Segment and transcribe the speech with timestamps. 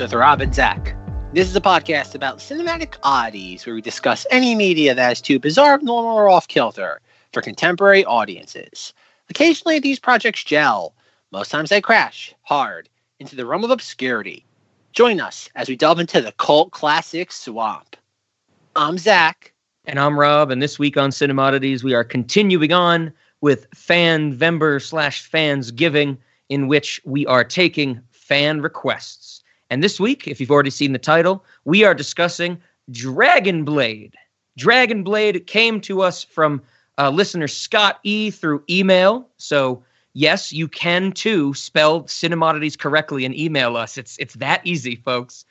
[0.00, 0.96] With Rob and Zach.
[1.34, 5.38] This is a podcast about cinematic oddities where we discuss any media that is too
[5.38, 7.02] bizarre, normal, or off kilter
[7.34, 8.94] for contemporary audiences.
[9.28, 10.94] Occasionally, these projects gel.
[11.32, 14.46] Most times, they crash hard into the realm of obscurity.
[14.92, 17.94] Join us as we delve into the cult classic swamp.
[18.76, 19.52] I'm Zach.
[19.84, 24.82] And I'm Rob, and this week on Cinemodities, we are continuing on with Fan Vember
[24.82, 26.16] slash Fans Giving,
[26.48, 29.29] in which we are taking fan requests.
[29.70, 34.16] And this week, if you've already seen the title, we are discussing Dragon Blade.
[34.58, 36.60] Dragon Blade came to us from
[36.98, 39.28] uh, listener Scott E through email.
[39.36, 43.96] So yes, you can too spell Cinemodities correctly and email us.
[43.96, 45.44] It's it's that easy, folks.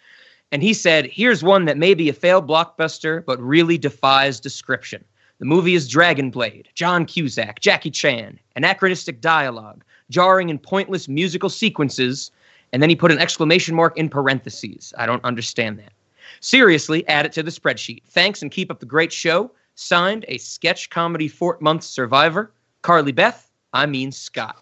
[0.51, 5.03] And he said, "Here's one that may be a failed blockbuster, but really defies description."
[5.39, 11.49] The movie is Dragon Blade, John Cusack, Jackie Chan, anachronistic dialogue, jarring and pointless musical
[11.49, 12.29] sequences,
[12.73, 14.93] and then he put an exclamation mark in parentheses.
[14.97, 15.93] I don't understand that.
[16.41, 18.03] Seriously, add it to the spreadsheet.
[18.07, 19.51] Thanks and keep up the great show.
[19.75, 24.61] Signed, a sketch comedy Fort Month survivor, Carly Beth, I mean Scott.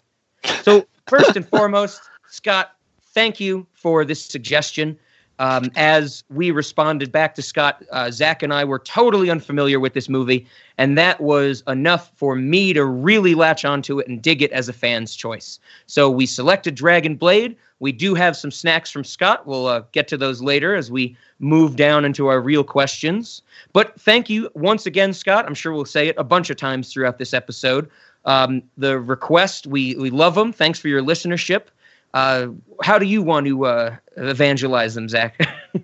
[0.62, 2.76] So, first and foremost, Scott,
[3.14, 4.98] thank you for this suggestion.
[5.38, 9.94] Um, as we responded back to Scott, uh, Zach and I were totally unfamiliar with
[9.94, 10.46] this movie,
[10.78, 14.68] and that was enough for me to really latch onto it and dig it as
[14.68, 15.60] a fan's choice.
[15.86, 17.56] So we selected Dragon Blade.
[17.80, 19.46] We do have some snacks from Scott.
[19.46, 23.42] We'll uh, get to those later as we move down into our real questions.
[23.72, 25.46] But thank you once again, Scott.
[25.46, 27.88] I'm sure we'll say it a bunch of times throughout this episode.
[28.24, 30.52] Um, the request, we we love them.
[30.52, 31.66] Thanks for your listenership.
[32.14, 32.48] Uh,
[32.82, 35.36] how do you want to uh, evangelize them, Zach?
[35.74, 35.82] I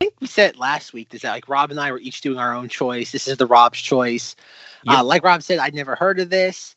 [0.00, 2.54] think we said last week is that like Rob and I were each doing our
[2.54, 3.12] own choice.
[3.12, 4.34] This is the Rob's choice.
[4.84, 4.98] Yep.
[4.98, 6.74] Uh, like Rob said, I'd never heard of this,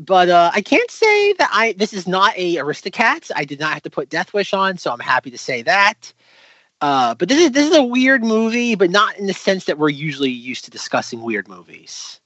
[0.00, 1.74] but uh, I can't say that I.
[1.74, 3.30] This is not a Aristocats.
[3.34, 6.12] I did not have to put Death Wish on, so I'm happy to say that.
[6.80, 9.78] Uh, but this is this is a weird movie, but not in the sense that
[9.78, 12.20] we're usually used to discussing weird movies.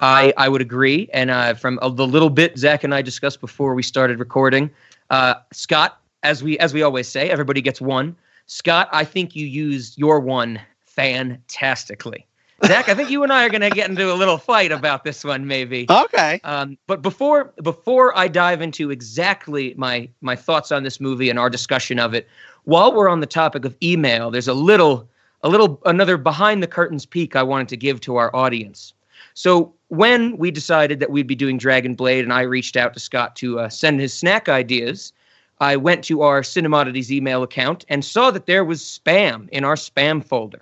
[0.00, 3.74] I I would agree, and uh, from the little bit Zach and I discussed before
[3.74, 4.70] we started recording,
[5.10, 8.16] uh, Scott, as we as we always say, everybody gets one.
[8.46, 12.26] Scott, I think you used your one fantastically.
[12.66, 15.04] Zach, I think you and I are going to get into a little fight about
[15.04, 15.86] this one, maybe.
[15.90, 16.40] Okay.
[16.44, 21.38] Um, but before before I dive into exactly my my thoughts on this movie and
[21.38, 22.28] our discussion of it,
[22.64, 25.08] while we're on the topic of email, there's a little
[25.42, 28.94] a little another behind the curtains peek I wanted to give to our audience.
[29.34, 33.00] So when we decided that we'd be doing Dragon Blade, and I reached out to
[33.00, 35.12] Scott to uh, send his snack ideas,
[35.60, 39.76] I went to our Cinemodities email account and saw that there was spam in our
[39.76, 40.60] spam folder.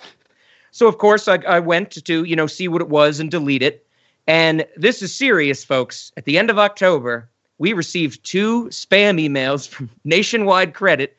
[0.70, 3.62] So of course I, I went to you know see what it was and delete
[3.62, 3.86] it.
[4.26, 6.12] And this is serious, folks.
[6.16, 7.28] At the end of October,
[7.58, 11.16] we received two spam emails from Nationwide Credit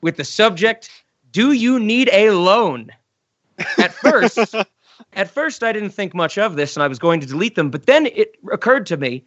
[0.00, 0.90] with the subject
[1.32, 2.90] "Do you need a loan?"
[3.78, 4.54] At first,
[5.12, 7.70] at first I didn't think much of this and I was going to delete them,
[7.70, 9.24] but then it occurred to me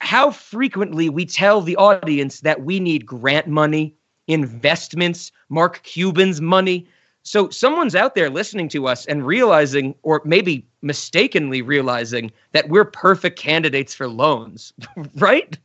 [0.00, 3.94] how frequently we tell the audience that we need grant money,
[4.26, 6.86] investments, Mark Cuban's money.
[7.22, 12.86] So someone's out there listening to us and realizing, or maybe mistakenly realizing, that we're
[12.86, 14.72] perfect candidates for loans,
[15.16, 15.56] right?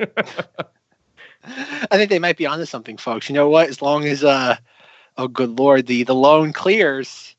[1.46, 3.30] I think they might be onto something, folks.
[3.30, 3.70] You know what?
[3.70, 4.58] As long as uh
[5.18, 7.35] oh good lord, the the loan clears,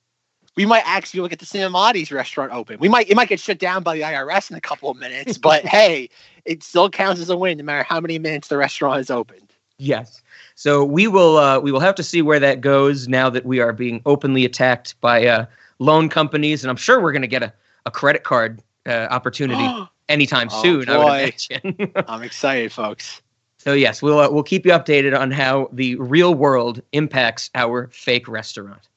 [0.57, 2.79] we might actually look at the Cinemodities restaurant open.
[2.81, 5.39] We might it might get shut down by the IRS in a couple of minutes,
[5.39, 6.09] but hey,
[6.45, 9.53] it still counts as a win no matter how many minutes the restaurant is opened.
[9.79, 10.23] Yes.
[10.55, 13.61] So we will uh, we will have to see where that goes now that we
[13.61, 15.47] are being openly attacked by uh,
[15.79, 17.53] loan companies, and I'm sure we're going to get a,
[17.85, 19.69] a credit card uh, opportunity
[20.09, 20.85] anytime oh, soon.
[20.87, 20.93] Boy.
[20.93, 21.93] I would imagine.
[22.09, 23.21] I'm excited, folks.
[23.59, 27.89] So yes, we'll uh, we'll keep you updated on how the real world impacts our
[27.89, 28.89] fake restaurant.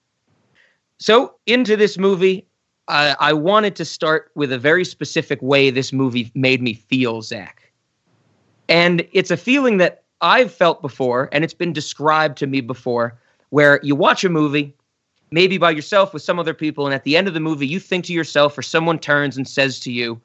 [0.99, 2.45] So, into this movie,
[2.89, 7.21] uh, I wanted to start with a very specific way this movie made me feel,
[7.21, 7.71] Zach.
[8.67, 13.17] And it's a feeling that I've felt before, and it's been described to me before,
[13.49, 14.75] where you watch a movie,
[15.31, 17.79] maybe by yourself with some other people, and at the end of the movie, you
[17.79, 20.19] think to yourself, or someone turns and says to you,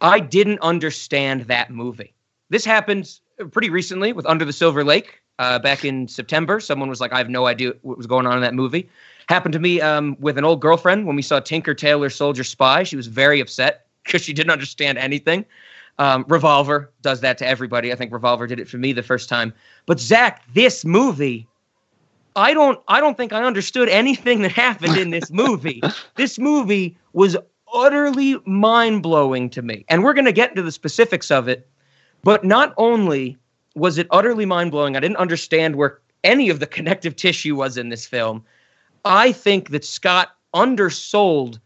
[0.00, 2.14] I didn't understand that movie.
[2.48, 3.18] This happened
[3.50, 6.60] pretty recently with Under the Silver Lake uh, back in September.
[6.60, 8.88] Someone was like, I have no idea what was going on in that movie.
[9.28, 12.84] Happened to me um, with an old girlfriend when we saw Tinker Tailor Soldier Spy.
[12.84, 15.44] She was very upset because she didn't understand anything.
[15.98, 17.92] Um, Revolver does that to everybody.
[17.92, 19.52] I think Revolver did it for me the first time.
[19.86, 21.48] But Zach, this movie,
[22.36, 25.82] I don't, I don't think I understood anything that happened in this movie.
[26.16, 27.36] this movie was
[27.74, 31.66] utterly mind blowing to me, and we're going to get into the specifics of it.
[32.22, 33.38] But not only
[33.76, 34.96] was it utterly mind blowing.
[34.96, 38.42] I didn't understand where any of the connective tissue was in this film.
[39.04, 41.60] I think that Scott undersold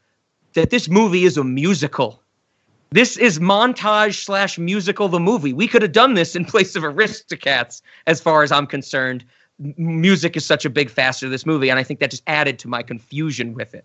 [0.54, 2.20] that this movie is a musical.
[2.90, 5.52] This is montage slash musical the movie.
[5.52, 9.24] We could have done this in place of Aristocats, as far as I'm concerned.
[9.64, 12.24] M- music is such a big facet of this movie, and I think that just
[12.26, 13.84] added to my confusion with it.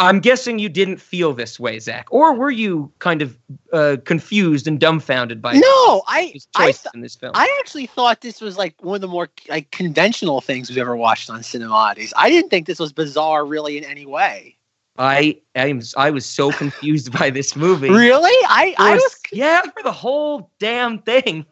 [0.00, 3.36] I'm guessing you didn't feel this way, Zach, or were you kind of
[3.72, 6.02] uh, confused and dumbfounded by no?
[6.06, 7.32] I I, th- in this film.
[7.34, 10.96] I actually thought this was like one of the more like conventional things we've ever
[10.96, 12.12] watched on Cinemodities.
[12.16, 14.56] I didn't think this was bizarre really in any way.
[14.98, 17.90] I am I was so confused by this movie.
[17.90, 18.46] Really?
[18.48, 21.44] I I a- was yeah for the whole damn thing.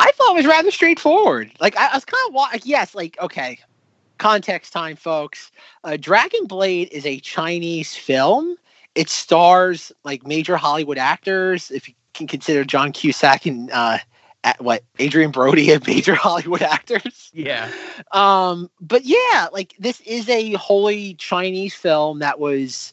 [0.00, 1.52] I thought it was rather straightforward.
[1.60, 3.60] Like I, I was kind of like yes, like okay.
[4.18, 5.50] Context time, folks.
[5.82, 8.56] Uh, Dragon Blade is a Chinese film.
[8.94, 11.70] It stars like major Hollywood actors.
[11.70, 13.98] If you can consider John Cusack and uh,
[14.44, 17.30] at, what Adrien Brody a major Hollywood actors.
[17.34, 17.70] Yeah.
[18.12, 22.92] Um, but yeah, like this is a wholly Chinese film that was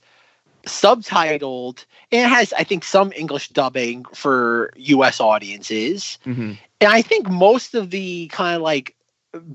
[0.66, 6.18] subtitled and it has, I think, some English dubbing for US audiences.
[6.24, 8.96] hmm And I think most of the kind of like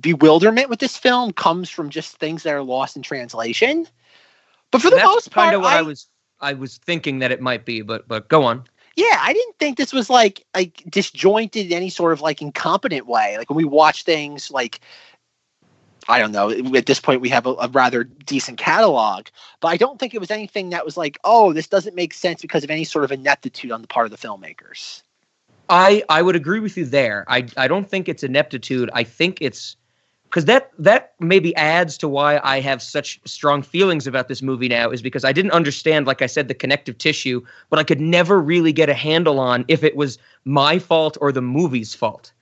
[0.00, 3.86] bewilderment with this film comes from just things that are lost in translation.
[4.70, 6.08] But for the That's most part, kind of what I, I, was
[6.40, 8.64] I was thinking that it might be, but but go on.
[8.96, 13.06] yeah, I didn't think this was like like disjointed in any sort of like incompetent
[13.06, 13.36] way.
[13.38, 14.80] Like when we watch things like
[16.08, 19.26] I don't know, at this point we have a, a rather decent catalog,
[19.60, 22.42] but I don't think it was anything that was like, oh, this doesn't make sense
[22.42, 25.02] because of any sort of ineptitude on the part of the filmmakers.
[25.68, 27.24] I I would agree with you there.
[27.28, 28.90] I I don't think it's ineptitude.
[28.92, 29.76] I think it's
[30.24, 34.68] because that that maybe adds to why I have such strong feelings about this movie
[34.68, 38.00] now is because I didn't understand, like I said, the connective tissue, but I could
[38.00, 42.32] never really get a handle on if it was my fault or the movie's fault.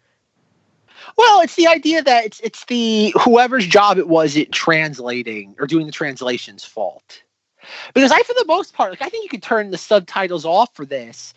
[1.17, 5.67] Well, it's the idea that it's it's the whoever's job it was it translating or
[5.67, 7.23] doing the translation's fault.
[7.95, 10.75] Because I, for the most part, like I think you could turn the subtitles off
[10.75, 11.33] for this,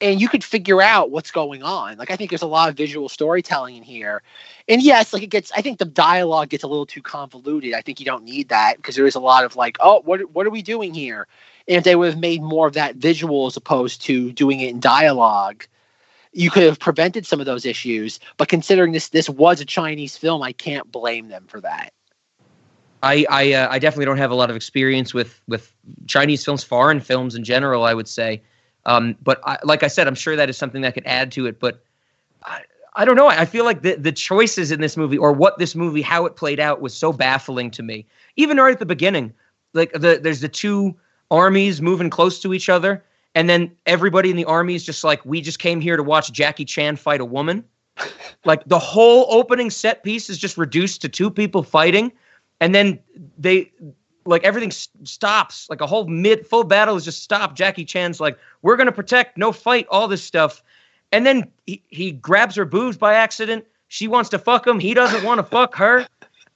[0.00, 1.96] and you could figure out what's going on.
[1.96, 4.22] Like I think there's a lot of visual storytelling in here,
[4.68, 5.50] and yes, like it gets.
[5.52, 7.74] I think the dialogue gets a little too convoluted.
[7.74, 10.30] I think you don't need that because there is a lot of like, oh, what
[10.32, 11.26] what are we doing here?
[11.66, 14.70] And if they would have made more of that visual as opposed to doing it
[14.70, 15.66] in dialogue,
[16.32, 18.20] you could have prevented some of those issues.
[18.36, 21.92] But considering this this was a Chinese film, I can't blame them for that.
[23.02, 25.74] I I, uh, I definitely don't have a lot of experience with with
[26.06, 27.84] Chinese films, foreign films in general.
[27.84, 28.42] I would say,
[28.88, 31.46] um, but I, like I said, I'm sure that is something that could add to
[31.46, 31.60] it.
[31.60, 31.84] But
[32.42, 32.62] I,
[32.94, 33.28] I don't know.
[33.28, 36.36] I feel like the the choices in this movie or what this movie how it
[36.36, 38.06] played out was so baffling to me.
[38.36, 39.34] Even right at the beginning,
[39.74, 40.96] like the there's the two
[41.30, 43.04] armies moving close to each other,
[43.34, 46.32] and then everybody in the army is just like, we just came here to watch
[46.32, 47.62] Jackie Chan fight a woman.
[48.46, 52.10] like the whole opening set piece is just reduced to two people fighting
[52.60, 52.98] and then
[53.36, 53.70] they
[54.28, 55.68] like everything stops.
[55.70, 59.38] Like a whole mid full battle is just stopped jackie chan's like we're gonna protect
[59.38, 60.62] no fight all this stuff.
[61.10, 63.66] And then he, he grabs her boobs by accident.
[63.88, 64.78] She wants to fuck him.
[64.78, 66.06] He doesn't want to fuck her.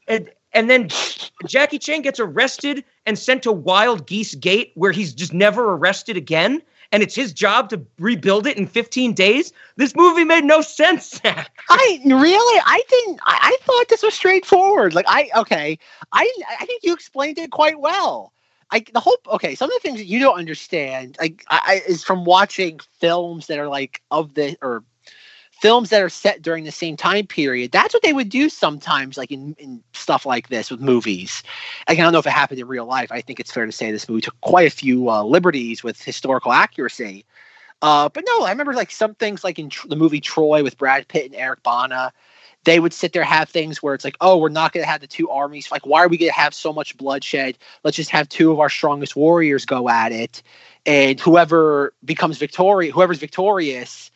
[0.07, 0.89] And and then
[1.47, 6.17] jackie chan gets arrested and sent to wild geese gate where he's just never arrested
[6.17, 10.61] again and it's his job to rebuild it in 15 days this movie made no
[10.61, 11.21] sense
[11.71, 13.21] I really, I didn't.
[13.25, 14.95] I, I thought this was straightforward.
[14.95, 15.79] Like I, okay,
[16.13, 16.31] I.
[16.61, 18.33] I think you explained it quite well.
[18.71, 19.55] I the whole okay.
[19.55, 23.47] Some of the things that you don't understand, like I, I is from watching films
[23.47, 24.85] that are like of the or
[25.63, 27.71] films that are set during the same time period.
[27.71, 31.45] That's what they would do sometimes, like in, in stuff like this with movies.
[31.89, 33.13] Like, I don't know if it happened in real life.
[33.13, 36.03] I think it's fair to say this movie took quite a few uh, liberties with
[36.03, 37.25] historical accuracy.
[37.81, 40.77] Uh, but no, I remember like some things like in tr- the movie Troy with
[40.77, 42.13] Brad Pitt and Eric Bana.
[42.65, 45.01] They would sit there have things where it's like, oh, we're not going to have
[45.01, 45.71] the two armies.
[45.71, 47.57] Like, why are we going to have so much bloodshed?
[47.85, 50.43] Let's just have two of our strongest warriors go at it,
[50.87, 54.12] and whoever becomes victorious, whoever's victorious,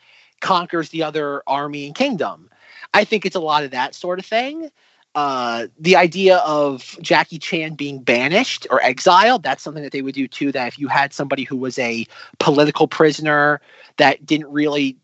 [0.47, 2.49] conquers the other army and kingdom.
[2.95, 4.71] I think it's a lot of that sort of thing.
[5.17, 10.15] Uh, the idea of Jackie Chan being banished or exiled, that's something that they would
[10.15, 10.53] do too.
[10.53, 12.07] That if you had somebody who was a
[12.39, 13.61] political prisoner
[13.97, 14.97] that didn't really,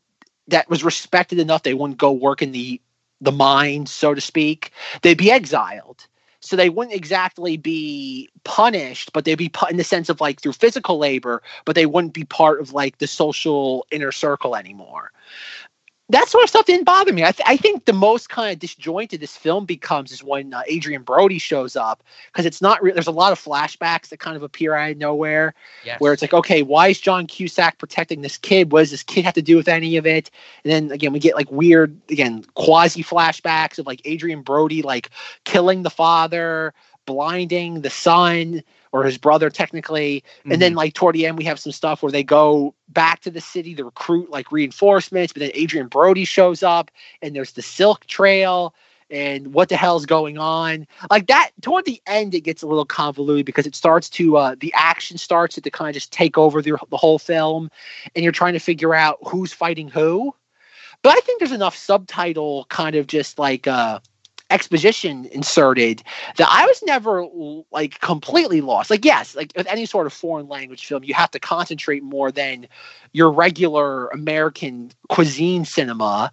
[0.46, 2.80] that was respected enough, they wouldn't go work in the,
[3.20, 4.70] the mines, so to speak,
[5.00, 6.06] they'd be exiled.
[6.42, 10.40] So they wouldn't exactly be punished, but they'd be put in the sense of like
[10.40, 15.12] through physical labor, but they wouldn't be part of like the social inner circle anymore
[16.08, 17.22] that sort of stuff didn't bother me.
[17.22, 20.62] I, th- I think the most kind of disjointed this film becomes is when uh,
[20.70, 24.36] Adrien Brody shows up because it's not re- there's a lot of flashbacks that kind
[24.36, 25.54] of appear out of nowhere
[25.84, 26.00] Yes.
[26.00, 28.72] where it's like, okay, why is John Cusack protecting this kid?
[28.72, 30.30] What does this kid have to do with any of it?
[30.64, 35.08] And then again, we get like weird, again, quasi flashbacks of like Adrien Brody like
[35.44, 36.74] killing the father,
[37.06, 40.22] blinding the son or his brother technically.
[40.50, 40.60] And Mm-hmm.
[40.60, 43.40] then like toward the end, we have some stuff where they go back to the
[43.40, 46.90] city to recruit like reinforcements, but then Adrien Brody shows up
[47.22, 48.74] and there's the Silk Trail.
[49.10, 50.86] And what the hell's going on?
[51.10, 54.54] Like that toward the end, it gets a little convoluted because it starts to uh,
[54.58, 57.70] the action starts to kind of just take over the, the whole film,
[58.14, 60.34] and you're trying to figure out who's fighting who.
[61.02, 64.00] But I think there's enough subtitle kind of just like uh,
[64.52, 66.02] exposition inserted
[66.36, 67.26] that I was never
[67.70, 68.90] like completely lost.
[68.90, 72.30] Like yes, like with any sort of foreign language film, you have to concentrate more
[72.30, 72.68] than
[73.12, 76.32] your regular American cuisine cinema.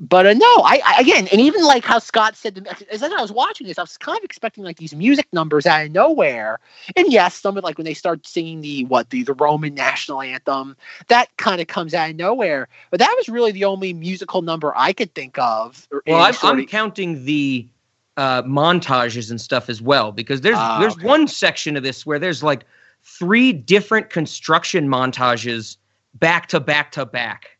[0.00, 3.02] But uh, no, I, I again, and even like how Scott said, to me, as
[3.02, 5.92] I was watching this, I was kind of expecting like these music numbers out of
[5.92, 6.58] nowhere.
[6.96, 10.20] And yes, some of like when they start singing the what the the Roman national
[10.20, 12.68] anthem, that kind of comes out of nowhere.
[12.90, 15.86] But that was really the only musical number I could think of.
[16.08, 17.68] Well, I'm, sort I'm counting the
[18.16, 21.06] uh, montages and stuff as well because there's Ah, there's okay.
[21.06, 22.64] one section of this where there's like
[23.04, 25.76] three different construction montages
[26.14, 27.58] back to back to back,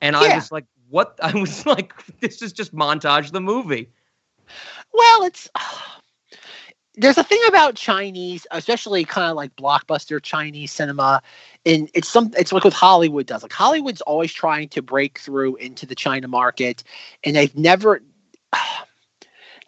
[0.00, 0.64] and I was like,
[0.94, 1.18] what?
[1.22, 3.90] I was like, this is just montage the movie.
[4.92, 5.50] Well, it's
[6.96, 11.20] there's a thing about Chinese, especially kind of like blockbuster Chinese cinema,
[11.66, 13.42] and it's some it's like what Hollywood does.
[13.42, 16.84] Like Hollywood's always trying to break through into the China market,
[17.24, 18.00] and they've never.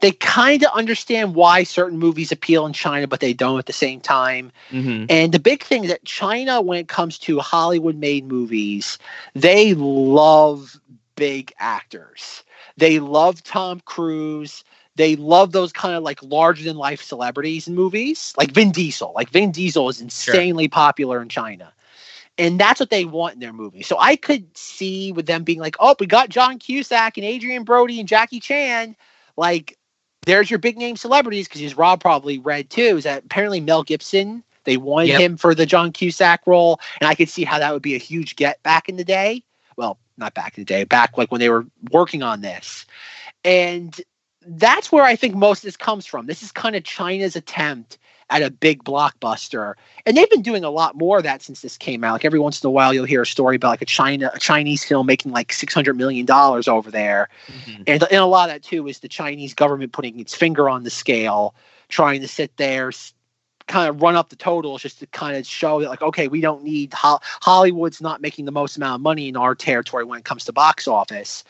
[0.03, 3.73] They kind of understand why certain movies appeal in China, but they don't at the
[3.73, 4.53] same time.
[4.71, 5.07] Mm-hmm.
[5.09, 8.99] And the big thing that China, when it comes to Hollywood made movies,
[9.35, 10.79] they love
[11.17, 12.45] big actors.
[12.77, 14.65] They love Tom Cruise.
[14.95, 19.13] They love those kind of like larger than life celebrities in movies, like Vin Diesel.
[19.15, 21.73] Like Vin Diesel is insanely popular in China.
[22.39, 23.83] And that's what they want in their movie.
[23.83, 27.65] So I could see with them being like, oh, we got John Cusack and Adrien
[27.65, 28.95] Brody and Jackie Chan.
[29.37, 29.79] Like,
[30.27, 33.83] there's your big name celebrities because as Rob probably read too, is that apparently Mel
[33.83, 35.21] Gibson, they wanted Yep.
[35.21, 36.81] him for the John Cusack role.
[37.01, 39.43] And I could see how that would be a huge get back in the day.
[39.77, 42.87] Well, not back in the day, back like when they were working on this.
[43.45, 43.99] And
[44.47, 46.27] that's where I think most of this comes from.
[46.27, 47.99] This is kind of China's attempt
[48.31, 49.75] at a big blockbuster.
[50.05, 52.13] And they've been doing a lot more of that since this came out.
[52.15, 54.39] Like every once in a while you'll hear a story about like a China a
[54.39, 57.29] Chinese film making like six hundred million dollars over there.
[57.47, 57.83] Mm-hmm.
[57.87, 60.83] And, and a lot of that too is the Chinese government putting its finger on
[60.83, 61.55] the scale,
[61.89, 62.91] trying to sit there,
[63.67, 66.41] kind of run up the totals just to kind of show that, like, okay, we
[66.41, 70.19] don't need Ho- Hollywood's not making the most amount of money in our territory when
[70.19, 71.45] it comes to box office.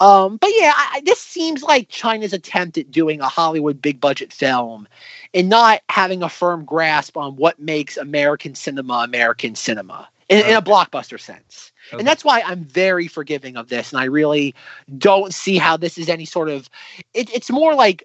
[0.00, 4.32] Um, but yeah, I, this seems like China's attempt at doing a Hollywood big budget
[4.32, 4.88] film
[5.32, 10.56] and not having a firm grasp on what makes American cinema American cinema in, in
[10.56, 11.70] a blockbuster sense.
[11.88, 11.98] Okay.
[11.98, 13.92] And that's why I'm very forgiving of this.
[13.92, 14.54] And I really
[14.98, 16.68] don't see how this is any sort of,
[17.12, 18.02] it, it's more like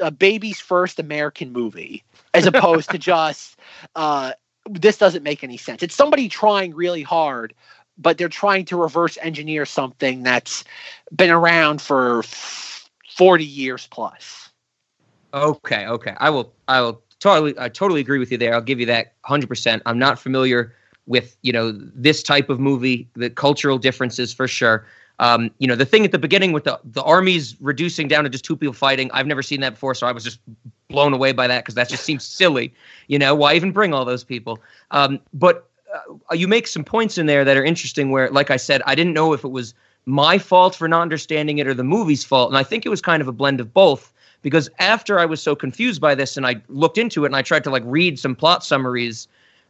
[0.00, 2.02] a baby's first American movie
[2.34, 3.56] as opposed to just,
[3.96, 4.32] uh,
[4.68, 5.82] this doesn't make any sense.
[5.82, 7.54] It's somebody trying really hard,
[7.96, 10.64] but they're trying to reverse engineer something that's
[11.14, 14.50] been around for 40 years plus.
[15.34, 16.14] Okay, okay.
[16.18, 18.54] I will I will totally I totally agree with you there.
[18.54, 19.82] I'll give you that 100%.
[19.84, 20.74] I'm not familiar
[21.06, 24.86] with, you know, this type of movie, the cultural differences for sure.
[25.20, 28.30] Um, you know, the thing at the beginning with the the armies reducing down to
[28.30, 30.38] just two people fighting, I've never seen that before, so I was just
[30.88, 32.72] blown away by that because that just seems silly.
[33.08, 34.60] You know, why even bring all those people?
[34.90, 38.56] Um, but uh, you make some points in there that are interesting where like I
[38.56, 39.74] said, I didn't know if it was
[40.06, 43.00] my fault for not understanding it or the movie's fault, and I think it was
[43.00, 46.46] kind of a blend of both because after I was so confused by this and
[46.46, 49.26] I looked into it and I tried to like read some plot summaries,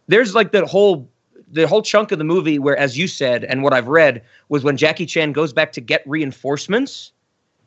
[0.09, 1.09] there's like the whole
[1.51, 4.65] the whole chunk of the movie where, as you said, and what I've read was
[4.65, 7.13] when Jackie Chan goes back to get reinforcements.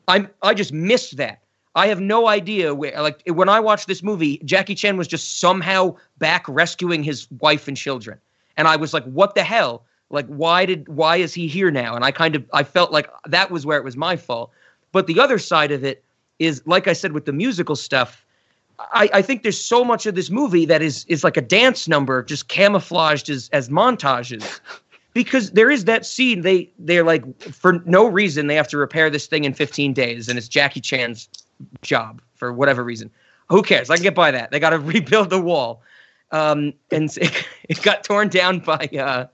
[0.08, 1.42] I'm I just missed that.
[1.76, 3.02] I have no idea where.
[3.02, 7.68] Like when I watched this movie, Jackie Chan was just somehow back rescuing his wife
[7.68, 8.20] and children,
[8.58, 9.86] and I was like, "What the hell?
[10.10, 13.10] Like, why did why is he here now?" And I kind of I felt like
[13.28, 14.52] that was where it was my fault.
[14.92, 16.04] But the other side of it
[16.40, 18.21] is, like I said, with the musical stuff.
[18.94, 21.88] I, I think there's so much of this movie that is is like a dance
[21.88, 24.60] number, just camouflaged as as montages.
[25.14, 29.10] Because there is that scene, they they're like for no reason they have to repair
[29.10, 31.28] this thing in 15 days, and it's Jackie Chan's
[31.82, 33.12] job for whatever reason.
[33.50, 33.90] Who cares?
[33.90, 34.52] I can get by that.
[34.52, 35.82] They got to rebuild the wall,
[36.32, 39.26] um, and it, it got torn down by uh,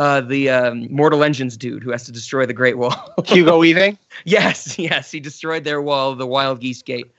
[0.00, 3.14] uh, the um, Mortal Engines dude who has to destroy the Great Wall.
[3.26, 3.96] Hugo Weaving.
[4.24, 7.12] yes, yes, he destroyed their wall, the Wild Geese Gate.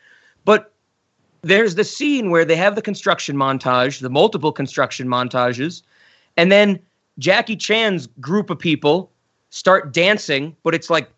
[0.44, 0.74] But
[1.48, 5.82] there's the scene where they have the construction montage, the multiple construction montages,
[6.36, 6.80] and then
[7.20, 9.12] Jackie Chan's group of people
[9.50, 11.10] start dancing, but it's like,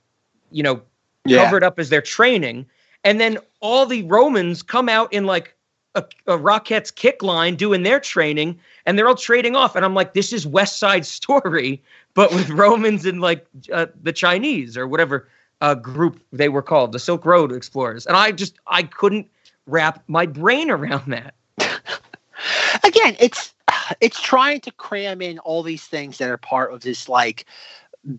[0.51, 0.81] you know,
[1.25, 1.43] Yeah.
[1.45, 2.65] covered up as they're training.
[3.03, 5.55] And then all the Romans come out in like
[5.95, 9.75] a, a Rockettes kick line doing their training, and they're all trading off.
[9.75, 11.81] And I'm like, this is West Side Story,
[12.13, 15.27] but with Romans and like uh, the Chinese or whatever
[15.61, 18.05] uh, group they were called, the Silk Road Explorers.
[18.05, 19.27] And I just, I couldn't
[19.69, 21.33] wrap my brain around that.
[22.83, 23.53] again it's
[24.01, 27.45] it's trying to cram in all these things that are part of this like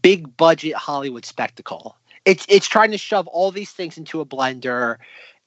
[0.03, 4.97] big budget hollywood spectacle it's it's trying to shove all these things into a blender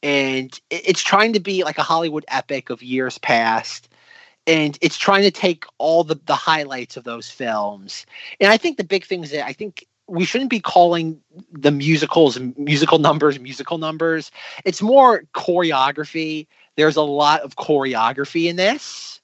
[0.01, 3.89] and it's trying to be like a hollywood epic of years past
[4.47, 8.05] and it's trying to take all the the highlights of those films
[8.39, 11.19] and i think the big thing is that i think we shouldn't be calling
[11.51, 14.31] the musicals musical numbers musical numbers.
[14.63, 16.45] It's more choreography.
[16.77, 19.21] There's a lot of choreography in this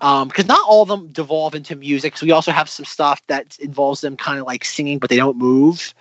[0.00, 2.16] um because not all of them devolve into music.
[2.16, 5.16] So we also have some stuff that involves them kind of like singing but they
[5.16, 5.92] don't move.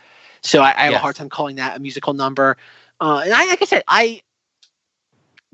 [0.41, 2.58] So i, I have a hard time calling that a musical number.
[3.01, 4.22] Uh and i like i said i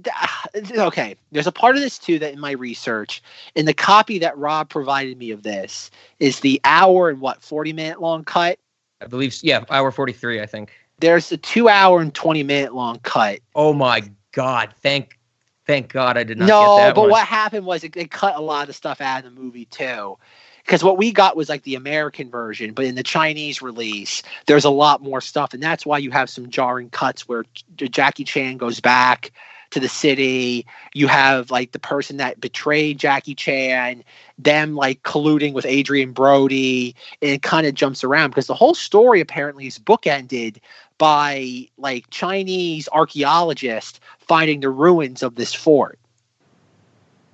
[0.72, 3.22] okay there's a part of this too that in my research
[3.56, 7.74] in the copy that rob provided me of this is the hour and what 40
[7.74, 8.60] minute long cut
[9.02, 10.72] I believe, yeah, hour 43, I think.
[11.00, 14.74] there's a two hour and 20 minute long cut Oh my God.
[14.82, 15.18] Thank,
[15.66, 17.10] thank God I did not no, get that but one.
[17.12, 20.18] what happened was it, they cut a lot of stuff out of the movie too.
[20.66, 24.66] Because what we got was like the American version, but in the Chinese release, there's
[24.66, 28.58] a lot more stuff, and that's why you have some jarring cuts where Jackie Chan
[28.58, 29.32] goes back
[29.76, 30.66] to the city.
[30.94, 34.04] You have like the person that betrayed Jackie Chan,
[34.40, 38.74] them like colluding with Adrien Brody, and it kind of jumps around because the whole
[38.74, 40.58] story apparently is bookended
[40.98, 46.00] by like Chinese archaeologists finding the ruins of this fort.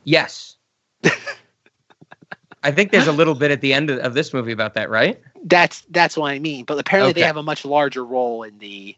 [0.03, 0.57] Yes.
[2.63, 4.89] I think there's a little bit at the end of, of this movie about that,
[4.89, 5.21] right?
[5.43, 6.65] That's that's what I mean.
[6.65, 8.95] But apparently they have a much larger role in the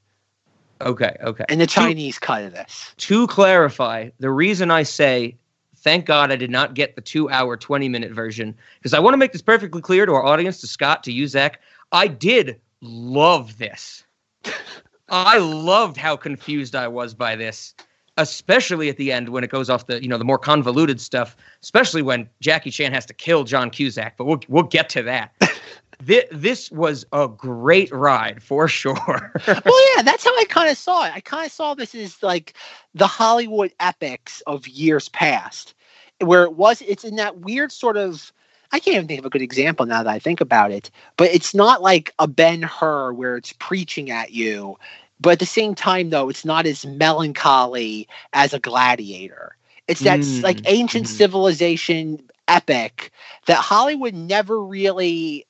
[0.81, 1.45] Okay, okay.
[1.49, 2.93] in the Chinese cut of this.
[2.97, 5.37] To clarify, the reason I say
[5.83, 9.13] thank God I did not get the two hour, 20 minute version, because I want
[9.13, 11.59] to make this perfectly clear to our audience, to Scott, to you, Zach.
[11.91, 14.03] I did love this.
[15.09, 17.75] I loved how confused I was by this,
[18.17, 21.35] especially at the end when it goes off the, you know, the more convoluted stuff,
[21.61, 25.33] especially when Jackie Chan has to kill John Cusack, but we'll we'll get to that.
[26.05, 28.95] this, this was a great ride for sure.
[29.47, 31.13] well, yeah, that's how I kind of saw it.
[31.13, 32.53] I kind of saw this as like
[32.93, 35.73] the Hollywood epics of years past,
[36.19, 36.81] where it was.
[36.81, 38.31] It's in that weird sort of.
[38.71, 40.89] I can't even think of a good example now that I think about it.
[41.17, 44.77] But it's not like a Ben Hur where it's preaching at you.
[45.19, 49.55] But at the same time, though, it's not as melancholy as a gladiator.
[49.87, 51.07] It's that Mm, like ancient mhm.
[51.07, 53.11] civilization epic
[53.45, 55.45] that Hollywood never really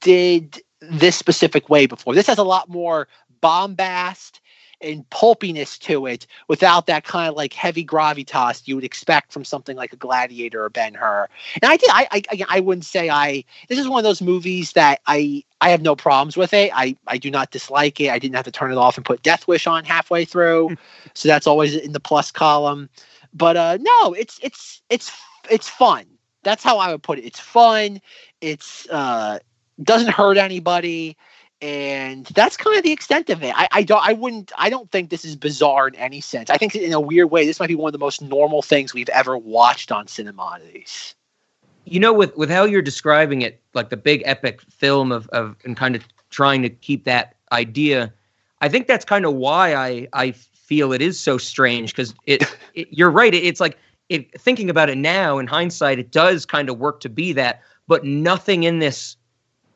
[0.00, 2.14] did this specific way before.
[2.14, 3.08] This has a lot more
[3.40, 4.40] bombast
[4.80, 9.44] and pulpiness to it without that kind of like heavy gravitas you would expect from
[9.44, 11.28] something like a gladiator or ben hur
[11.60, 14.72] and i did i i, I wouldn't say i this is one of those movies
[14.74, 16.70] that i i have no problems with it.
[16.74, 18.10] I i do not dislike it.
[18.10, 20.76] I didn't have to turn it off and put death wish on halfway through.
[21.14, 22.88] So that's always in the plus column.
[23.34, 25.12] But uh no it's it's it's
[25.50, 26.06] it's fun.
[26.44, 27.24] That's how i would put it.
[27.24, 28.00] It's fun.
[28.40, 29.40] It's uh
[29.82, 31.16] doesn't hurt anybody
[31.60, 33.52] and that's kind of the extent of it.
[33.56, 36.50] I, I don't I wouldn't I don't think this is bizarre in any sense.
[36.50, 38.94] I think in a weird way this might be one of the most normal things
[38.94, 41.14] we've ever watched on Cinemodities.
[41.84, 45.56] you know with with how you're describing it like the big epic film of of
[45.64, 48.12] and kind of trying to keep that idea
[48.60, 52.44] i think that's kind of why i i feel it is so strange because it,
[52.74, 56.44] it you're right it, it's like it thinking about it now in hindsight it does
[56.46, 59.16] kind of work to be that but nothing in this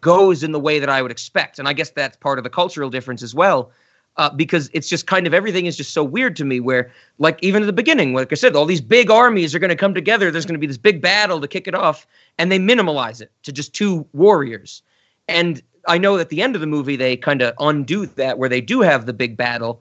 [0.02, 1.58] goes in the way that i would expect.
[1.58, 3.72] And i guess that's part of the cultural difference as well
[4.18, 7.38] uh, because it's just kind of everything is just so weird to me where like
[7.40, 9.94] even at the beginning like i said all these big armies are going to come
[9.94, 10.30] together.
[10.30, 13.32] There's going to be this big battle to kick it off and they minimalize it
[13.44, 14.82] to just two warriors.
[15.28, 18.48] And i know at the end of the movie they kind of undo that where
[18.48, 19.80] they do have the big battle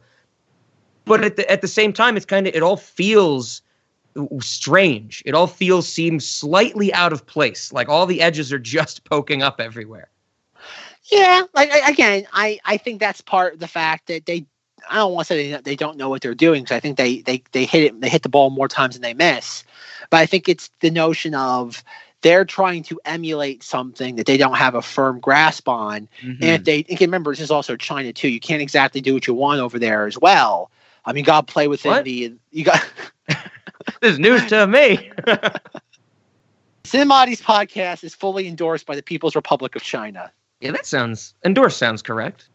[1.06, 3.62] but at the at the same time it's kind of it all feels
[4.40, 9.04] strange it all feels seems slightly out of place like all the edges are just
[9.06, 10.10] poking up everywhere
[11.12, 14.46] Yeah, like I, again, I I think that's part of the fact that they
[14.90, 16.98] I don't want to say they, they don't know what they're doing because I think
[16.98, 19.64] they they they hit it they hit the ball more times than they miss,
[20.10, 21.84] but I think it's the notion of
[22.22, 26.08] they're trying to emulate something that they don't have a firm grasp on.
[26.24, 26.38] Mhm.
[26.42, 28.30] And if they, and remember, this is also China too.
[28.30, 30.72] You can't exactly do what you want over there as well.
[31.06, 32.04] I mean, God play within What?
[32.04, 32.34] the.
[32.52, 32.80] You got
[34.02, 35.12] this is news to me.
[36.84, 40.32] Cinemodities podcast is fully endorsed by the People's Republic of China.
[40.60, 41.78] yeah, that sounds endorsed.
[41.78, 42.50] Sounds correct.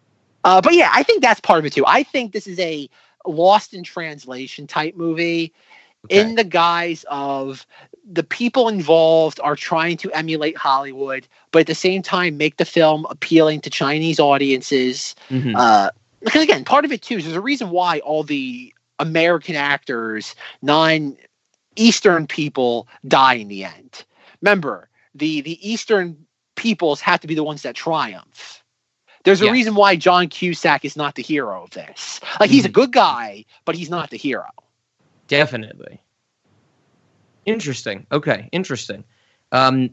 [0.44, 1.84] Uh, but yeah, I think that's part of it too.
[1.86, 2.88] I think this is a
[3.26, 5.52] lost in translation type movie
[6.04, 6.20] Okay.
[6.20, 7.66] in the guise of
[8.12, 12.64] the people involved are trying to emulate Hollywood, but at the same time make the
[12.64, 15.16] film appealing to Chinese audiences.
[15.30, 15.56] Mhm.
[15.56, 19.56] Uh, because again, part of it too is there's a reason why all the American
[19.56, 21.16] actors, non
[21.76, 24.04] Eastern people, die in the end.
[24.42, 26.16] Remember, the the Eastern
[26.56, 28.62] peoples have to be the ones that triumph.
[29.24, 29.52] There's a Yes.
[29.52, 32.20] reason why John Cusack is not the hero of this.
[32.40, 32.72] Like he's a Mhm.
[32.72, 34.48] good guy, but he's not the hero.
[35.28, 36.00] Definitely.
[37.44, 38.06] Interesting.
[38.12, 39.04] Okay, interesting.
[39.52, 39.90] Um,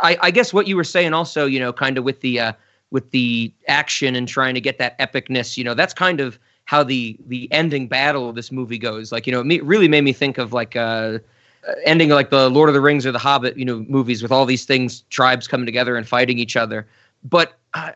[0.00, 2.52] I, I guess what you were saying also, you know, kind of with the uh,
[2.90, 6.38] with the action and trying to get that epicness, you know, that's kind of
[6.70, 9.10] how the the ending battle of this movie goes.
[9.10, 11.18] Like, you know, it really made me think of like uh,
[11.66, 14.30] uh, ending like the Lord of the Rings or the Hobbit, you know, movies with
[14.30, 16.86] all these things, tribes coming together and fighting each other.
[17.24, 17.90] But uh,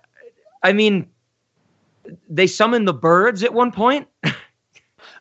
[0.64, 1.08] I mean,
[2.28, 4.08] they summon the birds at one point.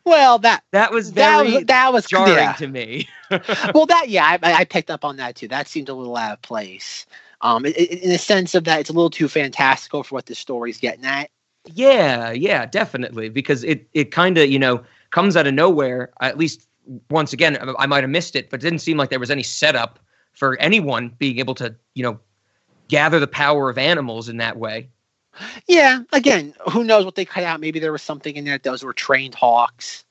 [0.06, 2.52] Well, that That was that was, that was jarring yeah.
[2.52, 3.08] to me.
[3.74, 5.48] well, that yeah, I, I picked up on that too.
[5.48, 7.06] That seemed a little out of place.
[7.40, 10.76] Um, in the sense of that, it's a little too fantastical for what the story's
[10.76, 11.30] getting at.
[11.66, 13.28] Yeah, yeah, definitely.
[13.28, 16.10] Because it it kind of you know comes out of nowhere.
[16.20, 16.66] At least
[17.10, 19.42] once again, I- might have missed it, but it didn't seem like there was any
[19.42, 19.98] setup
[20.34, 22.20] for anyone being able to you know
[22.88, 24.88] gather the power of animals in that way.
[25.66, 27.60] Yeah, again, who knows what they cut out?
[27.60, 30.04] Maybe there was something in there that those were trained hawks.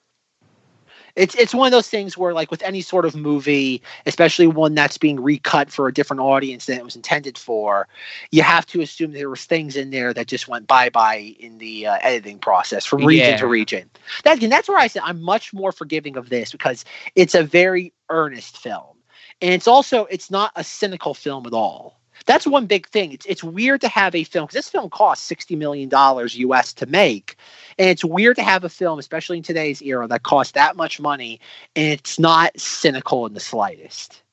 [1.16, 4.74] It's it's one of those things where, like with any sort of movie, especially one
[4.74, 7.88] that's being recut for a different audience than it was intended for,
[8.32, 11.60] you have to assume there was things in there that just went bye bye in
[11.60, 13.38] the uh, editing process from region Yeah.
[13.38, 13.90] to region.
[14.24, 16.84] That again, that's where I said I'm much more forgiving of this because
[17.16, 18.98] it's a very earnest film,
[19.42, 22.00] and it's also it's not a cynical film at all.
[22.26, 23.12] That's one big thing.
[23.12, 26.74] It's it's weird to have a film because this film cost sixty million dollars US
[26.74, 27.36] to make,
[27.78, 31.00] and it's weird to have a film, especially in today's era, that costs that much
[31.00, 31.40] money,
[31.76, 34.24] and it's not cynical in the slightest.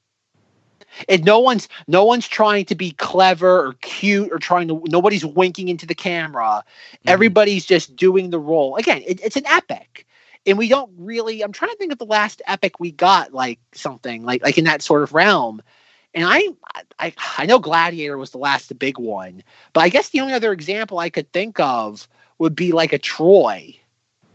[1.09, 4.83] And no one's no one's trying to be clever or cute or trying to.
[4.87, 6.42] Nobody's winking into the camera.
[6.42, 7.09] Mm-hmm.
[7.09, 8.76] Everybody's just doing the role.
[8.76, 10.07] Again, it, it's an epic.
[10.46, 11.42] And we don't really.
[11.42, 14.64] I'm trying to think of the last epic we got, like something like like in
[14.64, 15.62] that sort of realm.
[16.14, 16.49] And I,
[16.99, 19.42] I, I know Gladiator was the last big one,
[19.73, 22.99] but I guess the only other example I could think of would be like a
[22.99, 23.77] Troy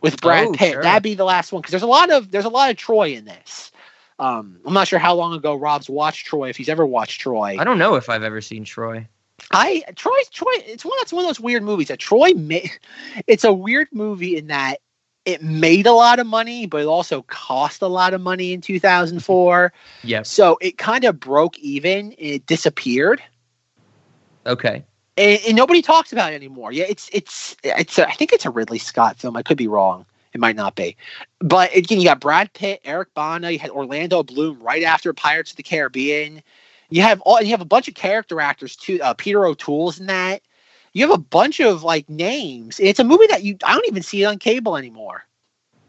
[0.01, 0.73] with Brad Oh, Pitt.
[0.73, 0.83] sure.
[0.83, 3.09] That'd be the last one because there's a lot of there's a lot of Troy
[3.13, 3.71] in this.
[4.19, 7.57] Um, I'm not sure how long ago Rob's watched Troy, if he's ever watched Troy.
[7.59, 9.07] I don't know if I've ever seen Troy.
[9.51, 12.31] I Troy Troy it's one that's one of those weird movies that Troy
[13.27, 14.79] it's a weird movie in that
[15.25, 18.61] it made a lot of money but it also cost a lot of money in
[18.61, 20.21] 2004 Yeah.
[20.23, 23.21] so it kind of broke even it disappeared
[24.47, 24.83] Okay.
[25.17, 28.45] and, and nobody talks about it anymore yeah it's it's it's a, I think it's
[28.45, 30.95] a Ridley Scott film I could be wrong it might not be
[31.39, 35.51] but again you got Brad Pitt Eric Bana you had Orlando Bloom right after Pirates
[35.51, 36.43] of the Caribbean
[36.89, 38.99] you have all you have a bunch of character actors too.
[39.01, 40.41] Uh, Peter O'Toole's in that.
[40.95, 42.79] You have a bunch of like names.
[42.79, 45.25] It's a movie that you I don't even see it on cable anymore.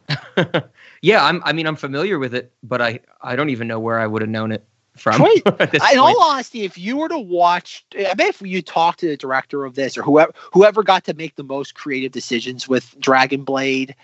[1.00, 1.40] yeah, I'm.
[1.44, 4.20] I mean, I'm familiar with it, but I I don't even know where I would
[4.20, 4.66] have known it
[4.96, 5.14] from.
[5.14, 5.42] Troy-
[5.92, 9.16] in all honesty, if you were to watch, I bet if you talked to the
[9.16, 13.44] director of this or whoever whoever got to make the most creative decisions with Dragon
[13.44, 13.94] Blade,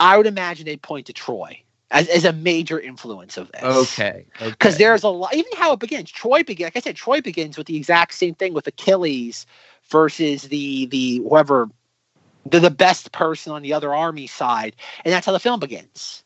[0.00, 3.62] I would imagine they'd point to Troy as, as a major influence of this.
[3.62, 4.26] Okay.
[4.38, 4.84] because okay.
[4.84, 7.66] there's a lot even how it begins troy begins like i said troy begins with
[7.66, 9.46] the exact same thing with achilles
[9.90, 11.68] versus the the whoever
[12.46, 14.74] the, the best person on the other army side
[15.04, 16.24] and that's how the film begins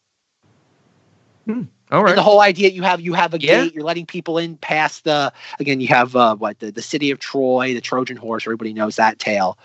[1.91, 2.17] all and right.
[2.17, 3.65] the whole idea you have you have a Yeah.
[3.65, 7.11] gate you're letting people in past the again you have uh, what the, the city
[7.11, 9.59] of troy the trojan horse everybody knows that tale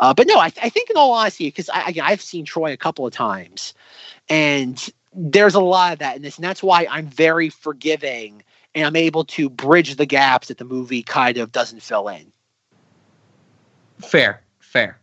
[0.00, 2.72] uh, but no I, I think in all honesty because I, again, i've seen troy
[2.72, 3.74] a couple of times
[4.28, 8.42] and there's a lot of that in this and that's why i'm very forgiving
[8.74, 12.32] and i'm able to bridge the gaps that the movie kind of doesn't fill in
[14.00, 14.42] Fair.
[14.60, 14.98] Fair.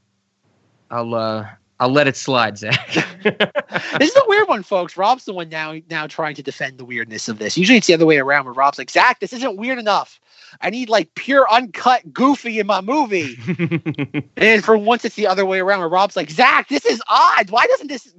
[0.89, 1.47] I'll uh
[1.80, 2.93] I'll let it slide, Zach.
[3.24, 6.86] this is a weird one folks rob's the one now now trying to defend the
[6.86, 9.58] weirdness of this usually it's the other way around where rob's like zach this isn't
[9.58, 10.19] weird enough
[10.60, 13.38] i need like pure uncut goofy in my movie
[14.38, 17.50] And for once, it's the other way around where Rob's like, Zach, this is odd.
[17.52, 18.14] Why doesn't this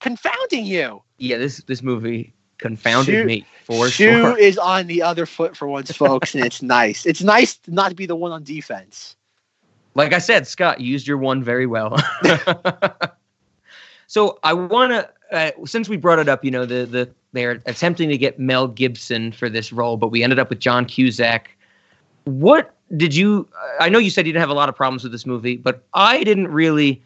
[0.00, 1.02] confounding you?
[1.18, 4.38] yeah, this this movie confounded Shoe- me for Shoe sure.
[4.48, 7.04] is on the other foot for once, folks, and it's nice.
[7.06, 9.16] It's nice not to be the one on defense.
[9.94, 11.96] Like I said, Scott used your one very well.
[14.06, 17.60] so I want to, uh, since we brought it up, you know, the the they're
[17.66, 21.56] attempting to get Mel Gibson for this role, but we ended up with John Cusack.
[22.24, 23.48] What did you?
[23.80, 25.84] I know you said you didn't have a lot of problems with this movie, but
[25.94, 27.02] I didn't really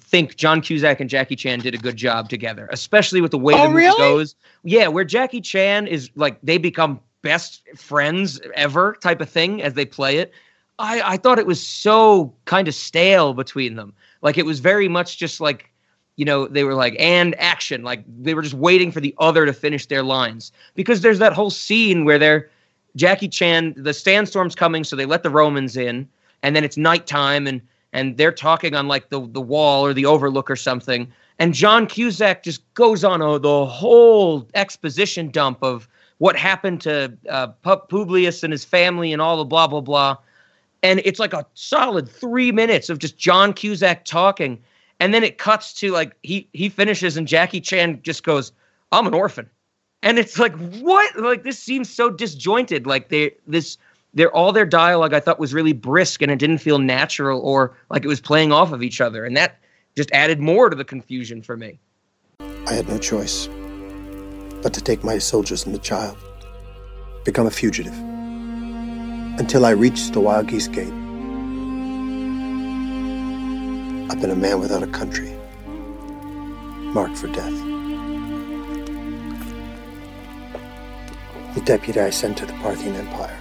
[0.00, 3.54] think John Cusack and Jackie Chan did a good job together, especially with the way
[3.54, 3.98] Oh, the movie really?
[3.98, 4.34] goes.
[4.64, 9.74] Yeah, where Jackie Chan is like they become best friends ever type of thing as
[9.74, 10.32] they play it.
[10.78, 13.94] I, I thought it was so kind of stale between them.
[14.22, 15.70] Like it was very much just like,
[16.16, 17.82] you know, they were like, and action.
[17.84, 20.50] Like they were just waiting for the other to finish their lines.
[20.74, 22.50] Because there's that whole scene where they're
[22.96, 26.08] Jackie Chan, the sandstorm's coming, so they let the Romans in,
[26.42, 27.60] and then it's nighttime and
[27.92, 31.12] and they're talking on like the, the wall or the overlook or something.
[31.38, 37.12] And John Cusack just goes on a, the whole exposition dump of what happened to
[37.28, 40.16] uh, Pu- Publius and his family and all the blah, blah, blah.
[40.82, 44.58] And it's like a solid three minutes of just John Cusack talking.
[45.00, 48.52] And then it cuts to like he he finishes and Jackie Chan just goes,
[48.90, 49.50] I'm an orphan.
[50.02, 51.16] And it's like, what?
[51.16, 52.86] Like this seems so disjointed.
[52.86, 53.78] Like they this
[54.14, 57.74] their all their dialogue I thought was really brisk and it didn't feel natural or
[57.88, 59.24] like it was playing off of each other.
[59.24, 59.58] And that
[59.96, 61.78] just added more to the confusion for me.
[62.66, 63.48] I had no choice
[64.62, 66.16] but to take my soldiers and the child,
[67.24, 67.98] become a fugitive,
[69.38, 70.92] until I reached the Wild Geese Gate.
[74.08, 75.32] I've been a man without a country,
[76.94, 77.71] marked for death.
[81.54, 83.38] The deputy I sent to the Parthian Empire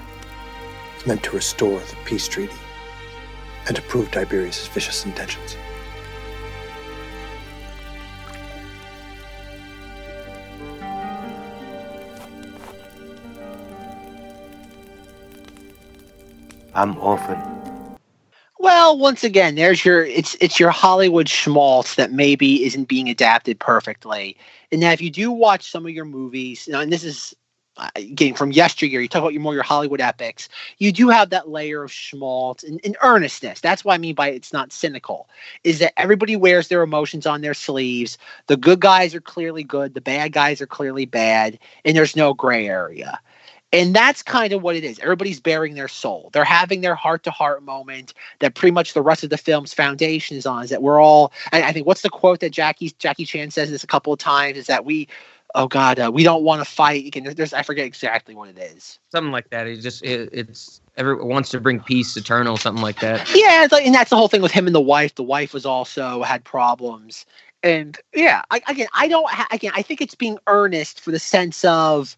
[0.96, 2.54] was meant to restore the peace treaty
[3.68, 5.56] and to prove Tiberius' vicious intentions.
[16.74, 17.40] I'm orphan.
[18.60, 23.60] Well, once again, there's your it's it's your Hollywood schmaltz that maybe isn't being adapted
[23.60, 24.36] perfectly.
[24.72, 27.34] And now, if you do watch some of your movies, you know, and this is
[27.78, 30.50] uh, getting from yesteryear, you talk about your more your Hollywood epics.
[30.78, 33.62] You do have that layer of schmaltz and, and earnestness.
[33.62, 35.30] That's what I mean by it's not cynical.
[35.64, 38.18] Is that everybody wears their emotions on their sleeves.
[38.48, 39.94] The good guys are clearly good.
[39.94, 43.20] The bad guys are clearly bad, and there's no gray area.
[43.74, 45.00] And that's kind of what it is.
[45.00, 46.30] Everybody's bearing their soul.
[46.34, 49.74] They're having their heart to heart moment that pretty much the rest of the film's
[49.74, 50.66] foundation is on.
[50.66, 53.70] Is that we're all, I, I think, what's the quote that Jackie Jackie Chan says
[53.72, 54.58] this a couple of times?
[54.58, 55.08] Is that we,
[55.56, 57.06] oh God, uh, we don't want to fight.
[57.06, 59.00] Again, there's, I forget exactly what it is.
[59.12, 59.68] Something like that.
[59.68, 63.30] It just it, it's everyone wants to bring peace eternal, something like that.
[63.36, 65.16] Yeah, like, and that's the whole thing with him and the wife.
[65.16, 67.26] The wife was also had problems,
[67.64, 69.30] and yeah, I, again, I don't.
[69.30, 72.18] Ha- again, I think it's being earnest for the sense of.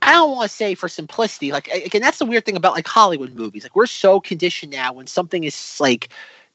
[0.00, 1.50] I don't want to say for simplicity.
[1.50, 3.64] Like again, that's the weird thing about like Hollywood movies.
[3.64, 6.10] Like we're so conditioned now when something is like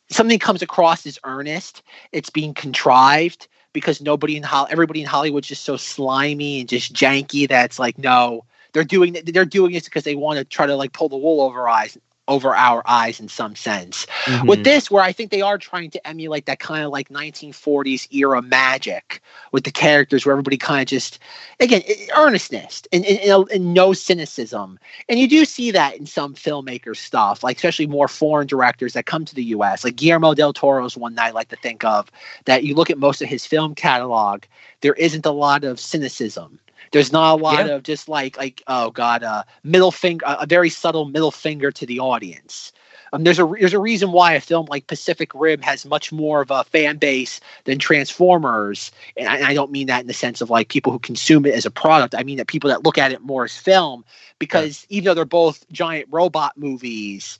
[0.09, 5.47] something comes across as earnest, it's being contrived because nobody in Hol- everybody in Hollywood's
[5.47, 10.03] just so slimy and just janky that's like no, they're doing they're doing this because
[10.03, 13.27] they want to try to like pull the wool over eyes over our eyes in
[13.27, 14.07] some sense.
[14.25, 14.47] Mhm.
[14.47, 18.07] With this, where I think they are trying to emulate that kind of like 1940s
[18.11, 21.19] era magic with the characters, where everybody kind of just,
[21.59, 21.81] again,
[22.15, 24.79] earnestness and, and, and, no cynicism.
[25.09, 29.05] And you do see that in some filmmakers' stuff, like especially more foreign directors that
[29.05, 32.09] come to the US, like Guillermo del Toro's one that I like to think of,
[32.45, 34.43] that you look at most of his film catalog,
[34.81, 36.59] there isn't a lot of cynicism.
[36.93, 37.73] There's not a lot Yeah.
[37.73, 41.85] of just like like oh god, uh, middle finger, a very subtle middle finger to
[41.85, 42.71] the audience.
[43.13, 46.41] Um, there's a there's a reason why a film like Pacific Rim has much more
[46.41, 50.13] of a fan base than Transformers, and I, and I don't mean that in the
[50.13, 52.15] sense of like people who consume it as a product.
[52.15, 54.05] I mean that people that look at it more as film,
[54.39, 57.39] because even though they're both giant robot movies,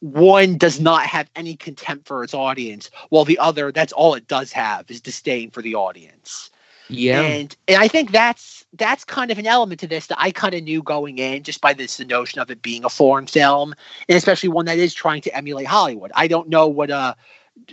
[0.00, 4.28] one does not have any contempt for its audience, while the other that's all it
[4.28, 6.50] does have is disdain for the audience.
[6.88, 7.20] Yeah.
[7.20, 10.54] And and I think that's that's kind of an element to this that I kind
[10.54, 13.74] of knew going in just by this the notion of it being a foreign film,
[14.08, 16.12] and especially one that is trying to emulate Hollywood.
[16.14, 17.14] I don't know what uh,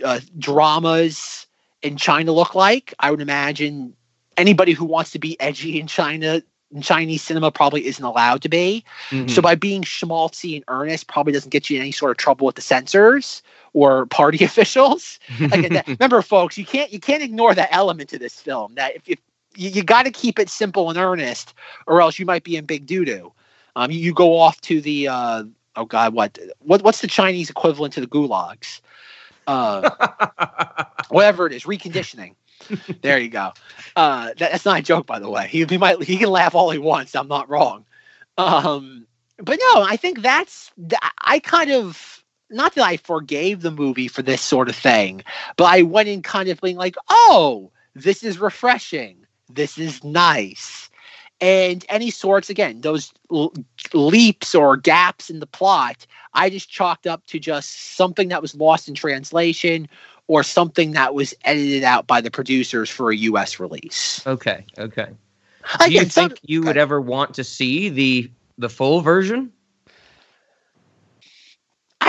[0.04, 1.46] uh dramas
[1.82, 2.94] in China look like.
[2.98, 3.94] I would imagine
[4.36, 6.42] anybody who wants to be edgy in China
[6.72, 8.84] in Chinese cinema probably isn't allowed to be.
[9.10, 9.28] Mhm.
[9.28, 12.46] So by being schmaltzy and earnest probably doesn't get you in any sort of trouble
[12.46, 15.18] with the censors or party officials.
[15.40, 18.74] Again, remember, folks, you can't you can't ignore that element to this film.
[18.74, 19.18] That if, if
[19.54, 21.54] you, you got to keep it simple and earnest,
[21.86, 23.32] or else you might be in big doo doo.
[23.76, 25.44] Um, you, you go off to the uh,
[25.76, 28.80] oh god, what what what's the Chinese equivalent to the gulags?
[29.46, 29.90] Uh,
[31.08, 32.34] whatever it is, reconditioning.
[33.02, 33.52] there you go.
[33.96, 35.48] Uh, that, that's not a joke, by the way.
[35.48, 37.16] He, he might he can laugh all he wants.
[37.16, 37.84] I'm not wrong.
[38.38, 39.06] Um,
[39.38, 40.70] but no, I think that's
[41.18, 42.19] I kind of
[42.50, 45.22] not that I forgave the movie for this sort of thing,
[45.56, 49.16] but I went in kind of being like, oh, this is refreshing.
[49.48, 50.88] This is nice.
[51.40, 53.54] And any sorts, again, those l-
[53.94, 58.54] leaps or gaps in the plot, I just chalked up to just something that was
[58.54, 59.88] lost in translation
[60.26, 64.24] or something that was edited out by the producers for a US release.
[64.26, 65.08] Okay, okay.
[65.84, 69.50] Do you Again, think some- you would ever want to see the the full version?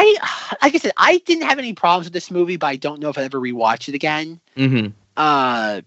[0.01, 2.99] I, like I said, I didn't have any problems with this movie, but I don't
[2.99, 4.39] know if I'd ever rewatch it again.
[4.57, 4.87] Mm-hmm.
[5.17, 5.81] uh,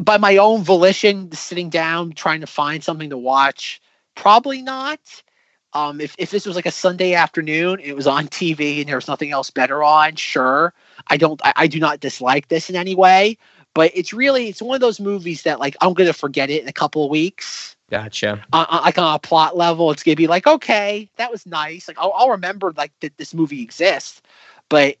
[0.00, 3.80] by my own volition, sitting down trying to find something to watch,
[4.14, 5.00] probably not.
[5.72, 8.96] Um, if if this was like a Sunday afternoon, it was on TV and there
[8.96, 10.72] was nothing else better on, sure.
[11.08, 13.38] I don't, I, I do not dislike this in any way,
[13.74, 16.68] but it's really it's one of those movies that like I'm gonna forget it in
[16.68, 17.73] a couple of weeks.
[17.94, 18.44] Gotcha.
[18.52, 21.86] Uh, uh, like on a plot level, it's gonna be like, okay, that was nice.
[21.86, 24.20] Like I'll, I'll remember like that this movie exists,
[24.68, 24.96] but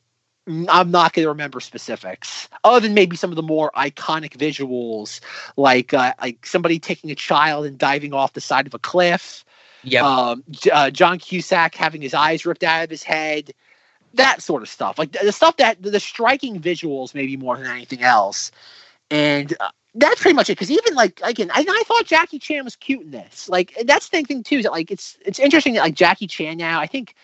[0.46, 5.18] I'm not gonna remember specifics other than maybe some of the more iconic visuals,
[5.56, 9.44] like uh, like somebody taking a child and diving off the side of a cliff.
[9.82, 10.04] Yep.
[10.04, 13.50] Um, uh, John Cusack having his eyes ripped out of his head.
[14.14, 17.66] That sort of stuff, like the, stuff that the, the striking visuals, maybe more than
[17.66, 18.52] anything else,
[19.10, 20.54] and uh, that's pretty much it.
[20.54, 23.48] Because even like again, I, I thought Jackie Chan was cute in this.
[23.48, 24.58] Like that's the thing too.
[24.58, 26.80] Is that like it's it's interesting that like Jackie Chan now.
[26.80, 27.14] I think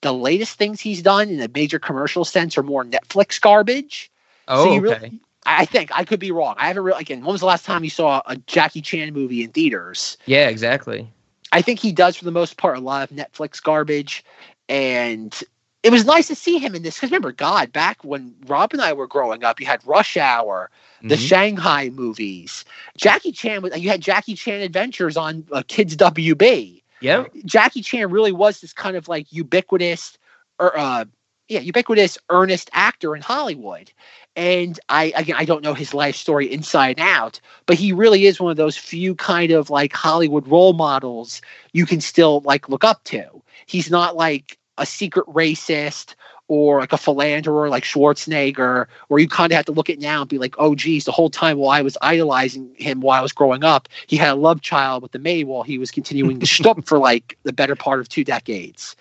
[0.00, 4.10] the latest things he's done in a major commercial sense are more Netflix garbage.
[4.48, 5.12] oh, really- okay.
[5.44, 6.54] I think I could be wrong.
[6.56, 7.20] I haven't really again.
[7.20, 10.16] When was the last time you saw a Jackie Chan movie in theaters?
[10.26, 11.10] yeah, exactly.
[11.50, 14.24] I think he does for the most part a lot of Netflix garbage,
[14.68, 15.42] and
[15.82, 16.96] it was nice to see him in this.
[16.96, 20.70] Because remember, God, back when Rob and I were growing up, you had Rush Hour,
[21.02, 21.28] the Mhm.
[21.28, 22.64] Shanghai movies.
[22.96, 26.82] Jackie Chan was you had Jackie Chan Adventures on uh, Kids WB.
[27.00, 27.32] Yep.
[27.44, 30.16] Jackie Chan really was this kind of like ubiquitous,
[30.60, 31.04] or uh,
[31.48, 33.90] yeah, ubiquitous, earnest actor in Hollywood.
[34.36, 38.26] And I again, I don't know his life story inside and out, but he really
[38.26, 41.42] is one of those few kind of like Hollywood role models
[41.72, 43.42] you can still like look up to.
[43.66, 46.14] He's not like a secret racist
[46.48, 50.20] or like a philanderer like Schwarzenegger, where you kind of have to look at now
[50.20, 53.22] and be like, oh, geez, the whole time while I was idolizing him while I
[53.22, 56.40] was growing up, he had a love child with the maid while he was continuing
[56.40, 58.96] to shtup for like the better part of two decades.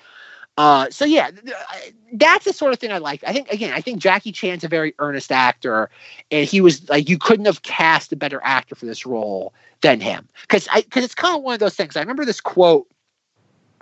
[0.58, 3.24] Uh, so yeah, th- th- that's the sort of thing I like.
[3.26, 5.90] I think again, I think Jackie Chan's a very earnest actor,
[6.30, 10.02] and he was like you couldn't have cast a better actor for this role than
[10.02, 11.96] him because because it's kind of one of those things.
[11.96, 12.88] I remember this quote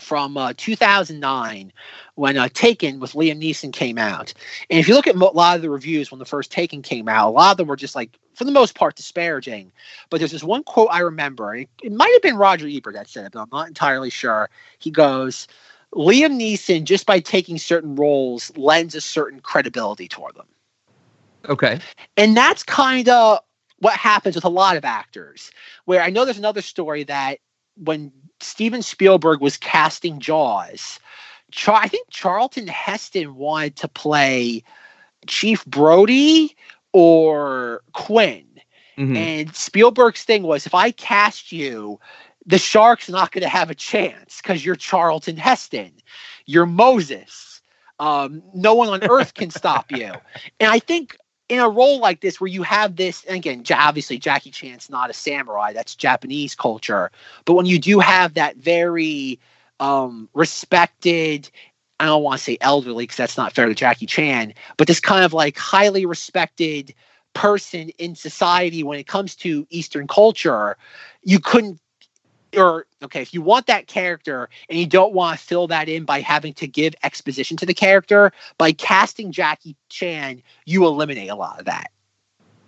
[0.01, 1.71] from uh, 2009
[2.15, 4.33] when uh, Taken with Liam Neeson came out,
[4.69, 6.81] and if you look at mo- a lot of the reviews when the first Taken
[6.81, 9.71] came out, a lot of them were just like for the most part disparaging.
[10.09, 11.55] But there's this one quote I remember.
[11.55, 14.49] It, it might have been Roger Ebert that said it, but I'm not entirely sure.
[14.79, 15.47] He goes.
[15.95, 20.45] Liam Neeson, just by taking certain roles, lends a certain credibility toward them.
[21.47, 21.79] Okay.
[22.17, 23.39] And that's kind of
[23.79, 25.51] what happens with a lot of actors.
[25.85, 27.39] Where I know there's another story that
[27.75, 30.99] when Steven Spielberg was casting Jaws,
[31.51, 34.63] Char- I think Charlton Heston wanted to play
[35.27, 36.55] Chief Brody
[36.93, 38.45] or Quinn.
[38.97, 39.17] Mhm.
[39.17, 41.99] And Spielberg's thing was if I cast you,
[42.45, 45.91] the shark's not going to have a chance because you're Charlton Heston.
[46.45, 47.61] You're Moses.
[47.99, 50.13] Um, no one on earth can stop you.
[50.59, 51.17] And I think
[51.49, 55.09] in a role like this, where you have this, and again, obviously Jackie Chan's not
[55.09, 57.11] a samurai, that's Japanese culture.
[57.45, 59.39] But when you do have that very
[59.79, 61.49] um, respected,
[61.99, 64.99] I don't want to say elderly because that's not fair to Jackie Chan, but this
[64.99, 66.93] kind of like highly respected
[67.33, 70.77] person in society when it comes to Eastern culture,
[71.23, 71.79] you couldn't
[72.55, 76.05] or okay, if you want that character and you don't want to fill that in
[76.05, 81.35] by having to give exposition to the character, by casting Jackie Chan, you eliminate a
[81.35, 81.91] lot of that.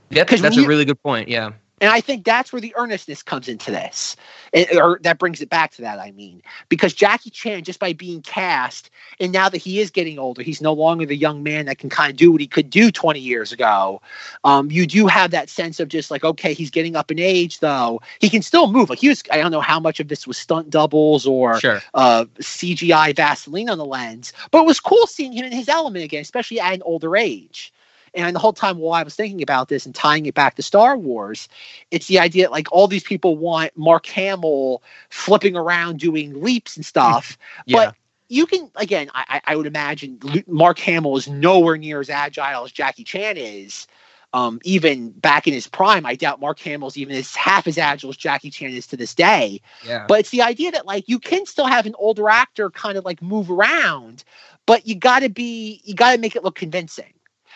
[0.10, 0.28] Yep.
[0.28, 1.30] 'cause That's when a really good point.
[1.30, 1.52] Yeah.
[1.82, 4.16] And I think that's where the earnestness comes into this.
[4.54, 6.44] It- or that brings it back to that, I mean.
[6.70, 10.62] Because Jackie Chan, just by being cast, and now that he is getting older, he's
[10.62, 13.20] no longer the young man that can kind of do what he could do 20
[13.20, 14.02] years ago.
[14.44, 17.60] Um, you do have that sense of just like, okay, he's getting up in age,
[17.60, 18.00] though.
[18.20, 18.90] He can still move.
[18.90, 21.82] Like he was, I don't know how much of this was stunt doubles or Sure.
[21.96, 24.34] uh, CGI Vaseline on the lens.
[24.52, 27.74] But it was cool seeing him in his element again, especially at an older age.
[28.14, 30.62] And the whole time while I was thinking about this and tying it back to
[30.62, 31.48] Star Wars,
[31.92, 36.86] it's the idea like all these people want Mark Hamill flipping around doing leaps and
[36.86, 37.38] stuff.
[37.66, 37.78] Yeah.
[37.78, 37.96] But
[38.30, 42.64] you can again, I, I I would imagine Mark Hamill is nowhere near as agile
[42.64, 43.88] as Jackie Chan is.
[44.34, 48.12] Um, even back in his prime, I doubt Mark Hamill's even as half as agile
[48.12, 49.62] as Jackie Chan is to this day.
[49.86, 50.06] Yeah.
[50.08, 53.04] But it's the idea that like you can still have an older actor kind of
[53.04, 54.24] like move around,
[54.66, 57.14] but you got to be you got to make it look convincing.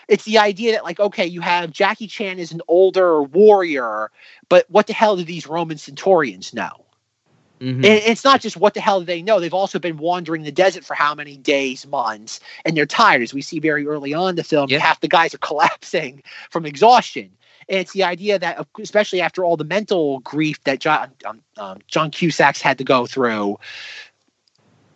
[0.07, 4.11] It's the idea that like okay, you have Jackie Chan is an older warrior,
[4.49, 6.85] but what the hell do these Roman centurions know?
[7.61, 7.77] Mhm.
[7.77, 9.39] And it's not just what the hell do they know.
[9.39, 13.21] They've also been wandering the desert for how many days, months, and they're tired.
[13.21, 14.79] As we see very early on in the film, Yeah.
[14.79, 17.31] half the guys are collapsing from exhaustion.
[17.69, 21.79] And it's the idea that, especially after all the mental grief that John um, um,
[21.87, 23.57] John Cusack's had to go through,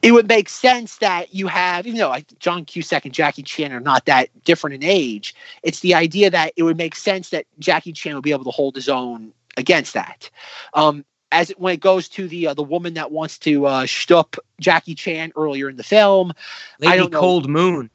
[0.01, 3.73] it would make sense that you have, even though like John Cusack and Jackie Chan
[3.73, 7.45] are not that different in age, it's the idea that it would make sense that
[7.59, 10.29] Jackie Chan would be able to hold his own against that.
[10.73, 13.83] Um, as it, when it goes to the uh, the woman that wants to uh,
[13.83, 16.31] shtup Jackie Chan earlier in the film,
[16.79, 17.19] Lady don't know.
[17.19, 17.89] Cold Moon.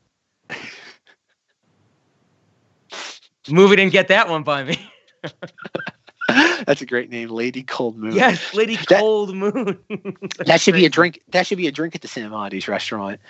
[3.51, 4.91] Movie didn't get that one by me.
[6.67, 8.13] that's a great name, Lady Cold Moon.
[8.15, 9.79] yes, Lady That- Cold Moon.
[10.47, 11.21] that should be a drink.
[11.29, 13.21] That should be a drink at the Cinemodities restaurant.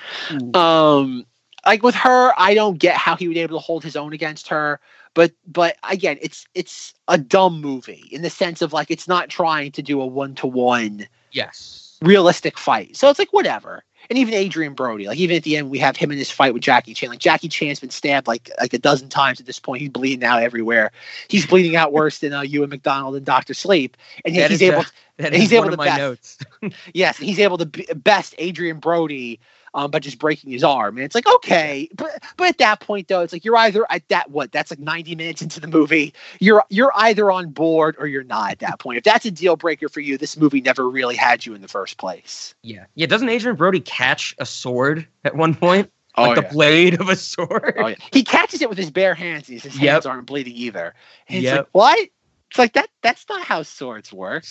[0.54, 1.26] Um,
[1.66, 4.12] like with her, I don't get how he would be able to hold his own
[4.12, 4.80] against her.
[5.14, 9.28] But but again, it's it's a dumb movie in the sense of like it's not
[9.28, 11.98] trying to do a one to one Yes.
[12.02, 12.96] realistic fight.
[12.96, 13.84] So it's like whatever.
[14.10, 16.52] And even Adrien Brody, like even at the end, we have him in this fight
[16.54, 17.08] with Jackie Chan.
[17.10, 19.80] Like Jackie Chan's been stabbed like like a dozen times at this point.
[19.80, 20.90] He's bleeding out everywhere.
[21.28, 23.96] He's bleeding out worse than uh, Ewan McDonald and Doctor Sleep.
[24.24, 24.84] And That he's is, able, uh,
[25.18, 25.98] That He's able one to of my best.
[25.98, 26.38] notes.
[26.94, 29.40] yes, he's able to be, best Adrien Brody
[29.74, 30.96] um, by just breaking his arm.
[30.96, 34.06] And it's like okay, but but at that point though, it's like you're either at
[34.08, 36.14] that what that's like 90 minutes into the movie.
[36.40, 38.98] You're you're either on board or you're not at that point.
[38.98, 41.68] If that's a deal breaker for you, this movie never really had you in the
[41.68, 42.54] first place.
[42.62, 42.86] Yeah.
[42.94, 43.06] Yeah.
[43.06, 45.90] Doesn't Adrien Brody catch a sword at one point?
[46.16, 47.74] Oh, like the blade of a sword?
[47.76, 49.48] Oh yeah, he catches it with his bare hands.
[49.48, 50.06] And his hands Yep.
[50.06, 50.94] aren't bleeding either.
[51.28, 51.56] And it's Yep.
[51.56, 52.08] like what?
[52.54, 52.88] It's like that.
[53.02, 54.44] That's not how swords work.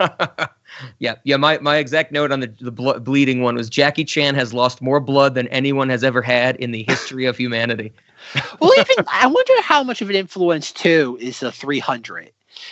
[0.98, 1.16] yeah.
[1.22, 1.36] Yeah.
[1.36, 4.80] My, my exact note on the, the blo- bleeding one was Jackie Chan has lost
[4.80, 7.92] more blood than anyone has ever had in the history of humanity.
[8.58, 12.30] Well, even I wonder how much of an influence too is the 300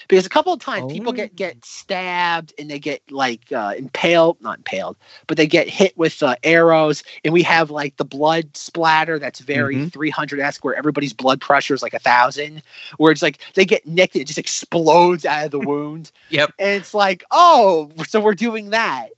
[0.08, 1.16] because a couple of times people Oh.
[1.16, 5.96] get get stabbed and they get like uh, impaled, not impaled, but they get hit
[5.96, 9.92] with uh, arrows, and we have like the blood splatter that's very Mhm.
[9.92, 12.62] 300 esque, where everybody's blood pressure is like a thousand,
[12.98, 16.10] where it's like they get nicked, and it just explodes out of the wound.
[16.30, 16.52] Yep.
[16.58, 19.08] And it's like, oh, so we're doing that.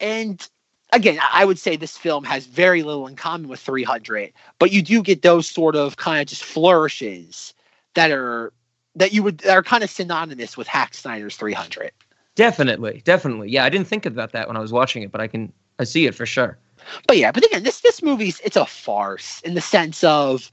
[0.00, 0.46] And
[0.92, 4.82] again, I would say this film has very little in common with 300, but you
[4.82, 7.54] do get those sort of kind of just flourishes
[7.94, 8.52] that are
[8.94, 11.92] that you would are kind of synonymous with Zack Snyder's 300.
[12.34, 13.02] Definitely.
[13.04, 13.50] Definitely.
[13.50, 13.64] Yeah.
[13.64, 16.06] I didn't think about that when I was watching it, but I can, I see
[16.06, 16.58] it for sure.
[17.06, 20.50] But yeah, but again, this this movie's it's a farce in the sense of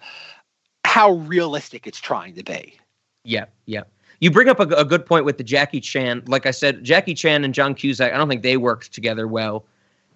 [0.84, 2.78] how realistic it's trying to be.
[3.24, 3.84] Yeah, yeah.
[4.22, 6.24] You bring up a, a good point with the Jackie Chan.
[6.28, 8.14] Like I said, Jackie Chan and John Cusack.
[8.14, 9.66] I don't think they worked together well.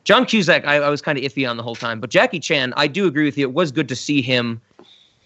[0.06, 2.74] John Cusack, I, I was kind of iffy on the whole time, but Jackie Chan,
[2.78, 3.48] I do agree with you.
[3.48, 4.62] It was good to see him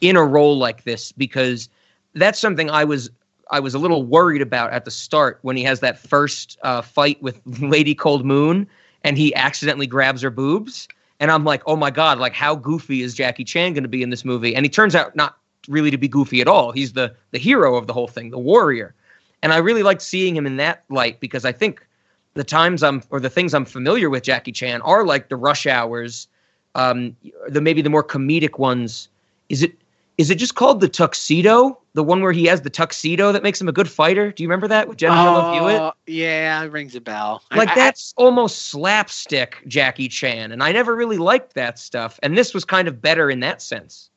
[0.02, 1.70] in a role like this because
[2.16, 3.10] that's something I was
[3.52, 6.82] I was a little worried about at the start when he has that first uh,
[6.82, 8.68] fight with Lady Cold Moon
[9.04, 10.88] and he accidentally grabs her boobs.
[11.20, 14.02] And I'm like, oh my God, like how goofy is Jackie Chan going to be
[14.02, 14.56] in this movie?
[14.56, 15.38] And he turns out not
[15.68, 16.72] really to be goofy at all.
[16.72, 18.94] He's the the hero of the whole thing, the warrior.
[19.42, 21.86] And I really liked seeing him in that light because I think
[22.34, 25.68] the times I'm or the things I'm familiar with Jackie Chan are like the rush
[25.68, 26.28] hours,
[26.76, 27.16] um,
[27.48, 29.10] the maybe the more comedic ones.
[29.50, 29.78] Is it
[30.18, 31.80] is it just called the tuxedo?
[31.94, 34.32] The one where he has the tuxedo that makes him a good fighter?
[34.32, 35.94] Do you remember that with Jennifer Love Hewitt?
[36.08, 37.44] Yeah, it rings a bell.
[37.52, 42.20] Like I- that's almost slapstick Jackie Chan, and I never really liked that stuff.
[42.24, 44.10] And this was kind of better in that sense.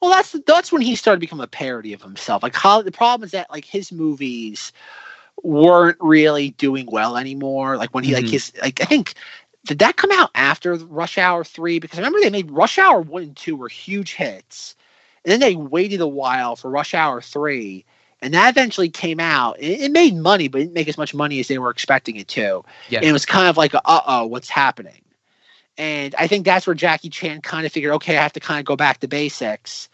[0.00, 2.42] Well, that's that's when he started to become a parody of himself.
[2.42, 4.72] Like how the problem is that like his movies
[5.42, 7.76] weren't really doing well anymore.
[7.76, 8.30] Like when he like Mhm.
[8.30, 9.14] his like I think
[9.66, 11.78] did that come out after Rush Hour three?
[11.78, 14.74] Because I remember they made Rush Hour one and two were huge hits,
[15.24, 17.84] and then they waited a while for Rush Hour three,
[18.20, 19.58] and that eventually came out.
[19.60, 22.16] It, it made money, but it didn't make as much money as they were expecting
[22.16, 22.64] it to.
[22.88, 23.00] Yeah.
[23.00, 25.02] And it was kind of like, uh oh, what's happening?
[25.76, 28.60] And I think that's where Jackie Chan kind of figured, okay, I have to kind
[28.60, 29.88] of go back to basics.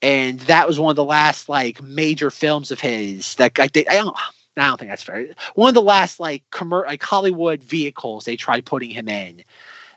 [0.00, 4.16] And that was one of the last like major films of his that I don't.
[4.56, 5.34] I don't think that's fair.
[5.56, 9.42] One of the last like commer- like Hollywood vehicles they tried putting him in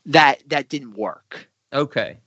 [0.08, 1.48] that that didn't work.
[1.72, 2.18] Okay.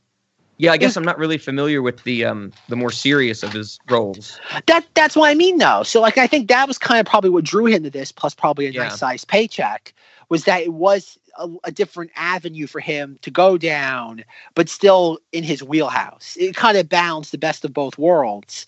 [0.61, 3.79] Yeah, I guess I'm not really familiar with the um the more serious of his
[3.89, 4.39] roles.
[4.67, 5.85] That that's what I mean though.
[5.85, 8.35] So like I think that was kind of probably what drew him to this, plus
[8.35, 8.83] probably a Yeah.
[8.83, 9.95] nice sized paycheck,
[10.29, 14.23] was that it was a, a different avenue for him to go down,
[14.55, 16.37] but still in his wheelhouse.
[16.39, 18.67] It kind of balanced the best of both worlds.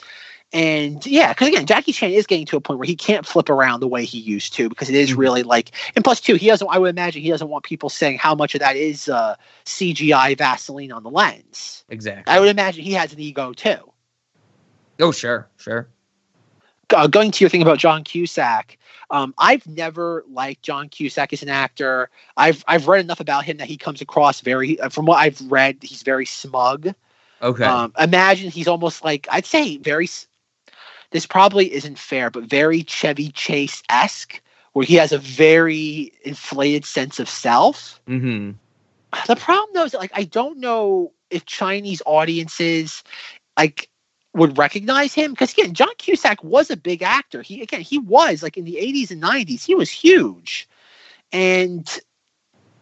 [0.53, 3.49] And yeah, because again, Jackie Chan is getting to a point where he can't flip
[3.49, 5.17] around the way he used to because it is Mhm.
[5.17, 5.71] really like.
[5.97, 6.69] And plus, two, he doesn't.
[6.71, 10.37] I would imagine he doesn't want people saying how much of that is uh, CGI
[10.37, 11.85] Vaseline on the lens.
[11.89, 12.33] Exactly.
[12.33, 13.93] I would imagine he has an ego too.
[15.01, 15.89] Oh, sure, sure.
[16.95, 18.77] uh, going to your thing about John Cusack,
[19.11, 22.11] um, I've never liked John Cusack as an actor.
[22.37, 25.41] I've I've read enough about him that he comes across very, uh, from what I've
[25.51, 26.95] read, he's very smug.
[27.41, 27.65] Okay.
[27.65, 30.09] Um, imagine he's almost like I'd say very.
[31.13, 34.41] This probably isn't fair, but very Chevy Chase esque,
[34.73, 38.01] where he has a very inflated sense of self.
[38.09, 38.53] mm-hmm.
[39.27, 43.03] The problem though is that, like I don't know if Chinese audiences
[43.59, 43.91] like
[44.35, 47.43] would recognize him because again, John Cusack was a big actor.
[47.43, 50.67] He again he was like in the 80s and 90s, he was huge.
[51.33, 51.87] And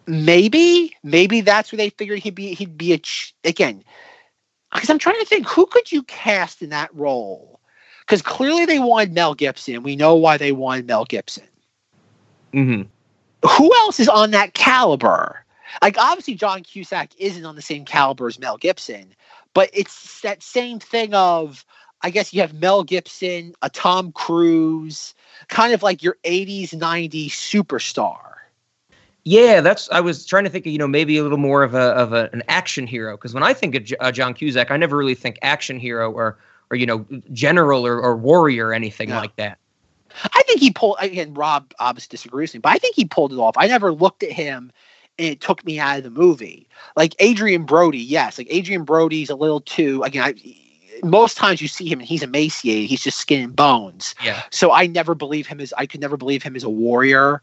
[0.07, 3.83] maybe maybe that's where they figured he'd be he'd be a ch- again
[4.73, 7.60] because I'm trying to think who could you cast in that role?
[8.11, 9.85] Because clearly they wanted Mel Gibson.
[9.85, 11.45] We know why they wanted Mel Gibson
[12.53, 12.83] Mm-hmm.
[13.49, 15.45] who else is on that caliber?
[15.81, 19.15] Like obviously John Cusack isn't on the same caliber as Mel Gibson,
[19.55, 21.65] but it's that same thing of
[22.03, 25.15] I guess you have Mel Gibson, a Tom Cruise,
[25.47, 28.19] kind of like your 80s 90s superstar.
[29.23, 29.89] Yeah, that's.
[29.91, 32.13] I was trying to think of you know maybe a little more of a of
[32.13, 34.97] a, an action hero because when I think of J- uh, John Cusack, I never
[34.97, 36.39] really think action hero or
[36.71, 39.17] or you know general or, or warrior or anything No.
[39.17, 39.59] like that.
[40.25, 43.33] I think he pulled again Rob obviously disagrees with me, but I think he pulled
[43.33, 43.55] it off.
[43.57, 44.73] I never looked at him
[45.19, 46.69] and it took me out of the movie.
[46.97, 50.35] Like Adrien Brody, yes, like Adrien Brody's a little too again I
[51.03, 54.15] most times you see him and he's emaciated, he's just skin and bones.
[54.23, 54.43] Yeah.
[54.51, 57.41] So I never believe him as I could never believe him as a warrior.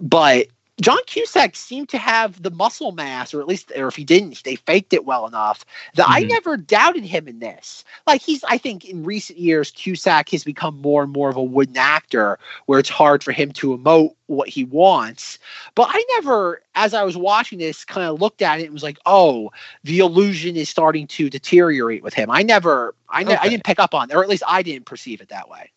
[0.00, 0.46] But
[0.80, 4.44] John Cusack seemed to have the muscle mass, or at least, or if he didn't,
[4.44, 5.64] they faked it well enough
[5.94, 6.28] that I Mhm.
[6.28, 7.84] never doubted him in this.
[8.06, 11.42] Like he's, I think, in recent years, Cusack has become more and more of a
[11.42, 15.38] wooden actor, where it's hard for him to emote what he wants.
[15.74, 18.84] But I never, as I was watching this, kind of looked at it and was
[18.84, 19.50] like, "Oh,
[19.82, 23.80] the illusion is starting to deteriorate with him." I never, I, ne- I didn't pick
[23.80, 25.72] up on, or at least I didn't perceive it that way.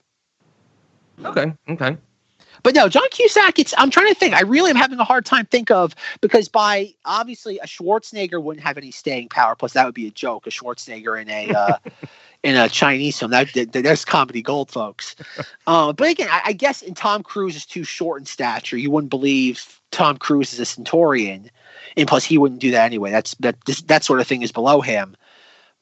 [1.25, 1.53] Okay.
[1.69, 1.97] Okay.
[2.63, 3.59] But no, John Cusack.
[3.59, 4.33] It's I'm trying to think.
[4.33, 8.65] I really am having a hard time think of because by obviously a Schwarzenegger wouldn't
[8.65, 9.55] have any staying power.
[9.55, 10.47] Plus that would be a joke.
[10.47, 11.77] A Schwarzenegger in a uh,
[12.43, 13.31] in a Chinese film.
[13.31, 15.15] That, that there's comedy gold, folks.
[15.67, 18.77] Uh, but again, I, I guess in Tom Cruise is too short in stature.
[18.77, 21.49] You wouldn't believe Tom Cruise is a Centurion,
[21.95, 23.11] and plus he wouldn't do that anyway.
[23.11, 25.15] That's that this, that sort of thing is below him.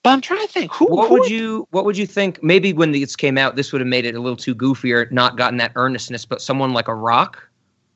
[0.04, 2.42] But I'm trying to think who What who would you What would you think?
[2.42, 5.38] Maybe when this came out, this would have made it a little too goofier, not
[5.38, 6.26] gotten that earnestness.
[6.26, 7.48] But someone like a Rock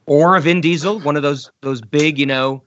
[0.05, 2.61] or a Vin Diesel, one of those those big, you know,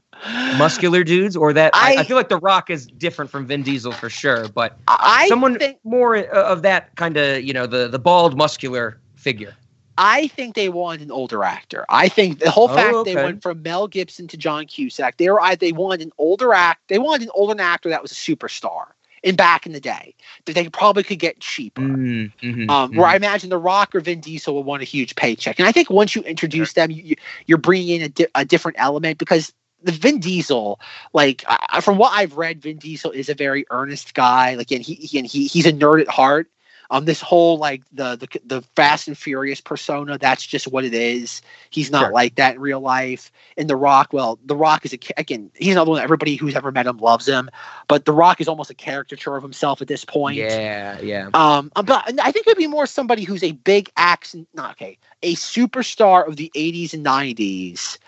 [0.56, 3.62] muscular dudes, or that I, I I- feel like the Rock is different from Vin
[3.62, 4.48] Diesel for sure.
[4.48, 8.98] But I someone think more of that kind of, you know, the the bald, muscular
[9.16, 9.54] figure.
[9.98, 11.86] I think they wanted an older actor.
[11.88, 15.30] I think the whole Oh, fact they went from Mel Gibson to John Cusack, they
[15.30, 16.88] were they wanted an older act.
[16.88, 18.86] They wanted an older actor that was a superstar.
[19.22, 20.14] In back in the day,
[20.46, 21.82] that they probably could get cheaper.
[21.82, 22.96] Mm, mhm, Um, mhm.
[22.96, 25.72] Where I imagine The Rock or Vin Diesel would want a huge paycheck, and I
[25.72, 29.52] think once you introduce them, you, you're bringing in a, di- a different element because
[29.82, 30.80] the Vin Diesel,
[31.12, 34.54] like I- from what I've read, Vin Diesel is a very earnest guy.
[34.54, 36.48] Like, and he, he and he he's a nerd at heart.
[36.90, 40.94] Um, this whole like the the the Fast and Furious persona, that's just what it
[40.94, 41.42] is.
[41.70, 42.12] He's not Sure.
[42.12, 43.32] like that in real life.
[43.56, 46.02] In The Rock, well, The Rock is a again, he's another one.
[46.02, 47.50] Everybody who's ever met him loves him,
[47.88, 50.36] but The Rock is almost a caricature of himself at this point.
[50.38, 51.30] Yeah, yeah.
[51.34, 54.98] Um, but I think it would be more somebody who's a big action, not okay,
[55.22, 57.98] a superstar of the '80s and '90s.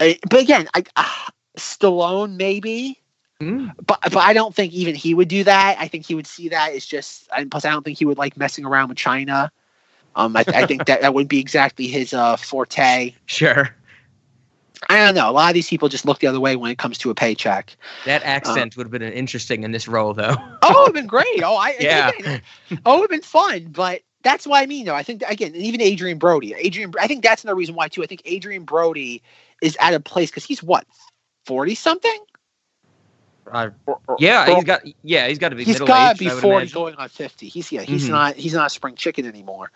[0.00, 3.00] Uh, but again, I, uh, Stallone maybe,
[3.40, 5.76] Mm, but but I don't think even he would do that.
[5.78, 8.18] I think he would see that as just, and plus I don't think he would
[8.18, 9.52] like messing around with China.
[10.16, 13.14] Um, I, I think that that would be exactly his uh, forte.
[13.26, 13.74] sure.
[14.88, 15.30] I don't know.
[15.30, 17.14] A lot of these people just look the other way when it comes to a
[17.14, 17.76] paycheck.
[18.04, 20.36] That accent would have been interesting in this role, though.
[20.60, 21.42] Oh, it would have been great.
[21.44, 22.10] Oh, I Yeah.
[22.10, 22.42] again,
[22.84, 23.68] oh, it would have been fun.
[23.70, 24.94] But that's what I mean, though.
[24.94, 28.02] I think again, and even Adrien Brody, Adrien, I think that's another reason why too.
[28.02, 29.22] I think Adrien Brody
[29.62, 30.84] is at a place because he's what
[31.46, 32.18] forty something.
[33.52, 34.82] Or- or- yeah, he's got.
[35.02, 37.48] Yeah, he's got to be he's middle got to be I forty, going on fifty.
[37.48, 38.10] He's yeah, he's Mhm.
[38.10, 39.70] not he's not a spring chicken anymore.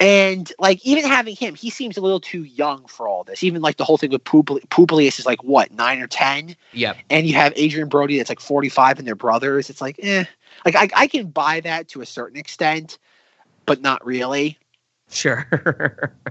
[0.00, 3.42] And like even having him, he seems a little too young for all this.
[3.42, 6.96] Even like the whole thing with Publi- Publius is like what nine or ten, Yep.
[7.10, 9.70] and you have Adrien Brody that's like forty five, and their brothers.
[9.70, 10.24] It's like eh,
[10.64, 12.98] like I, I can buy that to a certain extent,
[13.66, 14.58] but not really.
[15.10, 16.12] Sure.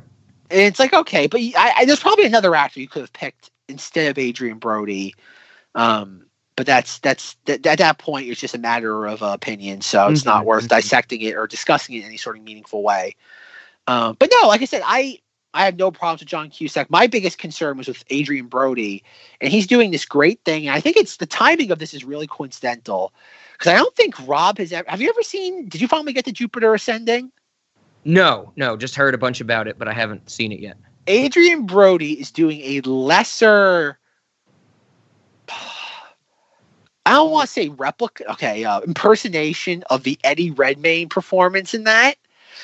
[0.50, 3.52] And it's like okay, but I, I, there's probably another actor you could have picked
[3.70, 5.16] instead of Adrien Brody.
[5.76, 6.26] Um,
[6.56, 9.82] but that's that's that, at that point it's just a matter of uh, opinion.
[9.82, 10.70] So it's not Mhm, worth mhm.
[10.70, 13.16] dissecting it or discussing it in any sort of meaningful way.
[13.88, 15.20] Um, but no, like I said, I
[15.54, 16.90] I have no problems with John Cusack.
[16.90, 19.04] My biggest concern was with Adrien Brody,
[19.42, 20.68] and he's doing this great thing.
[20.68, 23.14] And I think it's the timing of this is really coincidental
[23.54, 24.90] because I don't think Rob has ever.
[24.90, 25.68] Have you ever seen?
[25.68, 27.32] Did you finally get to Jupiter Ascending?
[28.04, 30.78] No, no, just heard a bunch about it, but I haven't seen it yet.
[31.08, 34.00] Adrien Brody is doing a lesser.
[37.06, 38.32] I don't want to say replica.
[38.34, 42.16] Okay, uh, impersonation of the Eddie Redmayne performance in that.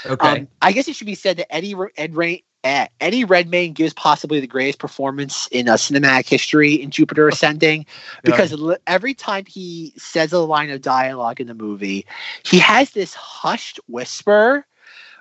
[0.06, 0.28] Okay.
[0.28, 3.94] Um, I guess it should be said that Eddie Ed Ray, eh, Eddie Redmayne gives
[3.94, 7.86] possibly the greatest performance in uh, cinematic history in Jupiter Ascending
[8.24, 12.06] because li- every time he says a line of dialogue in the movie,
[12.44, 14.66] he has this hushed whisper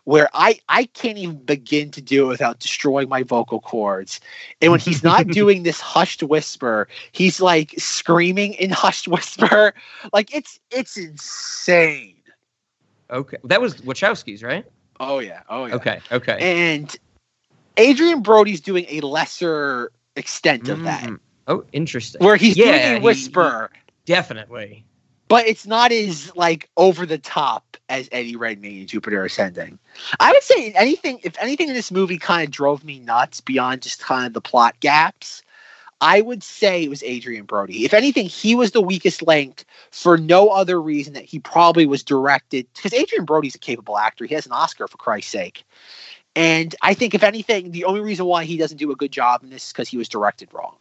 [0.06, 4.20] where I I can't even begin to do it without destroying my vocal cords.
[4.62, 9.74] And when he's not doing this hushed whisper, he's like screaming in hushed whisper.
[10.12, 12.14] Like it's it's insane.
[13.10, 13.36] okay.
[13.44, 14.64] That was Wachowski's, right?
[15.00, 15.42] Oh yeah.
[15.50, 15.74] Oh yeah.
[15.74, 16.00] Okay.
[16.12, 16.36] Okay.
[16.40, 16.96] and
[17.78, 21.18] Adrien Brody's doing a lesser extent of that, Mm.
[21.48, 22.24] Oh, interesting.
[22.24, 23.70] where he's Yeah, doing a whisper,
[24.04, 24.84] Definitely.
[25.28, 29.78] But it's not as like over the top as Eddie Redmayne in Jupiter Ascending.
[30.20, 33.82] I would say anything, if anything in this movie kind of drove me nuts beyond
[33.82, 35.42] just kind of the plot gaps.
[36.00, 37.86] I would say it was Adrien Brody.
[37.86, 42.02] If anything, he was the weakest link for no other reason that he probably was
[42.02, 44.26] directed because Adrien Brody's a capable actor.
[44.26, 45.64] He has an Oscar for Christ's sake.
[46.34, 49.42] And I think if anything, the only reason why he doesn't do a good job
[49.42, 50.76] in this is because he was directed wrong.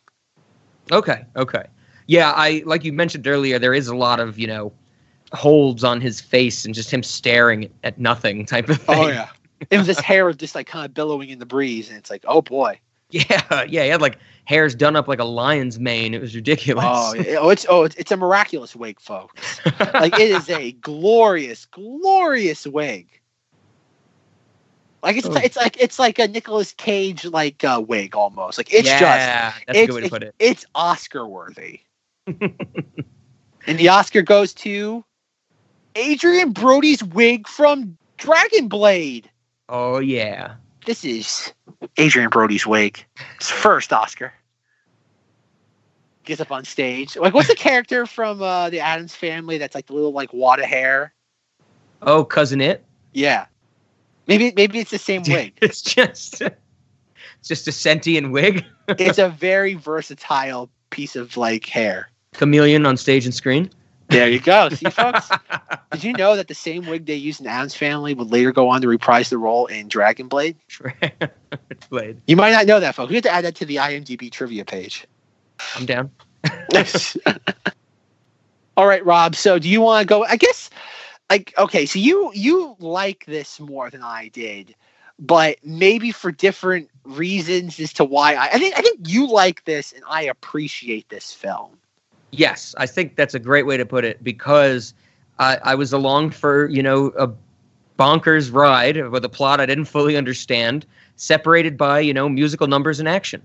[0.91, 1.23] Okay.
[1.37, 1.63] Okay.
[2.07, 3.59] Yeah, I like you mentioned earlier.
[3.59, 4.71] There is a lot of you know
[5.33, 8.95] holds on his face and just him staring at nothing type of thing.
[8.97, 9.29] Oh yeah.
[9.69, 12.09] It was this hair was just like kind of billowing in the breeze, and it's
[12.09, 12.79] like, oh boy.
[13.11, 16.13] Yeah, yeah, he had like hairs done up like a lion's mane.
[16.13, 16.85] It was ridiculous.
[16.87, 17.37] Oh, yeah.
[17.39, 19.61] oh, it's oh, it's, it's a miraculous wig, folks.
[19.93, 23.07] Like it is a glorious, glorious wig.
[25.01, 25.35] Like it's Oh.
[25.35, 28.57] it's like it's like a Nicolas Cage like uh, wig almost.
[28.57, 30.35] Like it's just yeah, that's a good way to put it.
[30.39, 31.81] It's Oscar worthy.
[33.67, 35.03] and the Oscar goes to
[35.97, 39.29] Adrien Brody's wig from Dragon Blade.
[39.69, 40.55] Oh yeah.
[40.85, 41.53] This is
[41.99, 43.03] Adrien Brody's wig.
[43.39, 44.33] His first Oscar.
[46.25, 47.15] Gets up on stage.
[47.15, 50.59] Like, what's the character from uh, the Addams Family that's like the little like wad
[50.59, 51.13] of hair?
[52.01, 52.83] Oh, Cousin Itt.
[53.13, 53.45] Yeah.
[54.27, 55.53] Maybe maybe it's the same wig.
[55.61, 58.65] It's just it's just a sentient wig.
[58.87, 62.09] it's a very versatile piece of like hair.
[62.37, 63.69] Chameleon on stage and screen.
[64.09, 64.69] There you go.
[64.69, 65.29] See, folks.
[65.91, 68.69] Did you know that the same wig they used in Addams Family would later go
[68.69, 70.57] on to reprise the role in Dragon Blade?
[71.89, 72.21] Blade.
[72.27, 73.09] You might not know that, folks.
[73.09, 75.05] We have to add that to the IMDb trivia page.
[75.75, 76.11] I'm down.
[78.77, 79.35] All right, Rob.
[79.35, 80.23] So, do you want to go?
[80.25, 80.69] I guess,
[81.29, 81.85] like, okay.
[81.85, 84.75] So you you like this more than I did,
[85.17, 88.35] but maybe for different reasons as to why.
[88.35, 91.77] I, I think I think you like this, and I appreciate this film.
[92.31, 94.93] Yes, I think that's a great way to put it because
[95.39, 97.29] I, I was along for you know a
[97.97, 102.99] bonkers ride with a plot I didn't fully understand, separated by you know musical numbers
[102.99, 103.41] and action.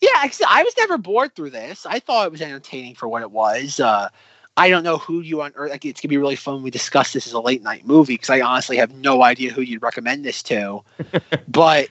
[0.00, 1.86] Yeah, I was never bored through this.
[1.86, 3.80] I thought it was entertaining for what it was.
[3.80, 4.10] Uh,
[4.58, 5.70] I don't know who you on earth.
[5.70, 6.54] Like, it's gonna be really fun.
[6.54, 9.52] when We discuss this as a late night movie because I honestly have no idea
[9.52, 10.82] who you'd recommend this to.
[11.48, 11.88] but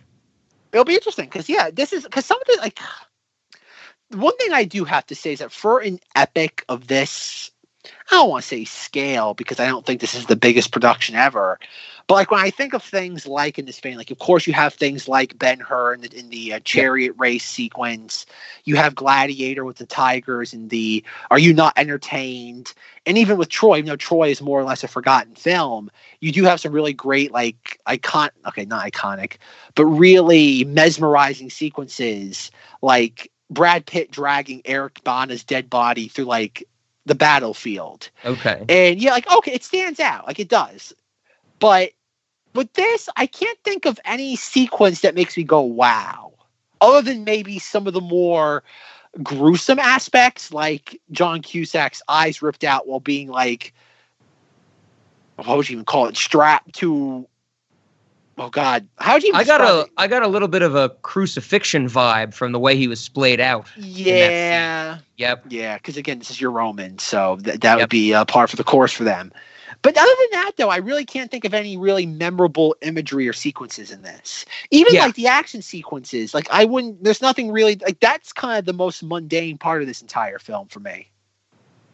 [0.72, 2.80] it'll be interesting because yeah, this is because some of the like
[4.16, 7.52] one thing I do have to say is that for an epic of this,
[8.12, 11.16] I don't want to say scale because I don't think this is the biggest production
[11.16, 11.60] ever.
[12.08, 14.54] But like when I think of things like in this vein, like of course you
[14.54, 18.28] have things like Ben Hur in the, in the uh, chariot race sequence.
[18.64, 22.74] You have Gladiator with the tigers and the Are You Not Entertained?
[23.08, 25.90] And even with Troy, even though Troy is more or less a forgotten film,
[26.20, 29.38] you do have some really great like icon okay, not iconic,
[29.74, 32.52] but really mesmerizing sequences
[32.84, 36.68] like Brad Pitt dragging Eric Bana's dead body through like
[37.06, 38.10] the battlefield.
[38.24, 38.66] Okay.
[38.68, 40.94] And yeah, like okay, it stands out, like it does.
[41.60, 41.92] But
[42.54, 46.34] with this, I can't think of any sequence that makes me go wow.
[46.82, 48.64] Other than maybe some of the more
[49.24, 53.74] gruesome aspects, like John Cusack's eyes ripped out while being like,
[55.36, 56.18] what would you even call it?
[56.18, 57.28] Strapped to.
[58.38, 59.32] Oh God, how would you?
[59.34, 62.76] I got a I got a little bit of a crucifixion vibe from the way
[62.76, 63.68] he was splayed out.
[63.78, 65.00] Yeah.
[65.18, 65.46] Yep.
[65.50, 67.90] Yeah, because again, this is your Roman, so th- that would Yep.
[67.90, 69.32] be uh, par for the course for them.
[69.82, 73.34] But other than that, though, I really can't think of any really memorable imagery or
[73.34, 74.46] sequences in this.
[74.72, 75.02] Even Yeah.
[75.06, 77.04] like the action sequences, like I wouldn't.
[77.04, 80.68] There's nothing really like that's kind of the most mundane part of this entire film
[80.68, 81.10] for me.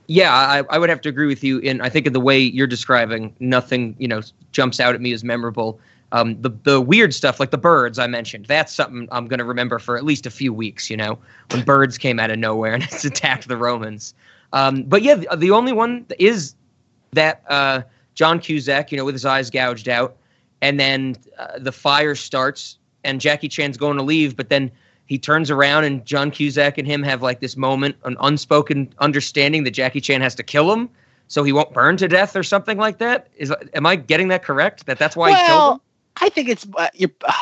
[0.08, 1.60] Yeah, I, I would have to agree with you.
[1.60, 4.22] In I think in the way you're describing, nothing you know
[4.52, 5.80] jumps out at me as memorable.
[6.14, 9.46] Um, the the weird stuff like the birds I mentioned, that's something I'm going to
[9.46, 10.90] remember for at least a few weeks.
[10.90, 11.20] You know,
[11.52, 14.14] when birds came out of nowhere and it's attacked the Romans.
[14.54, 16.56] Um, but yeah, the, the only one is
[17.12, 17.82] that uh,
[18.16, 20.18] John Cusack, you know, with his eyes gouged out,
[20.62, 24.72] and then uh, the fire starts and Jackie Chan's going to leave, but then
[25.06, 29.64] he turns around and John Cusack and him have like this moment, an unspoken understanding
[29.64, 30.90] that Jackie Chan has to kill him
[31.28, 33.28] so he won't burn to death or something like that.
[33.38, 34.86] Is am I getting that correct?
[34.86, 35.82] That that's why well, he killed him.
[36.18, 37.12] I think it's uh, you're.
[37.24, 37.34] Uh,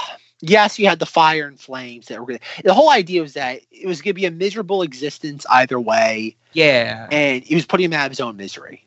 [0.41, 3.61] yes, you had the fire and flames that were going The whole idea was that
[3.72, 6.36] it was going to be a miserable existence either way.
[6.53, 8.86] Yeah, and he was putting him out of his own misery.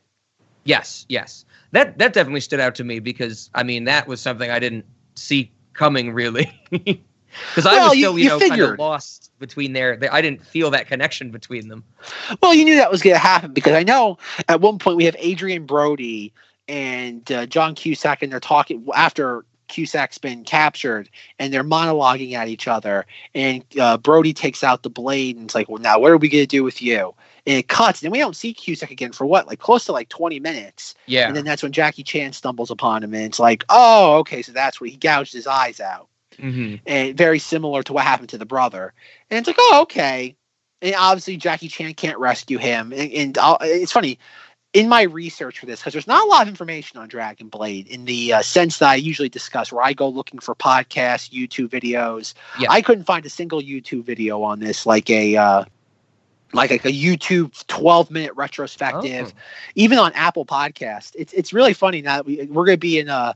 [0.64, 4.50] Yes, yes, that that definitely stood out to me because I mean that was something
[4.50, 6.52] I didn't see coming really.
[7.48, 9.98] Because well, I was still, you, you, know, kind of lost between there.
[10.12, 11.82] I didn't feel that connection between them.
[12.42, 14.18] Well, you knew that was going to happen because I know
[14.48, 16.32] at one point we have Adrien Brody
[16.68, 21.08] and uh, John Cusack, and they're talking after Cusack's been captured,
[21.38, 23.06] and they're monologuing at each other.
[23.34, 26.28] And uh, Brody takes out the blade and it's like, "Well, now what are we
[26.28, 27.14] going to do with you?"
[27.46, 30.08] And it cuts, and we don't see Cusack again for what, like close to like
[30.08, 30.94] twenty minutes.
[31.06, 31.26] Yeah.
[31.26, 34.52] And then that's when Jackie Chan stumbles upon him, and it's like, "Oh, okay, so
[34.52, 36.08] that's where he gouged his eyes out."
[36.38, 36.76] Mm-hmm.
[36.86, 38.92] And very similar to what happened to the brother.
[39.30, 40.36] And it's like, "Oh, okay."
[40.82, 42.92] And obviously, Jackie Chan can't rescue him.
[42.92, 44.18] And, and uh, it's funny
[44.72, 47.86] in my research for this, because there's not a lot of information on Dragon Blade
[47.88, 51.68] in the uh, sense that I usually discuss, where I go looking for podcasts, YouTube
[51.68, 52.34] videos.
[52.58, 52.68] Yeah.
[52.70, 55.64] I couldn't find a single YouTube video on this, like a uh,
[56.54, 59.40] like a, a, YouTube 12 minute retrospective, oh.
[59.74, 61.12] even on Apple Podcast.
[61.16, 63.34] It's it's really funny now that we we're going to be in a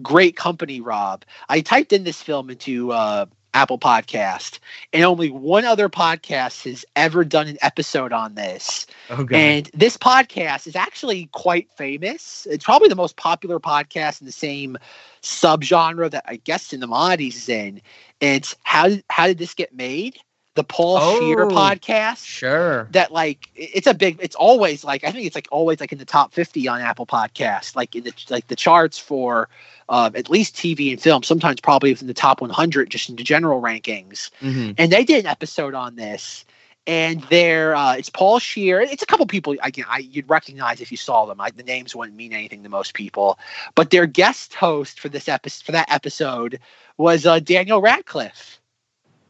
[0.00, 1.24] great company, Rob.
[1.48, 4.58] I typed in this film into uh, Apple Podcast,
[4.92, 8.86] and only one other podcast has ever done an episode on this.
[9.10, 9.58] Oh, okay.
[9.58, 12.46] And this podcast is actually quite famous.
[12.50, 14.76] It's probably the most popular podcast in the same
[15.22, 17.80] subgenre that I guess in the Cinemodities is in.
[18.20, 20.18] It's how how did this get made?
[20.58, 22.26] The Paul oh, Scheer podcast.
[22.26, 22.88] Sure.
[22.90, 24.18] That like it's a big.
[24.20, 27.06] It's always like I think it's like always like in the top fifty on Apple
[27.06, 29.48] Podcast, like in the like the charts for
[29.88, 31.22] uh, at least TV and film.
[31.22, 34.30] Sometimes probably within the top one hundred, just in the general rankings.
[34.40, 34.72] Mm-hmm.
[34.78, 36.44] And they did an episode on this.
[36.88, 38.80] And there, uh, it's Paul Scheer.
[38.80, 41.40] It's a couple people I, can I you'd recognize if you saw them.
[41.40, 43.38] I, the names wouldn't mean anything to most people,
[43.76, 46.58] but their guest host for this episode for that episode
[46.96, 48.58] was uh, Daniel Radcliffe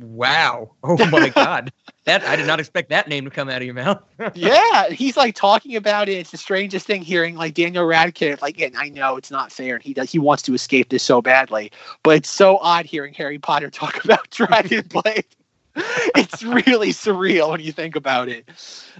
[0.00, 0.72] Wow.
[0.82, 1.72] Oh my God.
[2.04, 4.02] that I did not expect that name to come out of your mouth.
[4.34, 4.88] yeah.
[4.90, 6.14] He's like talking about it.
[6.14, 8.40] It's the strangest thing hearing like Daniel Radcliffe.
[8.42, 11.02] Like, and I know it's not fair and he does he wants to escape this
[11.02, 11.72] so badly.
[12.02, 15.24] But it's so odd hearing Harry Potter talk about Dragon Blade.
[15.74, 18.48] it's really surreal when you think about it.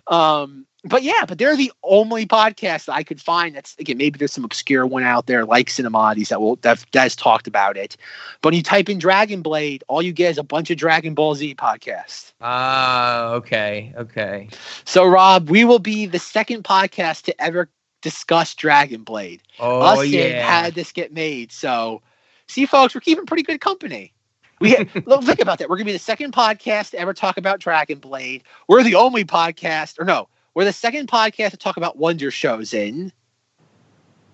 [0.07, 4.19] Um but yeah, but they're the only podcast that I could find that's again maybe
[4.19, 7.77] there's some obscure one out there like Cinemodities that will that, that has talked about
[7.77, 7.97] it.
[8.43, 11.15] But when you type in Dragon Blade, all you get is a bunch of Dragon
[11.15, 12.33] Ball Z podcasts.
[12.41, 14.49] Ah, uh, okay, okay.
[14.85, 17.69] So Rob, we will be the second podcast to ever
[18.01, 19.43] discuss Dragon Blade.
[19.59, 21.51] Oh Us yeah, had this get made?
[21.51, 22.03] So,
[22.47, 24.13] see, folks, we're keeping pretty good company.
[24.61, 24.77] We
[25.07, 25.69] look, think about that.
[25.69, 28.45] We're gonna be the second podcast to ever talk about Dragon Blade.
[28.69, 30.29] We're the only podcast, or no,
[30.59, 33.13] we're the second podcast to talk about Wonder shows in.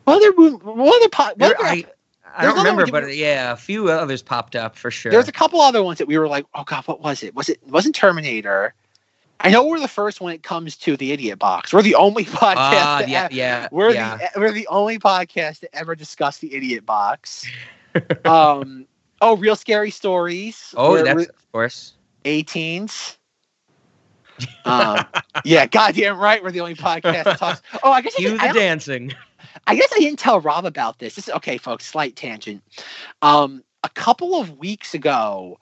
[0.05, 1.85] What other, what other, po- what other I,
[2.35, 5.13] I don't remember, but yeah, a few others popped up for sure.
[5.13, 7.35] There's a couple other ones that we were like, oh god, what was it?
[7.35, 8.73] Was it, wasn't Terminator?
[9.41, 11.75] I know we're the first when it comes to the Idiot Box.
[11.75, 13.03] We're the only podcast.
[13.03, 13.69] Uh, yeah, yeah.
[13.71, 14.17] We're yeah.
[14.17, 17.47] the we're the only podcast to ever discuss the Idiot Box.
[18.25, 18.87] um.
[19.21, 20.75] Oh, real scary stories.
[20.75, 21.93] Oh, that's of course.
[22.25, 23.19] A*Teens
[24.65, 25.05] um,
[25.45, 26.43] yeah, goddamn right.
[26.43, 27.63] We're the only podcast that talks.
[27.83, 29.13] Oh, I guess you the dancing.
[29.67, 31.15] I guess I didn't tell Rob about this.
[31.15, 31.87] This is okay, folks.
[31.87, 32.63] Slight tangent.
[33.23, 35.59] Um, a couple of weeks ago,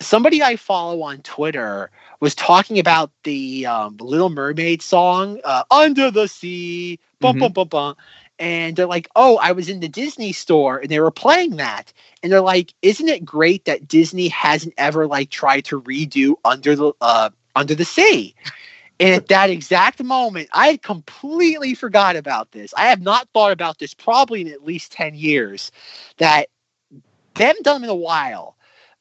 [0.00, 6.10] somebody I follow on Twitter was talking about the um, Little Mermaid song uh, "Under
[6.10, 7.40] the Sea." Bum, mm-hmm.
[7.40, 7.96] bum, bum, bum.
[8.38, 11.92] And they're like, "Oh, I was in the Disney store and they were playing that."
[12.22, 16.74] And they're like, "Isn't it great that Disney hasn't ever like tried to redo Under
[16.74, 18.34] the uh, under the sea.
[19.00, 22.72] And at that exact moment, I had completely forgot about this.
[22.76, 25.72] I have not thought about this probably in at least 10 years
[26.18, 26.48] that
[27.34, 28.56] they haven't done them in a while.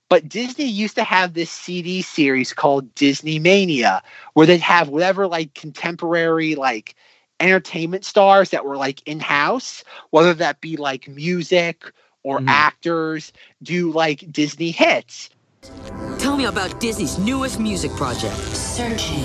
[0.09, 4.01] But Disney used to have this CD series called Disney Mania,
[4.33, 6.95] where they'd have whatever like contemporary like
[7.39, 11.91] entertainment stars that were like in house, whether that be like music
[12.23, 12.47] or mm.
[12.47, 15.29] actors, do like Disney hits.
[16.19, 18.35] Tell me about Disney's newest music project.
[18.35, 19.23] Searching.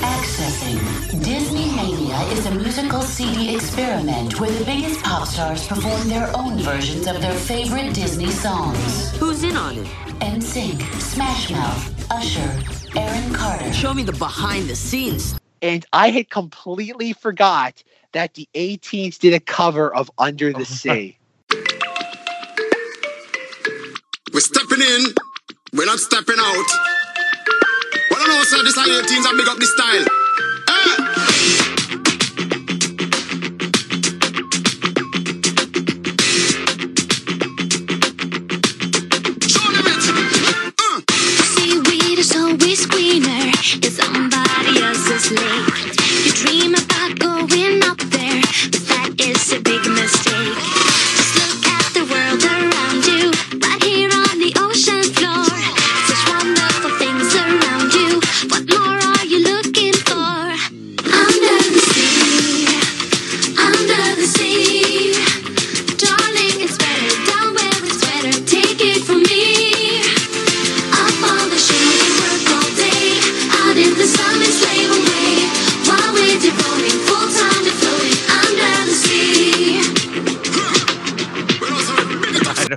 [0.00, 1.24] Accessing.
[1.24, 6.58] Disney Mania is a musical CD experiment where the biggest pop stars perform their own
[6.58, 9.16] versions of their favorite Disney songs.
[9.16, 9.86] Who's in on it?
[10.20, 13.72] NSYNC, Smash Mouth, Usher, Aaron Carter.
[13.72, 15.38] Show me the behind the scenes.
[15.62, 21.16] And I had completely forgot that the A*Teens did a cover of Under the Sea.
[24.32, 25.04] We're stepping in,
[25.74, 26.66] we're not stepping out.
[28.10, 30.06] Well, I know, sir, this are A*Teens and big up the style.
[30.68, 30.70] Eh?
[30.70, 31.34] Uh.
[43.94, 44.80] Somebody.
[46.24, 49.93] You dream about going up there, but that is a big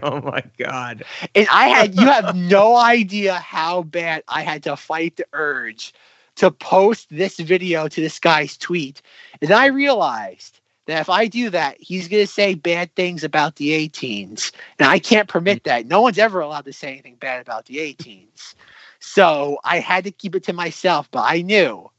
[0.11, 1.03] oh my god.
[1.35, 5.93] And I had, you have no idea how bad I had to fight the urge
[6.35, 9.01] to post this video to this guy's tweet.
[9.41, 13.57] And I realized that if I do that, he's going to say bad things about
[13.57, 14.53] the A*Teens.
[14.79, 15.87] And I can't permit that.
[15.87, 18.55] No one's ever allowed to say anything bad about the A*Teens.
[18.99, 21.89] So I had to keep it to myself, but I knew,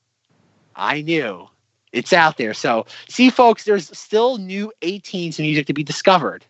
[0.74, 1.46] I knew
[1.92, 2.54] it's out there.
[2.54, 6.44] So see, folks, there's still new A*Teens music to be discovered.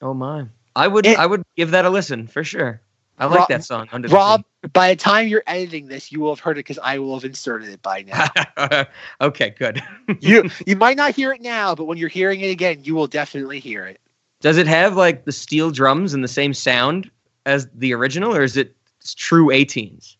[0.00, 0.46] Oh my.
[0.76, 2.80] I would It- I would give that a listen for sure.
[3.18, 3.88] I like Rob- that song.
[3.92, 6.80] Under the Rob, by the time you're editing this, you will have heard it because
[6.80, 8.86] I will have inserted it by now.
[9.20, 9.82] Okay, good.
[10.20, 13.06] you you might not hear it now, but when you're hearing it again, you will
[13.06, 14.00] definitely hear it.
[14.40, 17.08] Does it have like the steel drums and the same sound
[17.46, 18.74] as the original, or is it
[19.16, 20.16] true A*Teens?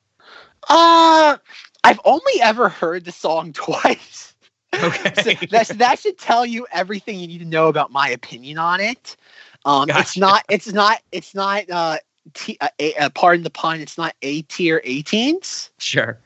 [0.68, 1.36] Uh
[1.82, 4.34] I've only ever heard the song twice.
[4.74, 5.48] so Okay.
[5.50, 9.16] that, that should tell you everything you need to know about my opinion on it.
[9.64, 10.44] Um, It's not.
[10.48, 11.00] It's not.
[11.12, 11.68] It's not.
[11.70, 11.98] Uh,
[12.34, 13.80] t- uh, a, uh, pardon the pun.
[13.80, 15.70] It's not A tier A*Teens.
[15.78, 16.18] sure.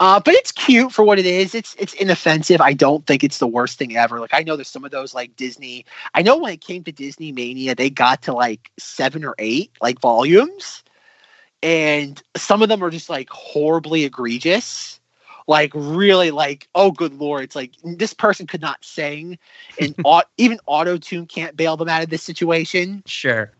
[0.00, 1.54] Uh, but it's cute for what it is.
[1.54, 2.60] It's it's inoffensive.
[2.60, 4.20] I don't think it's the worst thing ever.
[4.20, 5.86] Like I know there's some of those like Disney.
[6.12, 9.72] I know when it came to Disney Mania, they got to like seven or eight
[9.80, 10.82] like volumes,
[11.62, 15.00] and some of them are just like horribly egregious.
[15.46, 19.38] Like really, like oh good lord, it's like this person could not sing,
[19.78, 23.02] and au- even auto tune can't bail them out of this situation.
[23.06, 23.52] Sure.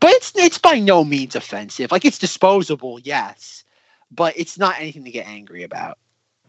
[0.00, 1.92] But it's it's by no means offensive.
[1.92, 3.64] Like it's disposable, yes,
[4.10, 5.98] but it's not anything to get angry about.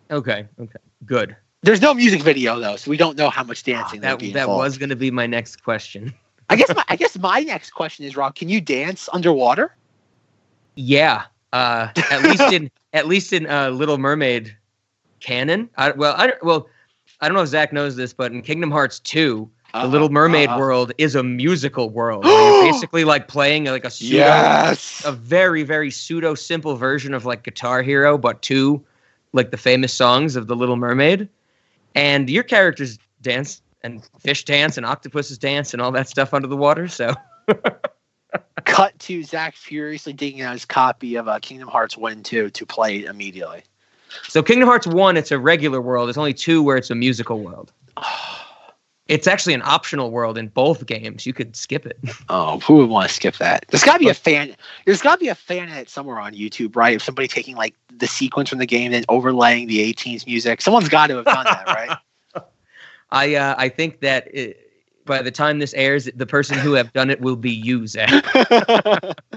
[0.10, 0.46] Okay.
[0.60, 0.80] Okay.
[1.06, 1.36] Good.
[1.62, 4.42] There's no music video though, so we don't know how much dancing that be that
[4.42, 4.60] involved.
[4.60, 6.14] was going to be my next question.
[6.50, 9.76] I guess my I guess my next question is Rob, can you dance underwater?
[10.76, 11.24] Yeah.
[11.54, 14.56] Uh, at least in at least in uh, Little Mermaid
[15.22, 15.70] canon.
[15.78, 16.68] I, well, I don't- well,
[17.22, 20.50] I don't know if Zach knows this, but in Kingdom Hearts two, the Little Mermaid
[20.50, 20.58] uh-uh.
[20.60, 22.26] world is a musical world.
[22.26, 25.02] Where you're basically like playing like a pseudo, Yes.
[25.06, 28.84] a very very pseudo simple version of like Guitar Hero, but two
[29.34, 31.30] like the famous songs of the Little Mermaid,
[31.96, 36.48] and your characters dance and fish dance and octopuses dance and all that stuff under
[36.48, 36.88] the water.
[36.88, 37.14] So
[38.66, 42.50] Cut to Zach furiously digging out his copy of uh, Kingdom Hearts 1 and 2
[42.52, 43.64] to play immediately.
[44.28, 46.08] So Kingdom Hearts 1, it's a regular world.
[46.08, 47.72] There's only two where it's a musical world.
[49.08, 51.26] It's actually an optional world in both games.
[51.26, 52.00] You could skip it.
[52.30, 53.66] Oh, who would want to skip that?
[53.68, 54.56] There's got to be a fan.
[54.86, 56.96] There's got to be a fan edit somewhere on YouTube, right?
[56.96, 60.62] Of somebody taking like the sequence from the game and overlaying the A*Teens' music.
[60.62, 61.98] Someone's got to have done that, right?
[63.12, 64.72] I uh, I think that it,
[65.06, 68.24] by the time this airs, the person who have done it will be you, Zach.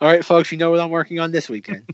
[0.00, 1.90] All right, folks, you know what I'm working on this weekend.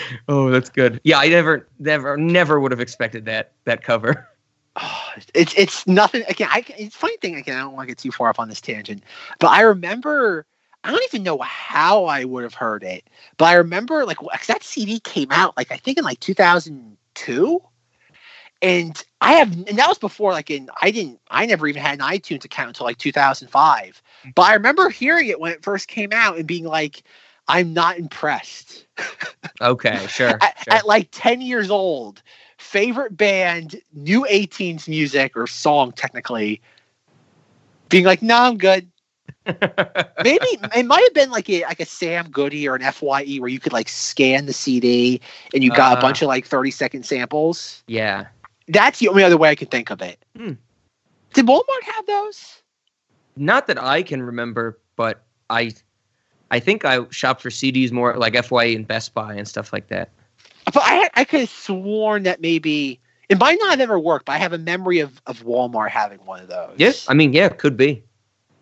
[0.28, 1.00] oh, that's good.
[1.04, 4.28] Yeah, I never, never, never would have expected that that cover.
[4.80, 6.48] Oh, it's it's nothing again.
[6.52, 7.56] I it's funny thing again.
[7.56, 9.02] I don't want to get too far off on this tangent,
[9.40, 10.46] but I remember.
[10.84, 14.46] I don't even know how I would have heard it, but I remember like 'cause
[14.46, 17.60] that CD came out like I think in like 2002,
[18.62, 21.94] and I have and that was before like in I didn't I never even had
[22.00, 24.00] an iTunes account until like 2005.
[24.36, 27.02] But I remember hearing it when it first came out and being like,
[27.48, 28.86] I'm not impressed.
[29.60, 30.38] Okay, sure.
[30.40, 30.74] at, sure.
[30.74, 32.22] at like 10 years old,
[32.58, 36.60] favorite band, new A*Teens music or song technically,
[37.88, 38.88] being like, no, I'm good.
[39.46, 43.48] Maybe it might have been like a like a Sam Goody or an Fye where
[43.48, 45.20] you could like scan the CD
[45.54, 46.00] and you got a Ah.
[46.02, 47.82] bunch of like thirty second samples.
[47.86, 48.26] yeah.
[48.70, 50.22] That's the only other way I can think of it.
[50.36, 50.52] Hmm.
[51.32, 52.60] Did Walmart have those?
[53.36, 55.72] Not that I can remember, but I
[56.50, 59.88] I think I shopped for CDs more like FYE and Best Buy and stuff like
[59.88, 60.10] that.
[60.66, 64.32] But I I could have sworn that maybe it might not have ever worked, but
[64.32, 66.74] I have a memory of, of Walmart having one of those.
[66.76, 67.06] Yes.
[67.08, 68.02] I mean, yeah, could be.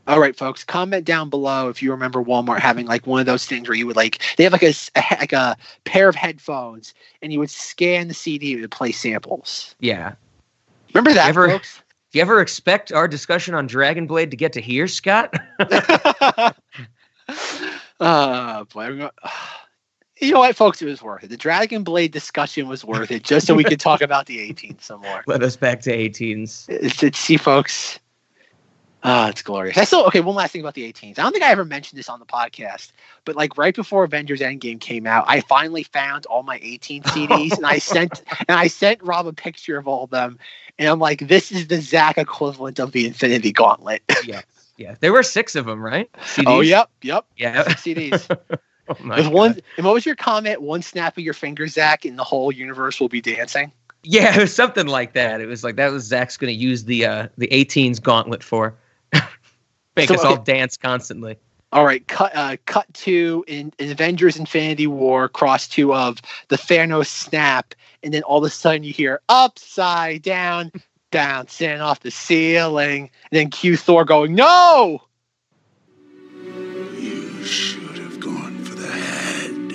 [0.08, 3.44] All right, folks, comment down below if you remember Walmart having like one of those
[3.44, 6.94] things where you would like they have like a, a like a pair of headphones
[7.22, 9.74] and you would scan the CD to play samples.
[9.80, 10.14] Yeah.
[10.94, 11.82] Remember that, Ever- folks?
[12.12, 15.34] Do you ever expect our discussion on Dragon Blade to get to here, Scott?
[18.00, 19.10] uh, boy, I'm go-
[20.20, 20.80] you know what, folks?
[20.82, 21.30] It was worth it.
[21.30, 24.84] The Dragon Blade discussion was worth it, just so we could talk about the A*Teens
[24.84, 25.22] some more.
[25.26, 26.66] Let us back to A*Teens.
[26.68, 27.98] It's, it's see, folks.
[29.02, 29.76] Ah, it's glorious.
[29.76, 30.20] I still okay.
[30.20, 31.18] One last thing about the A*Teens.
[31.18, 32.90] I don't think I ever mentioned this on the podcast,
[33.24, 37.56] but like right before Avengers Endgame came out, I finally found all my 18 CDs,
[37.56, 40.38] and I sent and I sent Rob a picture of all of them,
[40.78, 44.02] and I'm like, this is the Zach equivalent of the Infinity Gauntlet.
[44.24, 44.42] Yeah.
[44.76, 44.94] Yeah.
[45.00, 46.10] There were six of them, right?
[46.12, 46.44] CDs?
[46.46, 47.64] oh, yep, yep, Yeah.
[47.64, 48.28] CDs.
[48.88, 49.62] Oh my With one, God.
[49.78, 50.62] and what was your comment?
[50.62, 53.72] One snap of your finger, Zach, and the whole universe will be dancing.
[54.04, 55.40] Yeah, it was something like that.
[55.40, 58.76] It was like that was Zach's going to use the uh the A*Teens gauntlet for
[59.96, 61.36] make So, us all dance constantly.
[61.72, 66.56] All right, cut uh, cut to in, in Avengers Infinity War, cross two of the
[66.56, 67.74] Thanos snap,
[68.04, 70.70] and then all of a sudden you hear upside down,
[71.16, 75.00] bouncing off the ceiling, and then Q Thor going, No!
[76.44, 79.72] You should have gone for the head.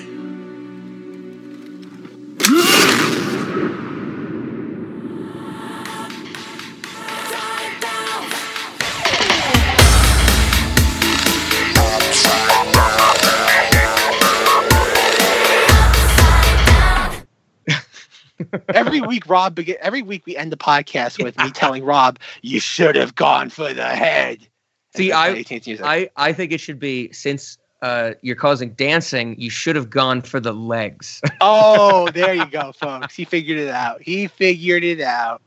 [18.70, 22.60] Every week, Rob begin, every week we end the podcast with me telling Rob, You
[22.60, 24.48] should have gone for the head.
[24.96, 25.86] See, I- then A*Teens' music.
[25.86, 30.22] I I think it should be since uh you're causing dancing, you should have gone
[30.22, 31.22] for the legs.
[31.42, 33.16] oh, there you go, folks.
[33.16, 34.02] He figured it out.
[34.02, 35.42] He figured it out.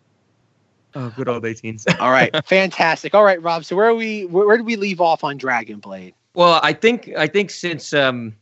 [0.94, 1.84] oh, good old A*Teens.
[2.00, 3.14] All right, fantastic.
[3.14, 3.64] All right, Rob.
[3.64, 4.24] So where are we?
[4.26, 6.14] Where, where did we leave off on Dragon Blade?
[6.34, 8.34] Well, I think I think since um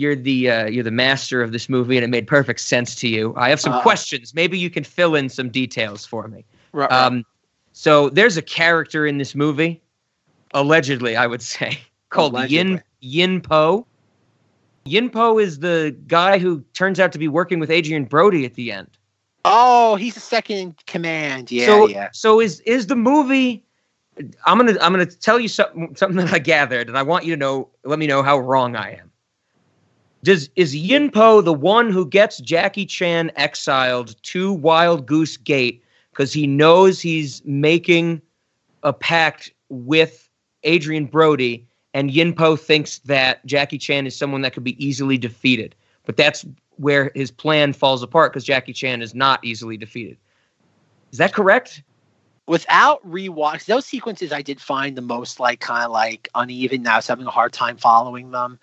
[0.00, 3.08] you're the uh, you're the master of this movie and it made perfect sense to
[3.08, 3.82] you, I have some Uh.
[3.82, 4.34] questions.
[4.34, 6.44] Maybe you can fill in some details for me.
[6.72, 7.24] Right, Um,
[7.72, 9.80] so there's a character in this movie,
[10.54, 11.78] allegedly, I would say,
[12.10, 12.82] called Yin Allegedly.
[13.00, 13.86] Yin Po.
[14.86, 18.54] Yin Po is the guy who turns out to be working with Adrien Brody at
[18.54, 18.88] the end.
[19.44, 21.50] Oh, he's the second in command.
[21.50, 22.08] Yeah, so, yeah.
[22.12, 23.64] So is is the movie?
[24.44, 27.34] I'm gonna I'm gonna tell you something something that I gathered, and I want you
[27.34, 27.68] to know.
[27.84, 29.09] Let me know how wrong I am.
[30.22, 35.82] Does is Yin Po the one who gets Jackie Chan exiled to Wild Goose Gate
[36.12, 38.20] because he knows he's making
[38.82, 40.28] a pact with
[40.66, 45.16] Adrien Brody, and Yin Po thinks that Jackie Chan is someone that could be easily
[45.16, 46.44] defeated, but that's
[46.76, 50.16] where his plan falls apart because Jackie Chan is not easily defeated.
[51.12, 51.82] Is that correct?
[52.46, 56.82] Without rewatch, those sequences I did find the most like kind of like uneven.
[56.82, 58.58] Now was having a hard time following them.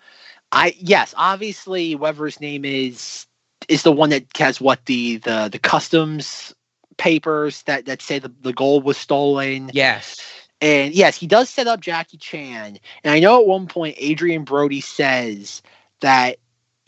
[0.52, 3.26] I yes, obviously whoever's name is
[3.68, 6.54] is the one that has what the the the customs
[6.96, 9.70] papers that that say the, the gold was stolen.
[9.72, 10.20] Yes.
[10.60, 12.78] And yes, he does set up Jackie Chan.
[13.04, 15.62] And I know at one point Adrien Brody says
[16.00, 16.38] that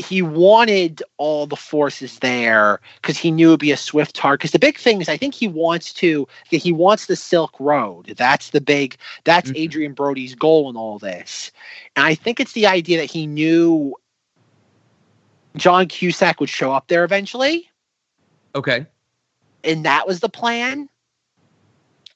[0.00, 4.40] he wanted all the forces there because he knew it'd be a swift target.
[4.40, 8.14] Because the big thing is, I think he wants to, he wants the Silk Road.
[8.16, 9.64] That's the big, that's Mhm.
[9.64, 11.52] Adrien Brody's goal in all this.
[11.96, 13.94] And I think it's the idea that he knew
[15.56, 17.70] John Cusack would show up there eventually
[18.54, 18.86] Okay.
[19.64, 20.88] and that was the plan.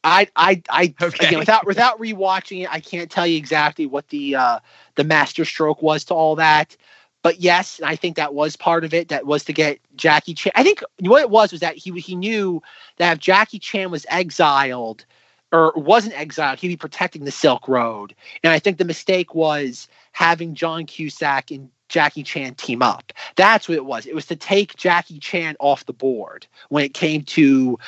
[0.03, 1.27] I I I Okay.
[1.27, 4.61] again, without without rewatching it, I can't tell you exactly what the uh
[4.97, 6.77] the master stroke was to all that.
[7.25, 9.09] But yes, I think that was part of it.
[9.09, 10.53] That was to get Jackie Chan.
[10.55, 12.63] I think what it was was that he he knew
[12.99, 15.07] that if Jackie Chan was exiled
[15.51, 18.15] or wasn't exiled, he'd be protecting the Silk Road.
[18.43, 23.11] And I think the mistake was having John Cusack and Jackie Chan team up.
[23.37, 24.05] That's what it was.
[24.05, 27.79] It was to take Jackie Chan off the board when it came to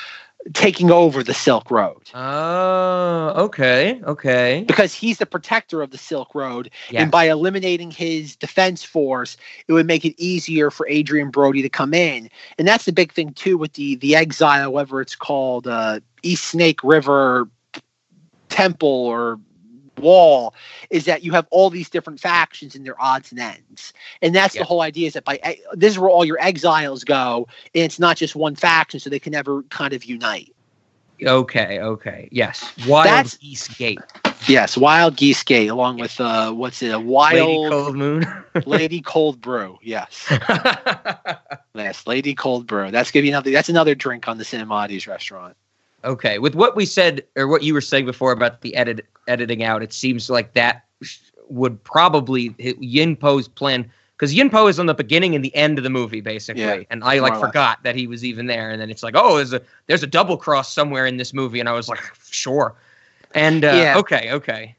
[0.52, 4.00] taking over the Silk Road Oh, okay.
[4.04, 4.64] Okay.
[4.66, 6.70] because he's the protector of the Silk Road.
[6.90, 7.02] Yeah.
[7.02, 9.36] And by eliminating his defense force,
[9.66, 12.30] it would make it easier for Adrien Brody to come in.
[12.58, 16.44] And that's the big thing too with the the exile, whether it's called uh, East
[16.44, 17.48] Snake River
[18.48, 19.40] Temple or
[19.98, 20.54] wall
[20.90, 23.92] is that you have all these different factions and their odds and ends
[24.22, 25.38] and that's the whole idea is that by
[25.72, 29.18] this is where all your exiles go and it's not just one faction so they
[29.18, 30.52] can never kind of unite
[31.22, 32.28] Okay, okay.
[32.30, 32.74] Yes.
[32.86, 34.00] Wild That's- Geese Gate.
[34.48, 38.26] yes wild geese gate along with uh what's it a Lady wild Cold Moon.
[38.66, 40.26] lady cold brew yes
[41.74, 45.56] yes lady cold brew that's gonna be another that's another drink on the Cinemodities restaurant
[46.06, 46.38] okay.
[46.38, 49.82] With what we said or what you were saying before about the edit editing out,
[49.82, 50.84] it seems like that
[51.48, 55.54] would probably hit Yin Po's plan because Yin Po is on the beginning and the
[55.54, 58.70] end of the movie basically, Yeah, and I like forgot that he was even there,
[58.70, 61.60] and then it's like, oh, there's a there's a double cross somewhere in this movie,
[61.60, 62.00] and I was like,
[62.30, 62.74] sure,
[63.34, 63.98] and uh, Yeah.
[63.98, 64.76] okay, okay,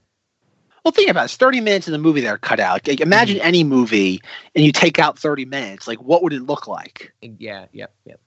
[0.84, 1.26] Well, think about it.
[1.26, 2.88] It's 30 minutes in the movie that are cut out.
[2.88, 4.22] Like, imagine any movie
[4.56, 5.88] and you take out 30 minutes.
[5.88, 7.14] Like, what would it look like?
[7.22, 8.20] Yeah, yep, yep.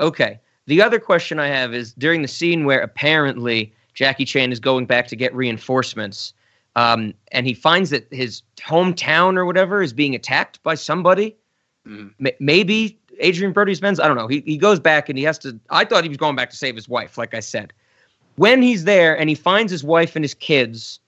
[0.00, 0.40] Okay.
[0.70, 4.86] The other question I have is during the scene where apparently Jackie Chan is going
[4.86, 6.32] back to get reinforcements,
[6.76, 11.34] um, and he finds that his hometown or whatever is being attacked by somebody.
[11.88, 12.12] Mhm.
[12.24, 13.98] M- maybe Adrien Brody's Benz.
[13.98, 14.28] I don't know.
[14.28, 15.58] He he goes back and he has to.
[15.70, 17.18] I thought he was going back to save his wife.
[17.18, 17.72] Like I said,
[18.36, 21.00] when he's there and he finds his wife and his kids,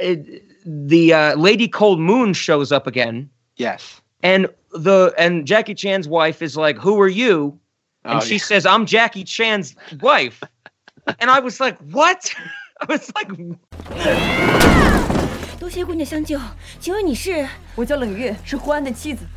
[0.00, 4.00] it, the uh, Lady Cold Moon shows up again Yes.
[4.22, 7.58] and the and Jackie Chan's wife is like, "Who are you?"
[8.05, 8.43] And Oh, she yeah.
[8.43, 10.41] says, "I'm Jackie Chan's wife."
[11.19, 12.33] and I was like, "What?"
[12.81, 13.29] I was like,
[15.59, 16.39] 多谢姑娘相救，
[16.79, 17.47] 请问你是？
[17.75, 19.27] 我叫冷月，是胡安的妻子。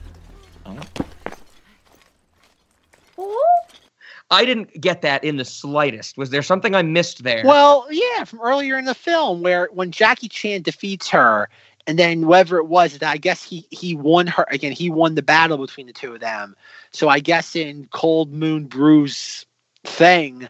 [4.28, 6.16] I didn't get that in the slightest.
[6.16, 7.44] Was there something I missed there?
[7.44, 11.50] Well, yeah, from earlier in the film where when Jackie Chan defeats her,
[11.89, 14.71] and then whoever it was, that I guess he he won her again.
[14.71, 16.55] He won the battle between the two of them.
[16.91, 19.47] So I guess in Cold Moon Brew's
[19.83, 20.47] thing,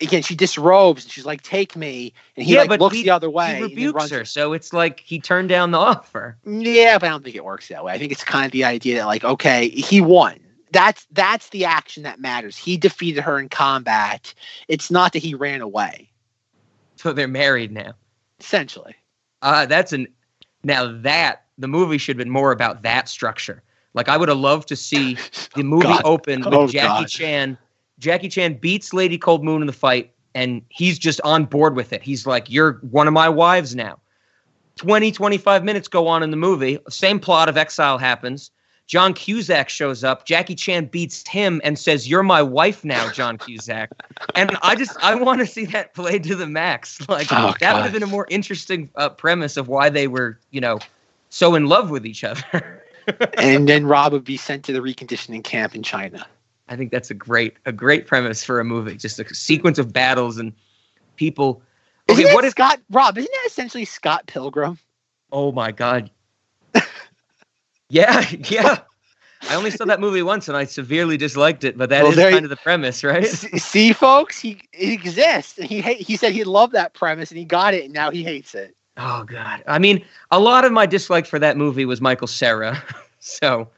[0.00, 3.04] again she disrobes and she's like, "Take me," and he Yeah, like but looks he-
[3.04, 3.46] the other way.
[3.58, 6.36] he and rebukes runs- her, so it's like he turned down the offer.
[6.44, 7.92] Yeah, but I don't think it works that way.
[7.92, 10.40] I think it's kind of the idea that like, okay, he won.
[10.72, 12.56] That's that's the action that matters.
[12.56, 14.34] He defeated her in combat.
[14.66, 16.10] It's not that he ran away.
[16.96, 17.92] So they're married now.
[18.40, 18.96] Essentially.
[19.42, 20.08] Uh, that's an
[20.64, 23.62] now that the movie should have been more about that structure.
[23.94, 25.16] Like I would have loved to see
[25.54, 26.02] the movie God.
[26.04, 27.08] open with Oh, Jackie God.
[27.08, 27.58] Chan.
[28.00, 31.92] Jackie Chan beats Lady Cold Moon in the fight, and he's just on board with
[31.92, 32.02] it.
[32.02, 34.00] He's like, You're one of my wives now.
[34.76, 36.78] 20, 25 minutes go on in the movie.
[36.88, 38.50] Same plot of Exile happens.
[38.86, 40.26] John Cusack shows up.
[40.26, 43.90] Jackie Chan beats him and says, You're my wife now, John Cusack.
[44.34, 46.98] and I just, I want to see that played to the max.
[47.08, 50.38] Like, Oh, that would have been a more interesting uh, premise of why they were,
[50.50, 50.80] you know,
[51.30, 52.82] so in love with each other.
[53.38, 56.26] and then Rob would be sent to the reconditioning camp in China.
[56.68, 58.96] I think that's a great a great premise for a movie.
[58.96, 60.52] Just a sequence of battles and
[61.16, 61.60] people.
[62.08, 62.50] Isn't Okay, that what?
[62.50, 63.18] Scott Rob?
[63.18, 64.78] Isn't that essentially Scott Pilgrim?
[65.32, 66.10] Oh my god.
[67.94, 68.78] Yeah, yeah.
[69.48, 72.26] I only saw that movie once and I severely disliked it, but that is Well,
[72.30, 73.26] you- kind of the premise, right?
[73.28, 75.56] See, folks, he he exists.
[75.62, 78.54] He he said he loved that premise and he got it, and now he hates
[78.54, 78.74] it.
[78.96, 79.62] Oh god.
[79.66, 82.82] I mean, a lot of my dislike for that movie was Michael Cera.
[83.20, 83.68] so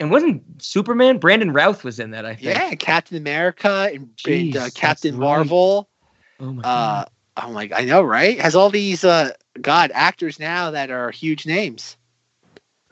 [0.00, 1.18] and wasn't Superman?
[1.18, 2.56] Brandon Routh was in that, I think.
[2.56, 5.20] Yeah, Captain America and, and uh, Captain right.
[5.20, 5.88] Marvel.
[6.38, 7.10] Oh my Uh, god.
[7.38, 8.40] oh my, I know, right?
[8.40, 11.96] Has all these uh God actors now that are huge names.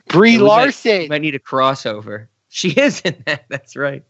[0.07, 2.27] Brie Larson might need a crossover.
[2.55, 3.45] She is in that.
[3.49, 4.03] That's right.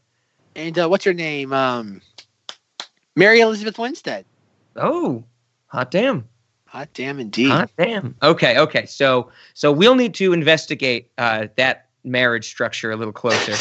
[0.54, 1.54] and uh, what's her name?
[1.54, 2.02] Um,
[3.16, 4.26] Mary Elizabeth Winstead.
[4.76, 5.24] Oh,
[5.68, 6.28] hot damn.
[6.66, 7.52] Hot damn, indeed.
[7.52, 8.16] Hot damn.
[8.22, 8.86] Okay, okay.
[8.86, 13.56] So so we'll need to investigate uh, that marriage structure a little closer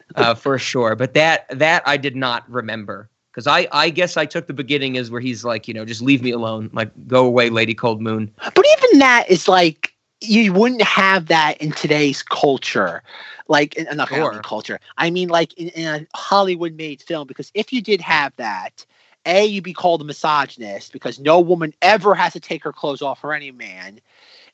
[0.16, 0.96] uh, for sure.
[0.96, 4.98] But that that I did not remember because I I guess I took the beginning
[4.98, 8.02] as where he's like you know just leave me alone like go away Lady Cold
[8.02, 8.30] Moon.
[8.54, 13.02] But even that is like you wouldn't have that in today's culture.
[13.48, 14.40] Like in, not Sure.
[14.42, 14.78] Culture.
[14.96, 18.84] I mean like in, in a Hollywood made film because if you did have that,
[19.26, 23.02] A, you'd be called a misogynist because no woman ever has to take her clothes
[23.02, 24.00] off for any man.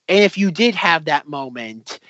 [0.09, 2.01] And if you did have that moment,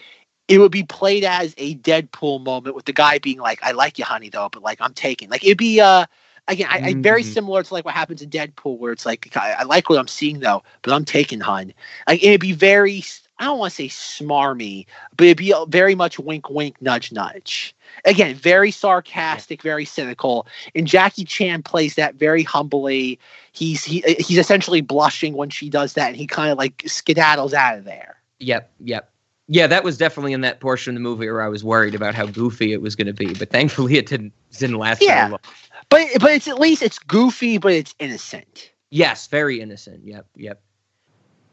[0.48, 3.98] it would be played as a Deadpool moment with the guy being like, I like
[3.98, 5.28] you, honey, though, but like I'm taking.
[5.30, 6.06] Like it'd be uh
[6.48, 7.24] again, I, I very Mhm.
[7.24, 10.08] similar to like what happens in Deadpool, where it's like I, I like what I'm
[10.08, 11.72] seeing though, but I'm taking, hun.
[12.06, 13.02] Like it'd be very,
[13.42, 14.86] I don't want to say smarmy,
[15.16, 17.74] but it'd be very much wink, wink, nudge, nudge.
[18.04, 20.46] Again, very sarcastic, very cynical,
[20.76, 23.18] and Jackie Chan plays that very humbly.
[23.50, 27.52] He's he he's essentially blushing when she does that, and he kind of like skedaddles
[27.52, 28.16] out of there.
[28.38, 29.10] Yep, yep.
[29.48, 32.14] Yeah, that was definitely in that portion of the movie where I was worried about
[32.14, 35.22] how goofy it was going to be, but thankfully it didn't didn't last Yeah.
[35.22, 35.40] very long.
[35.88, 38.70] But but it's at least it's goofy, but it's innocent.
[38.90, 40.06] Yes, very innocent.
[40.06, 40.62] Yep, yep.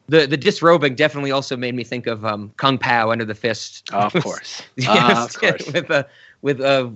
[0.10, 3.90] The the disrobing definitely also made me think of um, Kung Pow Enter the Fist.
[3.94, 4.62] of course.
[4.76, 5.74] Yes, Uh, of course.
[5.74, 6.08] with a
[6.42, 6.92] with a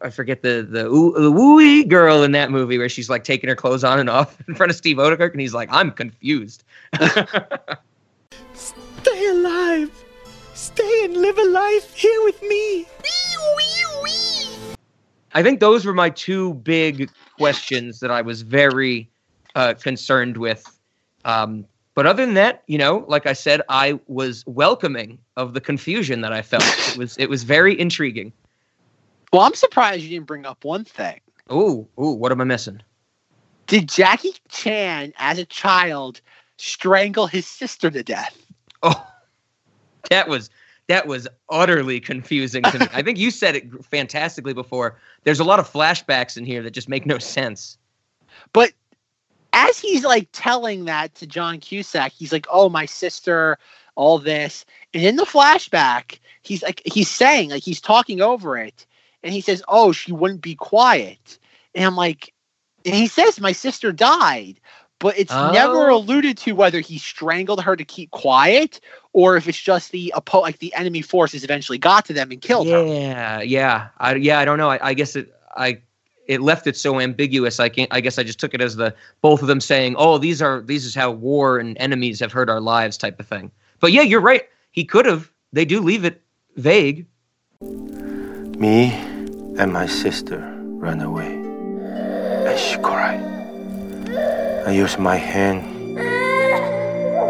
[0.00, 3.48] I forget the the oo- the wooey girl in that movie where she's like taking
[3.48, 6.62] her clothes on and off in front of Steve Oedekerk, and he's like, "I'm confused."
[8.54, 9.90] Stay alive.
[10.54, 12.86] Stay and live a life here with me.
[15.34, 19.10] I think those were my two big questions that I was very
[19.54, 20.64] uh, concerned with.
[21.24, 21.66] Um,
[21.96, 26.20] but other than that, you know, like I said, I was welcoming of the confusion
[26.20, 26.62] that I felt.
[26.90, 28.32] It was it was very intriguing.
[29.32, 31.20] Well, I'm surprised you didn't bring up one thing.
[31.50, 32.82] Ooh, ooh, what am I missing?
[33.66, 36.20] Did Jackie Chan, as a child,
[36.58, 38.36] strangle his sister to death?
[38.82, 39.06] Oh,
[40.10, 40.50] that was
[40.88, 42.86] that was utterly confusing to me.
[42.92, 44.98] I think you said it fantastically before.
[45.24, 47.78] There's a lot of flashbacks in here that just make no sense.
[48.52, 48.72] But
[49.56, 53.58] as he's like telling that to John Cusack, he's like, "Oh, my sister,
[53.96, 58.86] all this," and in the flashback, he's like, he's saying like he's talking over it,
[59.24, 61.40] and he says, "Oh, she wouldn't be quiet,"
[61.74, 62.34] and I'm like,
[62.86, 64.60] and he says, "My sister died."
[65.00, 65.90] But it's never Oh.
[65.90, 68.80] alluded to whether he strangled her to keep quiet
[69.12, 72.40] or if it's just the oppo- like the enemy forces eventually got to them and
[72.42, 72.88] killed her.
[72.88, 74.38] Yeah, yeah, I, yeah.
[74.40, 74.70] I don't know.
[74.70, 75.34] I, I guess it.
[75.56, 75.82] I
[76.28, 77.60] it left it so ambiguous.
[77.60, 77.92] I can't.
[77.92, 80.60] I guess I just took it as the both of them saying, "Oh, these are
[80.60, 83.50] these is how war and enemies have hurt our lives," type of thing.
[83.80, 84.42] But yeah, you're right.
[84.70, 85.30] He could have.
[85.52, 86.22] They do leave it
[86.56, 87.06] vague.
[87.60, 88.92] Me
[89.58, 91.34] and my sister ran away.
[91.34, 93.20] And she cried.
[94.66, 95.76] I used my hand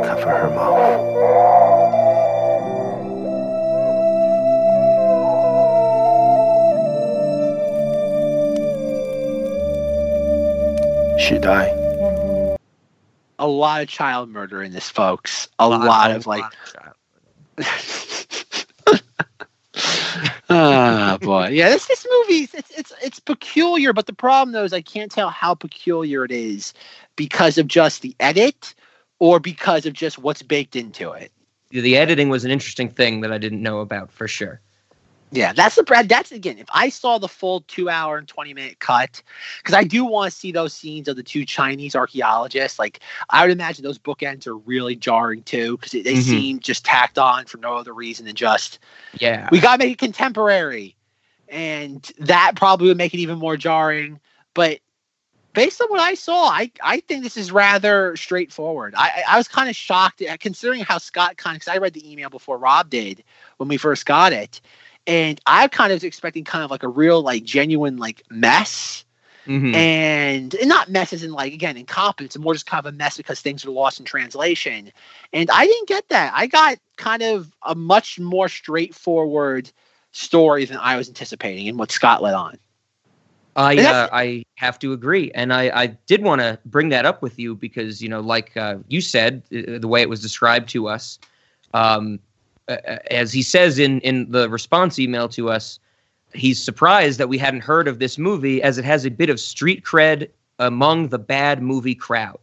[0.07, 1.66] cover her mouth.
[11.27, 12.57] She die?
[13.41, 15.49] A lot of child murder in this, folks.
[15.59, 16.45] A lot, of like
[20.49, 24.75] ah boy yeah this this movie it's it's it's peculiar but the problem though is
[24.75, 26.75] i can't tell how peculiar it is
[27.17, 28.75] because of just the edit
[29.19, 31.33] or because of just what's baked into it
[31.71, 34.61] the editing was an interesting thing that I didn't know about for sure.
[35.37, 38.55] Yeah that's the brad that's again if i saw the full two hour and 20
[38.55, 39.23] minute cut
[39.59, 43.01] because i do want to see those scenes of the two chinese archaeologists like
[43.31, 46.23] i would imagine those bookends are really jarring too because they Mhm.
[46.23, 48.79] seem just tacked on for no other reason than just
[49.19, 49.49] Yeah.
[49.53, 50.97] we gotta make it contemporary
[51.49, 54.21] and that probably would make it even more jarring
[54.55, 54.79] but
[55.53, 59.37] based on what i saw i, I think this is rather straightforward i, I I
[59.39, 62.59] was kind of shocked considering how scott kind of because i read the email before
[62.59, 63.23] rob did
[63.59, 64.61] when we first got it
[65.07, 69.05] and i kind of was expecting kind of like a real like genuine like mess.
[69.47, 69.77] Mhm.
[69.77, 73.17] and, and not messes in like again incompetence and more just kind of a mess
[73.17, 74.91] because things are lost in translation.
[75.33, 76.33] And i didn't get that.
[76.35, 79.71] I got kind of a much more straightforward
[80.11, 82.59] story than i was anticipating and what scott let on.
[83.57, 87.23] I uh, I have to agree, and I, I did want to bring that up
[87.23, 90.69] with you because you know, like uh, you said, uh, the way it was described
[90.71, 91.19] to us,
[91.73, 92.21] um,
[92.69, 95.79] Uh, uh, as he says in in the response email to us,
[96.35, 99.39] he's surprised that we hadn't heard of this movie as it has a bit of
[99.39, 100.29] street cred
[100.59, 102.41] among the bad movie crowd,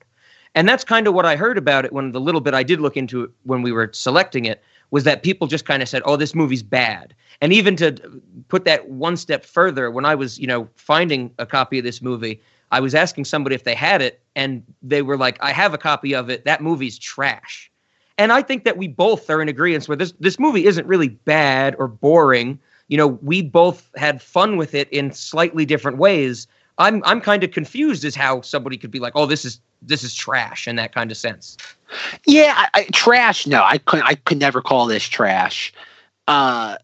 [0.56, 2.80] and that's kind of what I heard about it when the little bit I did
[2.80, 6.02] look into it when we were selecting it was that people just kind of said,
[6.06, 10.40] "Oh, this movie's bad." And even to put that one step further, when I was,
[10.40, 12.40] you know, finding a copy of this movie,
[12.72, 15.78] I was asking somebody if they had it, and they were like, "I have a
[15.78, 16.46] copy of it.
[16.46, 17.70] That movie's trash."
[18.18, 21.10] And I think that we both are in agreement where this this movie isn't really
[21.10, 22.60] bad or boring.
[22.88, 26.48] You know, we both had fun with it in slightly different ways.
[26.78, 30.04] I'm I'm kind of confused as how somebody could be like, "Oh, this is this
[30.04, 31.58] is trash" in that kind of sense.
[32.26, 35.74] yeah I, I, trash no i could i could never call this trash
[36.28, 36.78] uh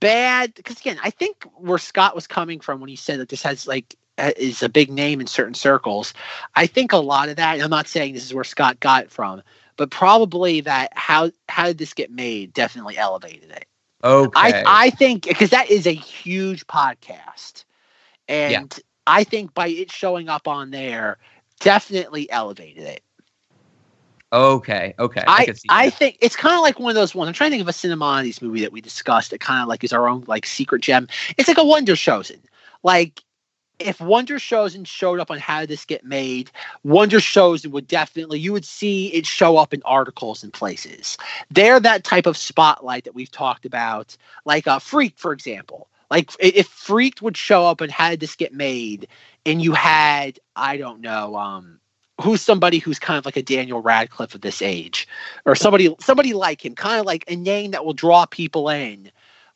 [0.00, 3.42] bad because again i think where scott was coming from when he said that this
[3.42, 6.14] has like uh, is a big name in certain circles
[6.54, 9.10] i think a lot of that i'm not saying this is where scott got it
[9.10, 9.42] from
[9.76, 13.66] but probably that how how did this get made definitely elevated it
[14.02, 14.30] Okay.
[14.36, 17.64] i i think because that is a huge podcast
[18.28, 21.18] and i think by it showing up on there
[21.60, 23.02] definitely elevated it
[24.32, 24.94] okay.
[24.98, 25.22] Okay.
[25.26, 27.28] I, see I think it's kind of like one of those ones.
[27.28, 29.84] I'm trying to think of a Cinemodities movie that we discussed that kind of like
[29.84, 31.06] is our own like secret gem.
[31.38, 32.40] It's like a Wonder Showzen.
[32.82, 33.22] Like
[33.78, 36.50] if Wonder Showzen showed up on how did this get made,
[36.84, 41.16] Wonder Showzen would definitely you would see it show up in articles and places.
[41.50, 45.88] They're that type of spotlight that we've talked about, like uh, Freak, for example.
[46.10, 49.08] Like if Freaked would show up and how did this get made,
[49.44, 51.80] and you had I don't know, um,
[52.20, 55.08] who's somebody who's kind of like a Daniel Radcliffe of this age,
[55.44, 59.10] or somebody somebody like him, kind of like a name that will draw people in,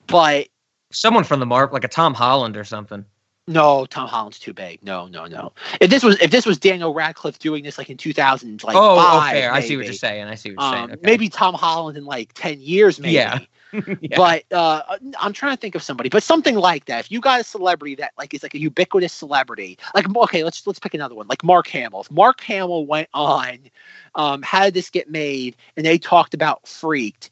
[0.06, 0.48] but
[0.90, 3.04] Someone from the Mark, like a Tom Holland or something.
[3.48, 4.82] No, Tom Holland's too big.
[4.82, 5.52] No, no, no.
[5.80, 8.92] If this was if this was Daniel Radcliffe doing this like in 2000, like oh,
[8.92, 9.52] oh, five, fair.
[9.52, 10.26] I see what you're saying.
[10.26, 10.98] I see what you're Um, saying.
[10.98, 11.00] Okay.
[11.10, 13.14] Maybe Tom Holland in like 10 years, maybe.
[13.14, 13.38] Yeah.
[13.70, 14.16] Yeah.
[14.16, 17.00] But uh, I'm trying to think of somebody, but something like that.
[17.00, 20.66] If you got a celebrity that like is like a ubiquitous celebrity, like okay, let's
[20.66, 22.00] let's pick another one, like Mark Hamill.
[22.00, 23.58] If Mark Hamill went on,
[24.14, 25.54] um, how did this get made?
[25.76, 27.28] And they talked about Freaked.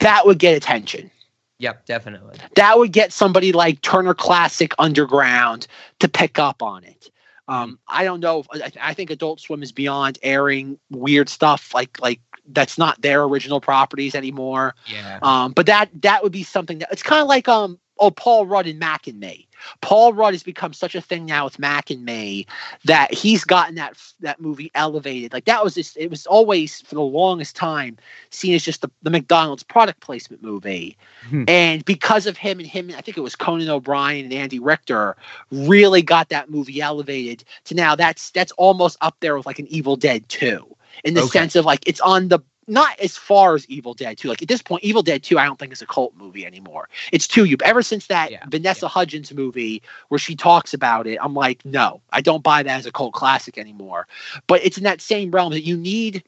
[0.00, 1.10] That would get attention.
[1.58, 2.38] Yep, definitely.
[2.56, 5.66] That would get somebody like Turner Classic Underground
[6.00, 7.10] to pick up on it.
[7.48, 8.40] Um, I don't know.
[8.40, 13.00] If, I, I think Adult Swim is beyond airing weird stuff like like that's not
[13.00, 14.74] their original properties anymore.
[14.86, 15.18] Yeah.
[15.22, 18.46] Um, but that that would be something that it's kind of like um oh Paul
[18.46, 19.46] Rudd and Mac and Me.
[19.80, 22.46] Paul Rudd has become such a thing now with Mac and Me
[22.84, 25.32] that he's gotten that that movie elevated.
[25.32, 27.96] Like that was just it was always for the longest time
[28.30, 30.96] seen as just the, the McDonald's product placement movie.
[31.28, 31.44] Hmm.
[31.48, 35.16] And because of him and him, I think it was Conan O'Brien and Andy Richter
[35.50, 39.66] really got that movie elevated to now that's that's almost up there with like an
[39.68, 41.38] Evil Dead 2 in the Okay.
[41.38, 44.28] sense of like it's on the not as far as Evil Dead 2.
[44.28, 46.88] Like at this point, Evil Dead 2, I don't think is a cult movie anymore.
[47.12, 51.18] It's too you ever since that Yeah, Vanessa Hudgens movie where she talks about it,
[51.20, 54.06] I'm like, no, I don't buy that as a cult classic anymore.
[54.46, 56.24] But it's in that same realm that you need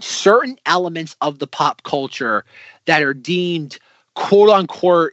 [0.00, 2.44] certain elements of the pop culture
[2.86, 3.78] that are deemed
[4.14, 5.12] quote unquote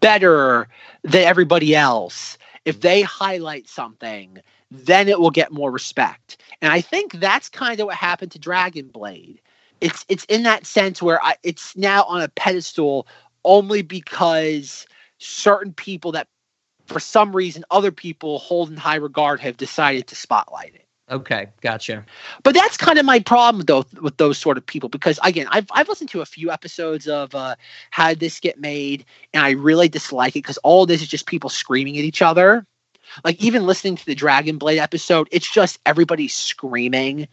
[0.00, 0.68] better
[1.02, 2.38] than everybody else.
[2.66, 4.40] If they highlight something,
[4.70, 6.42] then it will get more respect.
[6.60, 9.40] And I think that's kind of what happened to Dragon Blade.
[9.80, 13.06] It's it's in that sense where I, it's now on a pedestal
[13.44, 14.86] only because
[15.18, 16.28] certain people that
[16.86, 20.85] for some reason other people hold in high regard have decided to spotlight it.
[21.10, 22.04] Okay, gotcha.
[22.42, 25.66] But that's kind of my problem though with those sort of people because again, I've
[25.70, 27.54] I've listened to a few episodes of uh,
[27.90, 31.26] how did this get made, and I really dislike it because all this is just
[31.26, 32.66] people screaming at each other.
[33.24, 37.28] Like even listening to the Dragon Blade episode, it's just everybody screaming.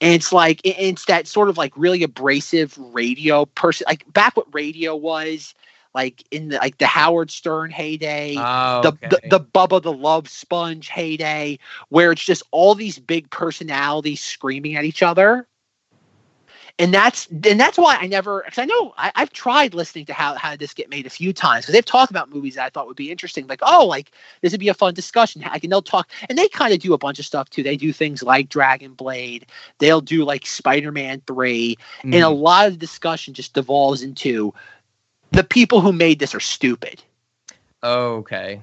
[0.00, 4.36] And it's like it- it's that sort of like really abrasive radio person like back
[4.36, 5.54] what radio was
[5.94, 9.08] like in the like the Howard Stern heyday Oh, the, okay.
[9.08, 11.58] the the Bubba the Love Sponge heyday,
[11.88, 15.46] where it's just all these big personalities screaming at each other.
[16.78, 20.12] And that's and that's why I never because I know I, I've tried listening to
[20.12, 22.64] how how did this get made a few times because they've talked about movies that
[22.66, 24.10] I thought would be interesting like oh like
[24.42, 26.92] this would be a fun discussion I can they'll talk and they kind of do
[26.94, 29.46] a bunch of stuff too they do things like Dragon Blade
[29.78, 31.76] they'll do like Spider Man three
[32.10, 32.38] and a Mhm.
[32.38, 34.52] lot of the discussion just devolves into
[35.34, 37.02] the people who made this are stupid
[37.82, 38.62] okay.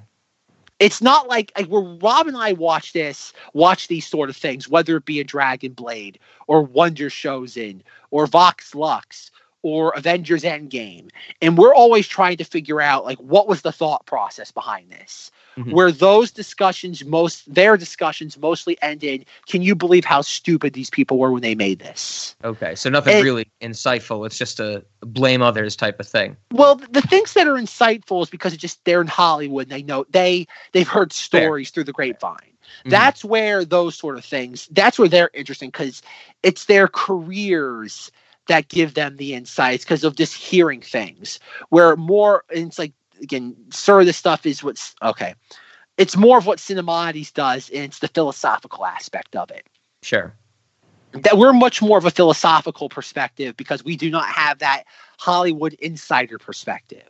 [0.80, 4.68] it's not like, like where Rob and I watch this, watch these sort of things,
[4.68, 6.18] whether it be a Dragon Blade
[6.48, 9.32] or Wonder Showzen or Vox Lux
[9.64, 11.10] or Avengers Endgame,
[11.42, 15.32] and we're always trying to figure out like what was the thought process behind this.
[15.58, 15.74] Mhm.
[15.74, 19.26] Where those discussions most their discussions mostly ended.
[19.48, 22.36] Can you believe how stupid these people were when they made this?
[22.46, 22.74] Okay.
[22.76, 24.26] So nothing And- really insightful.
[24.26, 26.38] It's just a blame others type of thing.
[26.54, 29.64] Well, the things that are insightful is because it just they're in Hollywood.
[29.64, 32.38] And they know they they've heard stories through the grapevine.
[32.86, 32.92] Mhm.
[32.92, 34.70] That's where those sort of things.
[34.72, 36.02] That's where they're interesting because
[36.44, 38.10] it's their careers
[38.48, 41.40] that give them the insights because of just hearing things.
[41.70, 45.36] Where more, it's like again, sir, this stuff is what's okay.
[45.98, 49.68] It's more of what Cinemodities does, and it's the philosophical aspect of it
[50.02, 50.34] Sure.
[51.12, 54.84] that we're much more of a philosophical perspective because we do not have that
[55.20, 57.04] Hollywood insider perspective.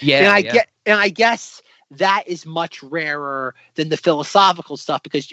[0.00, 0.20] Yeah.
[0.20, 0.52] and I yeah.
[0.52, 5.32] get and I guess that is much rarer than the philosophical stuff because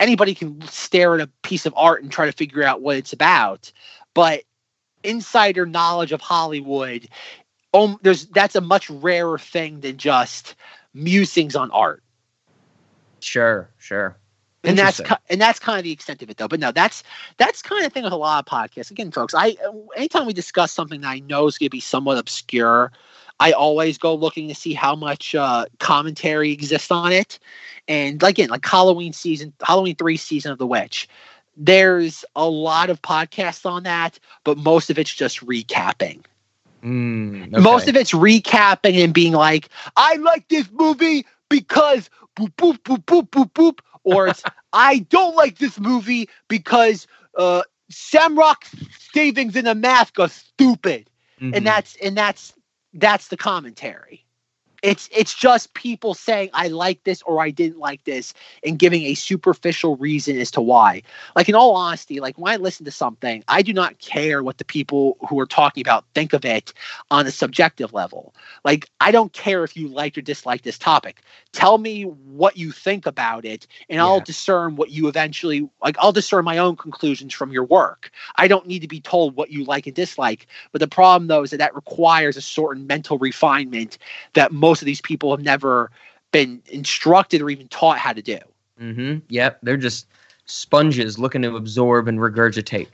[0.00, 3.12] anybody can stare at a piece of art and try to figure out what it's
[3.12, 3.70] about,
[4.14, 4.42] but
[5.04, 7.08] insider knowledge of Hollywood
[7.74, 10.54] um, there's that's a much rarer thing than just
[10.94, 12.02] musings on art.
[13.20, 13.70] Sure.
[13.78, 14.16] Sure.
[14.64, 16.48] and that's and that's kind of the extent of it though.
[16.48, 17.02] But no that's
[17.36, 18.90] that's kind of thing with a lot of podcasts.
[18.90, 19.56] Again folks i
[19.96, 22.90] anytime we discuss something that i know is going to be somewhat obscure
[23.38, 27.38] i always go looking to see how much uh, commentary exists on it.
[27.86, 31.08] And like, again like halloween season halloween 3 season of the witch
[31.58, 36.24] there's a lot of podcasts on that but most of it's just recapping
[36.82, 42.78] Mm, most of it's recapping and being like, I like this movie because boop boop
[42.78, 47.06] boop boop boop boop, or it's I don't like this movie because
[47.36, 47.62] uh
[47.92, 48.64] Samrock
[49.12, 51.10] savings in a mask are stupid.
[51.40, 51.56] Mhm.
[51.56, 52.54] And that's and that's
[52.94, 54.24] that's the commentary.
[54.82, 58.32] It's it's just people saying I like this or I didn't like this
[58.64, 61.02] and giving a superficial reason as to why.
[61.34, 64.58] Like in all honesty, like when I listen to something, I do not care what
[64.58, 66.72] the people who are talking about think of it
[67.10, 68.34] on a subjective level.
[68.64, 71.22] Like I don't care if you like or dislike this topic.
[71.52, 76.12] Tell me what you think about it and I'll discern what you eventually like I'll
[76.12, 78.12] discern my own conclusions from your work.
[78.36, 80.46] I don't need to be told what you like and dislike.
[80.70, 83.98] But the problem though is that that requires a certain mental refinement
[84.34, 85.90] that most of these people have never
[86.32, 88.38] been instructed or even taught how to do.
[88.80, 89.18] Mm-hmm.
[89.28, 89.60] Yep.
[89.62, 90.06] They're just
[90.44, 92.88] sponges looking to absorb and regurgitate.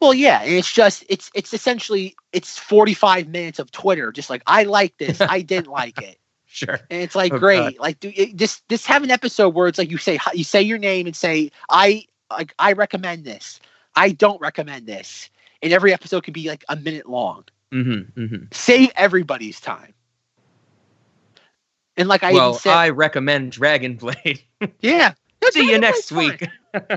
[0.00, 4.42] Well, yeah, and it's just it's it's essentially it's 45 minutes of Twitter just like
[4.46, 6.16] I like this, I didn't like it.
[6.52, 6.80] Sure.
[6.90, 7.60] And it's like Oh, great.
[7.60, 7.78] God.
[7.78, 10.60] Like do it, just just have an episode where it's like you say you say
[10.60, 13.60] your name and say I like I recommend this.
[13.94, 15.30] I don't recommend this.
[15.62, 17.44] And every episode can be like a minute long.
[17.72, 18.20] Mm-hmm.
[18.20, 18.44] Mm-hmm.
[18.50, 19.94] Save everybody's time.
[22.00, 24.42] And like I well, said, I recommend Dragon Blade.
[24.80, 25.12] yeah.
[25.42, 26.48] No, See you next week.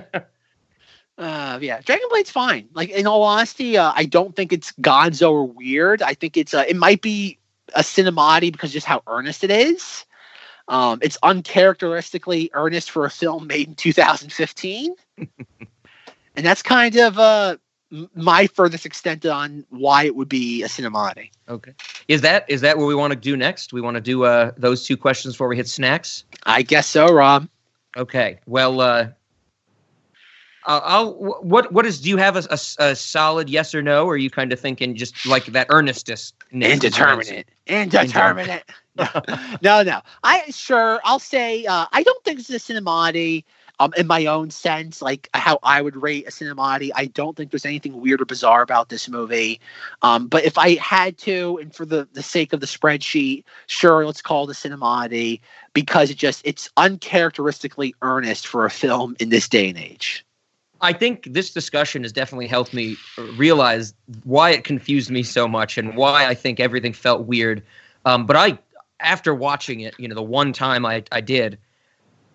[1.15, 2.67] Uh, yeah, Dragon Blade's fine.
[2.73, 6.01] Like in all honesty, uh, I don't think it's Gonzo or weird.
[6.01, 7.37] I think it's uh, it might be
[7.75, 10.05] a cinemati because just how earnest it is.
[10.67, 15.27] Um, it's uncharacteristically earnest for a film made in 2015, and
[16.35, 17.57] that's kind of uh,
[18.15, 21.29] my furthest extent on why it would be a cinemati.
[21.47, 21.73] Okay.
[22.07, 23.73] Is that is that what we want to do next?
[23.73, 26.23] We want to do uh, those two questions before we hit snacks.
[26.45, 27.47] I guess so, Rob.
[27.95, 28.39] Okay.
[28.47, 29.09] Well, uh,
[30.65, 31.13] I'll, I'll
[31.43, 32.01] what what is?
[32.01, 34.05] Do you have a a solid yes or no?
[34.05, 36.33] Or are you kind of thinking just like that earnestness?
[36.51, 37.47] Indeterminate.
[37.67, 38.63] Indeterminate.
[39.61, 40.01] no, no.
[40.23, 43.43] I sure I'll say uh, I don't think it's a cinemati.
[43.79, 47.51] Um, in my own sense, like how I would rate a cinemati, I don't think
[47.51, 49.59] there's anything weird or bizarre about this movie.
[50.03, 54.05] Um, but if I had to, and for the the sake of the spreadsheet, sure,
[54.05, 55.41] let's call it a cinemati
[55.73, 60.23] because it just it's uncharacteristically earnest for a film in this day and age.
[60.83, 62.97] I think this discussion has definitely helped me
[63.37, 63.93] realize
[64.23, 67.63] why it confused me so much and why I think everything felt weird.
[68.05, 68.59] Um, but I,
[68.99, 71.57] after watching it, you know, the one time I, I did,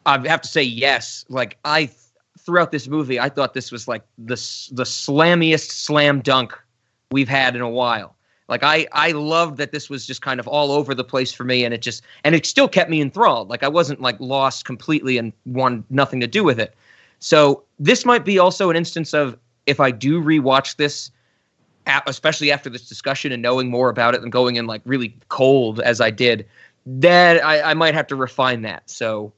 [0.09, 1.27] I have to say yes.
[1.29, 1.91] Like I,
[2.39, 4.37] throughout this movie, I thought this was like the
[4.73, 6.59] the slammiest slam dunk
[7.11, 8.17] we've had in a while.
[8.49, 11.45] Like I, I loved that this was just kind of all over the place for
[11.45, 13.49] me, and it just and it still kept me enthralled.
[13.49, 16.75] Like I wasn't like lost completely and wanted nothing to do with it.
[17.19, 19.37] So this might be also an instance of
[19.67, 21.11] if I do rewatch this,
[22.07, 25.81] especially after this discussion and knowing more about it and going in like really cold
[25.81, 26.47] as I did,
[26.87, 28.89] that I, I might have to refine that.
[28.89, 29.35] So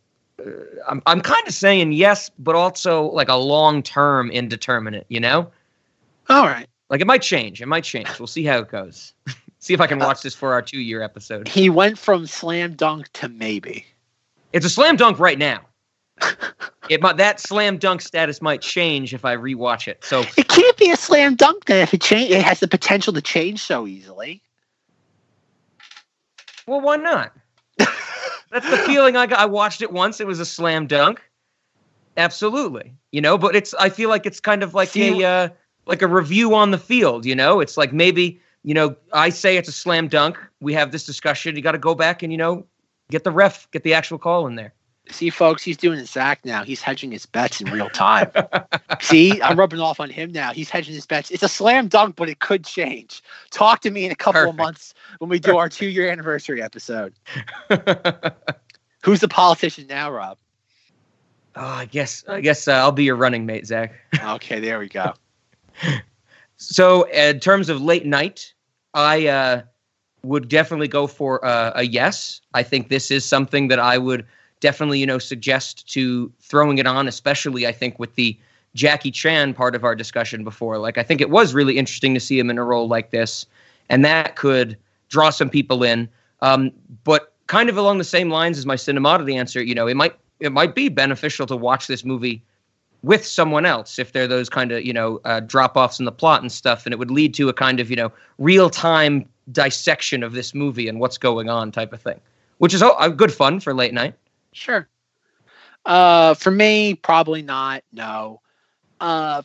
[0.89, 5.07] I'm I'm kind of saying yes, but also like a long term indeterminate.
[5.09, 5.51] You know,
[6.29, 6.67] All right.
[6.89, 7.61] like it might change.
[7.63, 8.09] It might change.
[8.19, 9.13] We'll see how it goes.
[9.59, 11.49] see if I can watch this for our two year episode.
[11.49, 13.87] He went from slam dunk to maybe.
[14.53, 15.61] It's a slam dunk right now.
[16.89, 20.05] It might that slam dunk status might change if I rewatch it.
[20.05, 22.33] So It can't be a slam dunk then if it change.
[22.33, 24.43] It has the potential to change so easily.
[26.67, 27.33] Well, why not?
[28.51, 29.39] That's the feeling I got.
[29.39, 30.21] I watched it once.
[30.21, 31.23] It was a slam dunk.
[32.17, 32.93] Absolutely.
[33.13, 35.49] You know, but it's I feel like it's kind of like See- a uh,
[35.87, 37.61] like a review on the field, you know?
[37.61, 40.39] It's like maybe, you know, I say it's a slam dunk.
[40.61, 41.57] We have this discussion.
[41.57, 42.67] You got to go back and, you know,
[43.11, 44.73] get the ref, get the actual call in there.
[45.11, 46.65] See, folks, he's doing Zach now.
[46.65, 48.31] He's hedging his bets in real time.
[49.01, 50.53] See, I'm rubbing off on him now.
[50.53, 51.31] He's hedging his bets.
[51.31, 53.23] It's a slam dunk, but it could change.
[53.51, 56.63] Talk to me in a couple of months when we do our two year anniversary
[56.63, 57.13] episode.
[59.03, 60.39] Who's the politician now, Rob?
[61.57, 63.93] Oh, I guess I guess uh, I'll be your running mate, Zach.
[64.23, 65.15] Okay, there we go.
[66.57, 68.53] So, in terms of late night,
[68.95, 69.63] I uh,
[70.23, 72.41] would definitely go for uh, a yes.
[72.55, 74.27] I think this is something that I would
[74.61, 78.39] definitely, you know, suggest to throwing it on, especially I think with the
[78.75, 80.79] Jackie Chan part of our discussion before.
[80.79, 83.47] Like, I think it was really interesting to see him in a role like this,
[83.89, 84.77] and that could
[85.09, 86.09] draw some people in.
[86.41, 86.71] Um,
[87.05, 90.15] but kind of along the same lines as my cinematography answer, you know, it might
[90.39, 92.43] it might be beneficial to watch this movie
[93.03, 96.05] with someone else if there are those kind of you know uh, drop offs in
[96.05, 98.69] the plot and stuff and it would lead to a kind of you know real
[98.69, 102.21] time dissection of this movie and what's going on type of thing
[102.59, 104.15] which is a good fun for late night
[104.53, 104.89] Sure.
[105.85, 107.83] Uh, for me, probably not.
[107.93, 108.41] No.
[109.01, 109.43] Uh,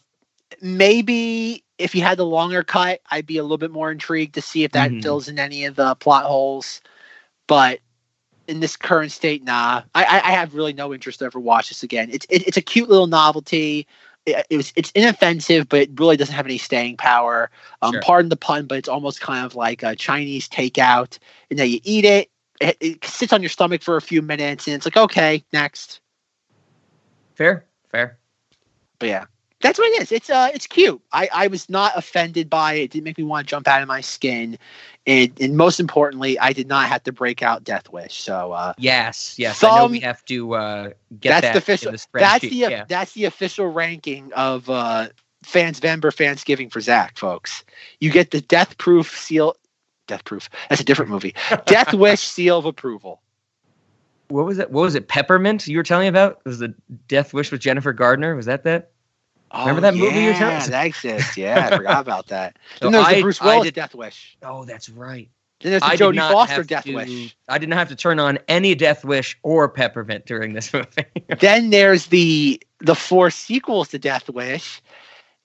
[0.62, 4.42] maybe if you had the longer cut, I'd be a little bit more intrigued to
[4.42, 5.02] see if that Mhm.
[5.02, 6.82] fills in any of the plot holes.
[7.48, 7.80] But
[8.48, 9.84] in this current state, nah.
[9.94, 12.10] I, I, I have really no interest to ever watch this again.
[12.12, 13.88] It's it, it's a cute little novelty.
[14.26, 17.50] It, it was it's inoffensive, but it really doesn't have any staying power.
[17.82, 18.02] Um, Sure.
[18.02, 21.18] pardon the pun, but it's almost kind of like a Chinese takeout,
[21.50, 22.30] and then you eat it,
[22.62, 26.00] it, it sits on your stomach for a few minutes, and it's like okay, next.
[27.36, 28.18] Fair, fair.
[29.00, 29.26] But yeah,
[29.62, 30.12] that's what it is.
[30.12, 31.02] It's uh, it's cute.
[31.12, 32.84] I I was not offended by it.
[32.84, 34.58] It didn't make me want to jump out of my skin,
[35.08, 38.14] and and most importantly, I did not have to break out Death Wish.
[38.14, 39.64] So uh, Yes, yes.
[39.64, 40.84] I know we have to uh,
[41.20, 41.92] get that's that the official.
[41.92, 42.06] the.
[42.14, 42.86] That's the yeah.
[42.88, 45.08] that's the official ranking of uh,
[45.44, 47.64] fans Vember Fansgiving for Zach, folks.
[48.00, 49.56] You get the Death Proof seal.
[50.08, 50.50] Death Proof.
[50.70, 51.36] That's a different movie.
[51.66, 53.22] Death Wish seal of approval.
[54.30, 54.72] What was it?
[54.72, 55.08] What was it?
[55.08, 55.68] Peppermint?
[55.68, 56.44] You were telling me about?
[56.46, 56.74] Was the
[57.08, 58.36] Death Wish with Jennifer Gardner?
[58.36, 58.92] Was that that?
[59.54, 61.38] Remember Oh, that movie you were yeah, telling- that exists.
[61.38, 62.58] Yeah, I forgot about that.
[62.80, 64.38] So Then there's the I- Bruce I Willis did- Death Wish.
[64.42, 65.30] Oh, that's right.
[65.62, 67.38] Then there's the I Jodie Foster Death to- Wish.
[67.48, 70.88] I didn't have to turn on any Death Wish or Peppermint during this movie.
[71.40, 74.82] then there's the the four sequels to Death Wish.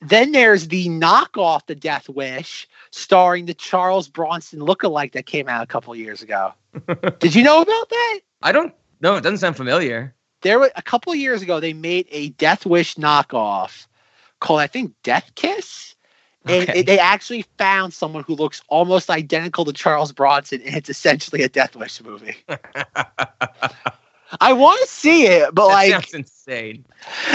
[0.01, 5.63] Then there's the knockoff The Death Wish, starring the Charles Bronson lookalike that came out
[5.63, 6.55] a couple years ago.
[7.19, 8.21] Did you know about that?
[8.43, 8.75] I don't.
[9.01, 10.15] No, it doesn't sound familiar.
[10.43, 13.87] There were a couple years ago they made a Death Wish knockoff
[14.41, 15.95] called I think Death Kiss.
[16.47, 16.81] And Okay.
[16.81, 21.43] it- they actually found someone who looks almost identical to Charles Bronson, and it's essentially
[21.43, 22.37] a Death Wish movie.
[24.41, 26.85] I want to see it, but that like, sounds insane.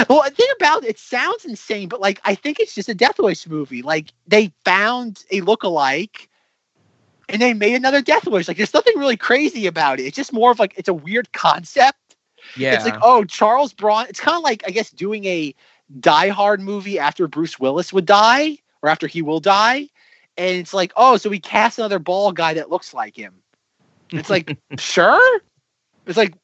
[0.08, 2.94] well, the thing about it, it sounds insane, but like, I think it's just a
[2.94, 3.82] Death Wish movie.
[3.82, 6.28] Like, they found a look-alike,
[7.28, 8.48] and they made another Death Wish.
[8.48, 10.04] Like, there's nothing really crazy about it.
[10.04, 12.16] It's just more of like it's a weird concept.
[12.56, 12.74] Yeah.
[12.74, 14.06] It's like, oh, Charles Braun.
[14.08, 15.54] It's kind of like I guess doing a
[16.00, 19.88] Die Hard movie after Bruce Willis would die or after he will die,
[20.36, 23.42] and it's like, oh, so we cast another ball guy that looks like him.
[24.10, 25.40] It's like, sure.
[26.06, 26.34] It's like,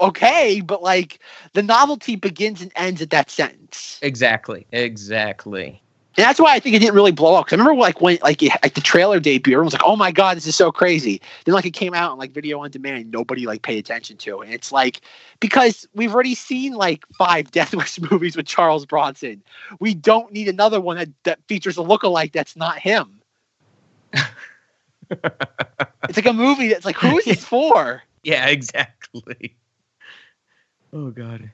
[0.00, 1.20] okay, but like
[1.52, 3.98] the novelty begins and ends at that sentence.
[4.02, 4.66] exactly.
[4.72, 5.82] Exactly.
[6.16, 7.44] And that's why I think it didn't really blow up.
[7.44, 9.96] Because I remember like when like it, like the trailer debut, everyone was like, "Oh
[9.96, 12.70] my god, this is so crazy." Then like it came out on like video on
[12.70, 14.46] demand, and nobody like paid attention to it.
[14.46, 15.02] And it's like
[15.40, 19.42] because we've already seen like five Death Wish movies with Charles Bronson.
[19.78, 23.20] We don't need another one that, that features a lookalike that's not him.
[25.10, 28.02] it's like a movie that's like, who is this for?
[28.22, 28.46] Yeah.
[28.56, 29.54] Exactly.
[30.96, 31.50] Oh God.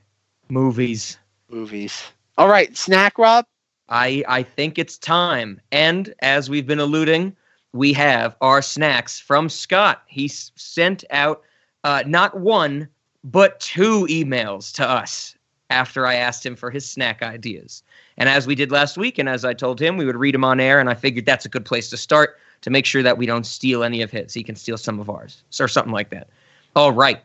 [0.47, 1.17] Movies.
[1.49, 2.01] Movies.
[2.37, 3.45] All right, snack Rob.
[3.89, 5.59] I I think it's time.
[5.73, 7.35] And as we've been alluding,
[7.73, 10.03] we have our snacks from Scott.
[10.07, 11.41] He s- sent out
[11.83, 12.87] uh, not one
[13.25, 15.35] but two emails to us
[15.69, 17.83] after I asked him for his snack ideas.
[18.15, 20.45] And as we did last week, and as I told him, we would read them
[20.45, 23.17] on air, and I figured that's a good place to start to make sure that
[23.17, 24.33] we don't steal any of his.
[24.33, 26.29] He can steal some of ours, or something like that.
[26.77, 27.21] All right.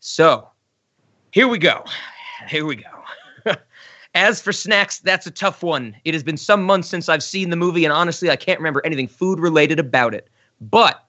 [0.00, 0.51] So
[1.32, 1.82] here we go.
[2.46, 3.54] Here we go.
[4.14, 5.96] As for snacks, that's a tough one.
[6.04, 8.82] It has been some months since I've seen the movie, and honestly, I can't remember
[8.84, 10.28] anything food related about it.
[10.60, 11.02] But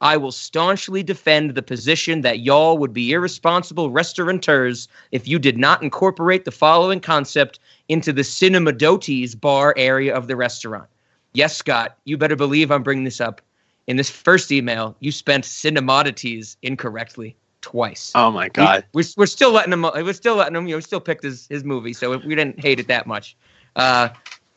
[0.00, 5.58] I will staunchly defend the position that y'all would be irresponsible restaurateurs if you did
[5.58, 10.88] not incorporate the following concept into the Cinemadotes bar area of the restaurant.
[11.32, 13.42] Yes, Scott, you better believe I'm bringing this up.
[13.88, 17.34] In this first email, you spent Cinemodities incorrectly
[17.64, 18.12] twice.
[18.14, 18.48] Oh my
[18.92, 19.82] We- We're, we're still letting him.
[19.82, 20.66] We're still letting him.
[20.66, 23.36] You know, we still picked his his movie, so we didn't hate it that much.
[23.74, 24.10] Uh,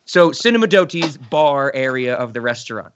[0.06, 2.94] so Cinema Doti's bar area of the restaurant.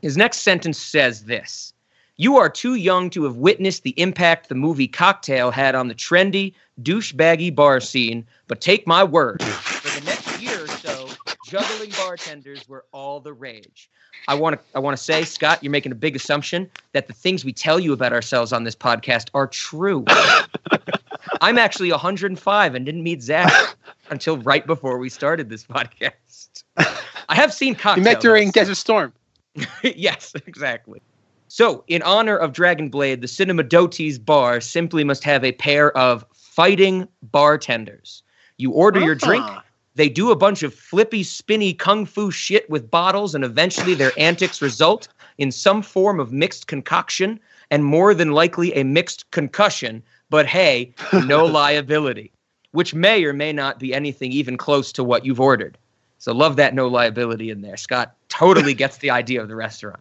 [0.00, 1.74] His next sentence says this:
[2.16, 5.94] "You are too young to have witnessed the impact the movie Cocktail had on the
[5.94, 8.26] trendy, douchebaggy bar scene.
[8.48, 11.08] But take my word, for the next year or so,
[11.44, 13.88] juggling bartenders were all the rage."
[14.28, 17.12] I want to I want to say, Scott, you're making a big assumption that the
[17.12, 20.04] things we tell you about ourselves on this podcast are true.
[21.40, 23.76] I'm actually 105 and didn't meet Zach
[24.10, 26.64] until right before we started this podcast.
[26.76, 27.96] I have seen cocktails.
[27.98, 29.12] You met during Desert Storm.
[29.82, 31.00] yes, exactly.
[31.48, 35.96] So, in honor of Dragon Blade, the Cinema Doties bar simply must have a pair
[35.96, 38.22] of fighting bartenders.
[38.56, 39.63] You order your drink, Ah.
[39.96, 44.12] They do a bunch of flippy, spinny kung fu shit with bottles, and eventually their
[44.18, 45.08] antics result
[45.38, 47.38] in some form of mixed concoction
[47.70, 50.02] and more than likely a mixed concussion.
[50.30, 50.94] But hey,
[51.26, 52.32] no liability,
[52.72, 55.78] which may or may not be anything even close to what you've ordered.
[56.18, 57.76] So love that no liability in there.
[57.76, 60.00] Scott totally gets the idea of the restaurant.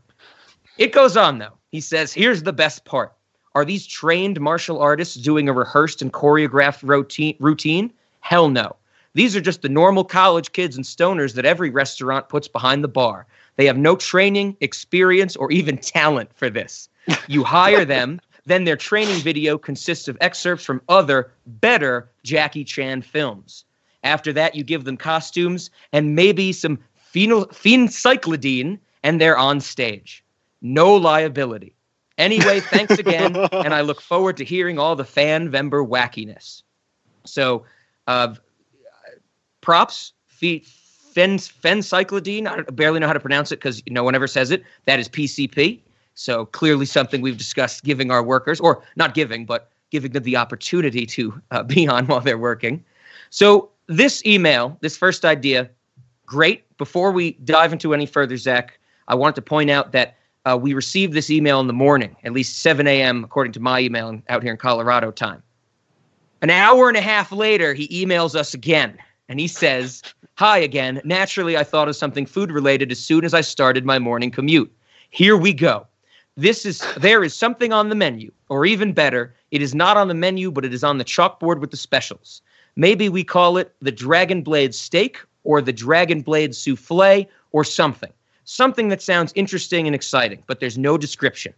[0.78, 1.58] It goes on though.
[1.70, 3.14] He says, "Here's the best part.
[3.54, 7.94] Are these trained martial artists doing a rehearsed and choreographed routine routine?
[8.22, 8.76] Hell no.
[9.14, 12.88] These are just the normal college kids and stoners that every restaurant puts behind the
[12.88, 13.28] bar.
[13.56, 16.90] They have no training, experience, or even talent for this.
[17.28, 23.04] You hire them, then their training video consists of excerpts from other, better Jackie Chan
[23.04, 23.66] films.
[24.04, 26.80] After that, you give them costumes and maybe some
[27.14, 30.24] phenyl- phencyclidine, and they're on stage.
[30.62, 31.76] No liability.
[32.18, 36.64] Anyway, thanks again, and I look forward to hearing all the fan Vember wackiness.
[37.26, 37.66] So,
[38.08, 38.36] uh,
[39.64, 42.48] props, feet, fen, fencyclidine.
[42.48, 44.64] I barely know how to pronounce it because no one ever says it.
[44.86, 45.80] That is PCP.
[46.16, 50.38] So clearly something we've discussed giving our workers, or not giving, but giving them the
[50.38, 52.84] opportunity to uh, be on while they're working.
[53.30, 55.70] So this email, this first idea,
[56.26, 56.66] great.
[56.78, 58.78] Before we dive into any further, Zach,
[59.08, 60.16] I wanted to point out that
[60.46, 63.24] uh, we received this email in the morning, at least 7 a.m.
[63.24, 65.42] according to my email out here in Colorado time.
[66.42, 68.98] An hour and a half later, he emails us again,
[69.30, 70.02] and he says,
[70.36, 71.02] "Hi again.
[71.04, 74.72] Naturally, I thought of something food related as soon as I started my morning commute.
[75.10, 75.88] Here we go."
[76.36, 80.08] This is there is something on the menu, or even better, it is not on
[80.08, 82.42] the menu, but it is on the chalkboard with the specials.
[82.76, 88.12] Maybe we call it the Dragon Blade steak or the Dragon Blade souffle or something.
[88.46, 91.54] Something that sounds interesting and exciting, but there's no description.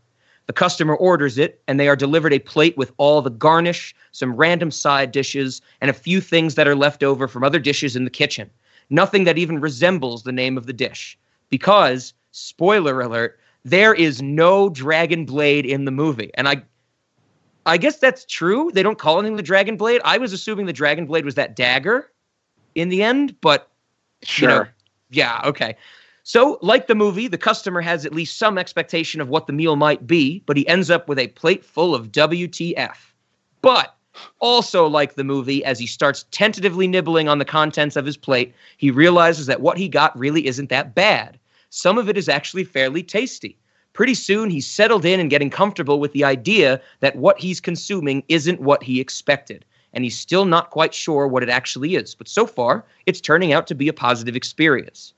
[0.48, 4.36] The customer orders it, and they are delivered a plate with all the garnish, some
[4.36, 8.04] random side dishes, and a few things that are left over from other dishes in
[8.04, 8.50] the kitchen.
[8.90, 11.18] Nothing that even resembles the name of the dish.
[11.50, 16.32] Because, spoiler alert, there is no dragon blade in the movie.
[16.36, 16.62] And I
[17.66, 18.70] I guess that's true.
[18.72, 20.02] They don't call anything the dragon blade.
[20.06, 22.12] I was assuming the dragon blade was that dagger
[22.76, 23.72] in the end, but
[24.22, 24.50] Sure.
[24.50, 24.66] you know,
[25.10, 25.76] yeah, okay.
[26.28, 29.76] So, like the movie, the customer has at least some expectation of what the meal
[29.76, 32.96] might be, but he ends up with a plate full of WTF.
[33.62, 33.96] But
[34.40, 38.56] also, like the movie, as he starts tentatively nibbling on the contents of his plate,
[38.78, 41.38] he realizes that what he got really isn't that bad.
[41.70, 43.56] Some of it is actually fairly tasty.
[43.94, 48.24] Pretty soon, he's settled in and getting comfortable with the idea that what he's consuming
[48.30, 49.64] isn't what he expected.
[49.94, 52.16] And he's still not quite sure what it actually is.
[52.16, 55.14] But so far, it's turning out to be a positive experience.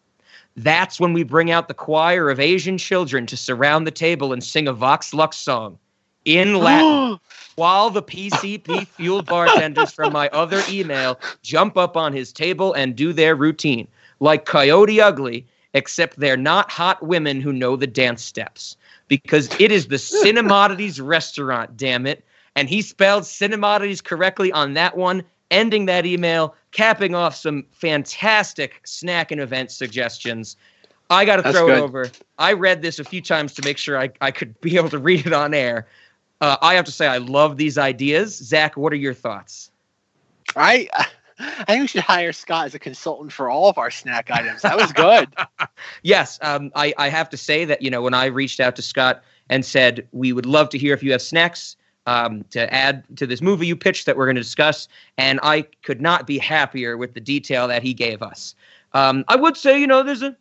[0.57, 4.43] That's when we bring out the choir of Asian children to surround the table and
[4.43, 5.77] sing a Vox Lux song
[6.25, 7.19] in Latin,
[7.55, 12.95] while the PCP fueled bartenders from my other email jump up on his table and
[12.95, 13.87] do their routine,
[14.19, 18.75] like Coyote Ugly, except they're not hot women who know the dance steps.
[19.07, 22.25] Because it is the Cinemodities restaurant, damn it.
[22.55, 25.21] And he spelled Cinemodities correctly on that one,
[25.51, 30.55] ending that email, capping off some fantastic snack and event suggestions.
[31.09, 32.11] I got to That's throw it over.
[32.37, 34.99] I read this a few times to make sure I, I could be able to
[35.09, 35.87] read it on air.
[36.39, 38.37] Uh, I have to say, I love these ideas.
[38.37, 39.71] Zach, what are your thoughts?
[40.55, 40.87] I
[41.39, 44.61] I think we should hire Scott as a consultant for all of our snack items.
[44.61, 45.29] That was good.
[46.03, 48.81] Yes, um, I, I have to say that, you know, when I reached out to
[48.81, 51.75] Scott and said, we would love to hear if you have snacks
[52.07, 55.61] um, to add to this movie you pitched that we're going to discuss, and I
[55.83, 58.55] could not be happier with the detail that he gave us.
[58.93, 60.35] Um, I would say, you know, there's a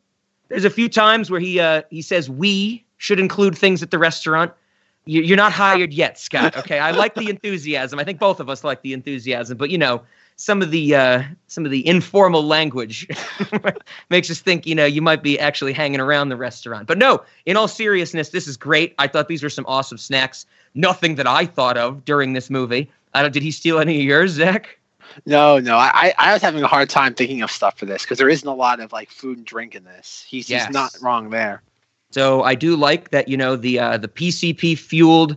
[0.49, 3.99] there's a few times where he uh, he says we should include things at the
[3.99, 4.53] restaurant.
[5.05, 6.57] You, you're not hired yet, Scott.
[6.67, 7.99] Okay, I like the enthusiasm.
[7.99, 10.03] I think both of us like the enthusiasm, but you know,
[10.37, 13.09] some of the uh, some of the informal language
[14.11, 16.87] makes us think, you know, you might be actually hanging around the restaurant.
[16.87, 18.95] But no, in all seriousness, this is great.
[18.99, 20.47] I thought these were some awesome snacks.
[20.77, 22.91] Nothing that I thought of during this movie.
[23.15, 23.33] I don't.
[23.33, 24.79] Did he steal any of yours, Zach?
[25.25, 28.19] No, no, I I was having a hard time thinking of stuff for this because
[28.19, 30.25] there isn't a lot of like food and drink in this.
[30.29, 30.67] He's Yes.
[30.67, 31.63] he's not wrong there.
[32.11, 33.29] So I do like that.
[33.29, 35.37] You know, the uh, the PCP fueled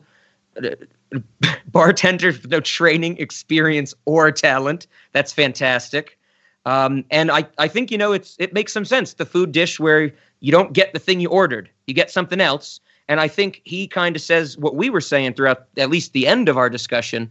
[0.61, 0.69] uh,
[1.71, 4.87] bartender with no training, experience, or talent.
[5.13, 6.17] That's fantastic.
[6.65, 9.13] Um, and I, I think you know it's it makes some sense.
[9.13, 10.11] The food dish where
[10.41, 12.79] you don't get the thing you ordered, you get something else.
[13.09, 16.27] And I think he kind of says what we were saying throughout at least the
[16.27, 17.29] end of our discussion.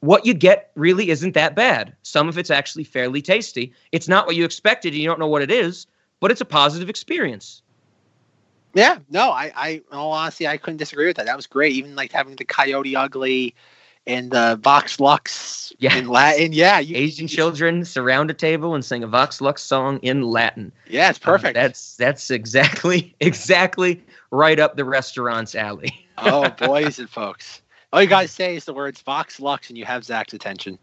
[0.00, 1.94] What you get really isn't that bad.
[2.02, 3.72] Some of it's actually fairly tasty.
[3.92, 4.94] It's not what you expected.
[4.94, 5.86] and You don't know what it is,
[6.20, 7.62] but it's a positive experience.
[8.74, 11.26] Yeah, no, I, I, in all honesty, I couldn't disagree with that.
[11.26, 11.72] That was great.
[11.72, 13.54] Even like having the Coyote Ugly
[14.06, 15.96] and the Vox Lux Yeah.
[15.96, 16.52] in Latin.
[16.52, 20.72] Yeah, you, Asian children surround a table and sing a Vox Lux song in Latin.
[20.88, 21.54] yeah, it's Uh, perfect.
[21.54, 24.00] that's that's exactly exactly
[24.30, 26.06] right up the restaurant's alley.
[26.18, 27.62] oh, boys and folks.
[27.92, 30.78] All you guys say is the words Vox Lux, and you have Zach's attention.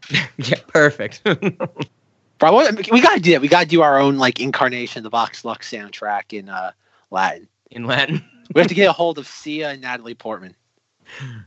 [0.38, 1.22] yeah, perfect.
[1.24, 3.40] Bro, we gotta do that.
[3.40, 6.72] We gotta do our own like incarnation of the Vox Lux soundtrack in uh,
[7.10, 7.48] Latin.
[7.70, 8.24] in Latin.
[8.54, 10.56] We have to get a hold of Sia and Natalie Portman.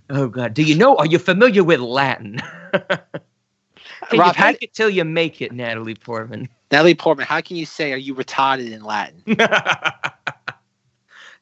[0.10, 0.96] Oh God, do you know?
[0.98, 2.40] Are you familiar with Latin?
[4.10, 6.48] Can Rob, you how- it till you make it, Natalie Portman?
[6.72, 9.22] Natalie Portman, how can you say "Are you retarded" in Latin?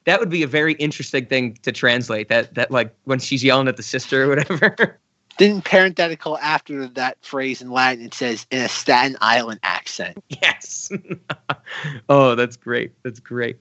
[0.06, 2.30] That would be a very interesting thing to translate.
[2.30, 5.00] That that like when she's yelling at the sister or whatever.
[5.38, 10.22] Then parenthetical after that phrase in Latin, it says in a Staten Island accent.
[10.30, 10.92] yes.
[12.10, 12.92] oh, that's great.
[13.04, 13.58] That's great.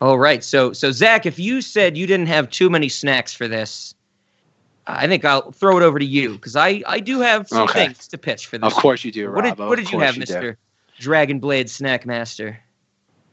[0.00, 0.44] All right.
[0.44, 3.94] So so Zach, if you said you didn't have too many snacks for this,
[4.86, 7.86] I think I'll throw it over to you because I I do have some Okay.
[7.86, 8.66] things to pitch for this.
[8.66, 10.18] Of course you do, What did what did you have.
[10.18, 10.58] Mister
[11.00, 12.62] Dragon Blade Snack Master?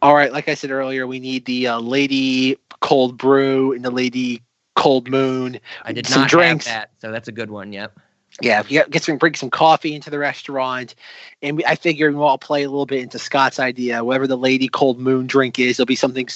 [0.01, 3.91] All right, like I said earlier, we need the uh, Lady Cold Brew and the
[3.91, 4.41] Lady
[4.75, 5.59] Cold Moon.
[5.83, 6.65] I did Some not drinks.
[6.67, 7.71] have that, so that's a good one.
[7.71, 7.97] Yep.
[8.41, 10.95] Yeah, we get, get some bring some coffee into the restaurant,
[11.41, 14.03] and we, I figure we'll all play a little bit into Scott's idea.
[14.03, 16.27] Whatever the Lady Cold Moon drink is, it'll be something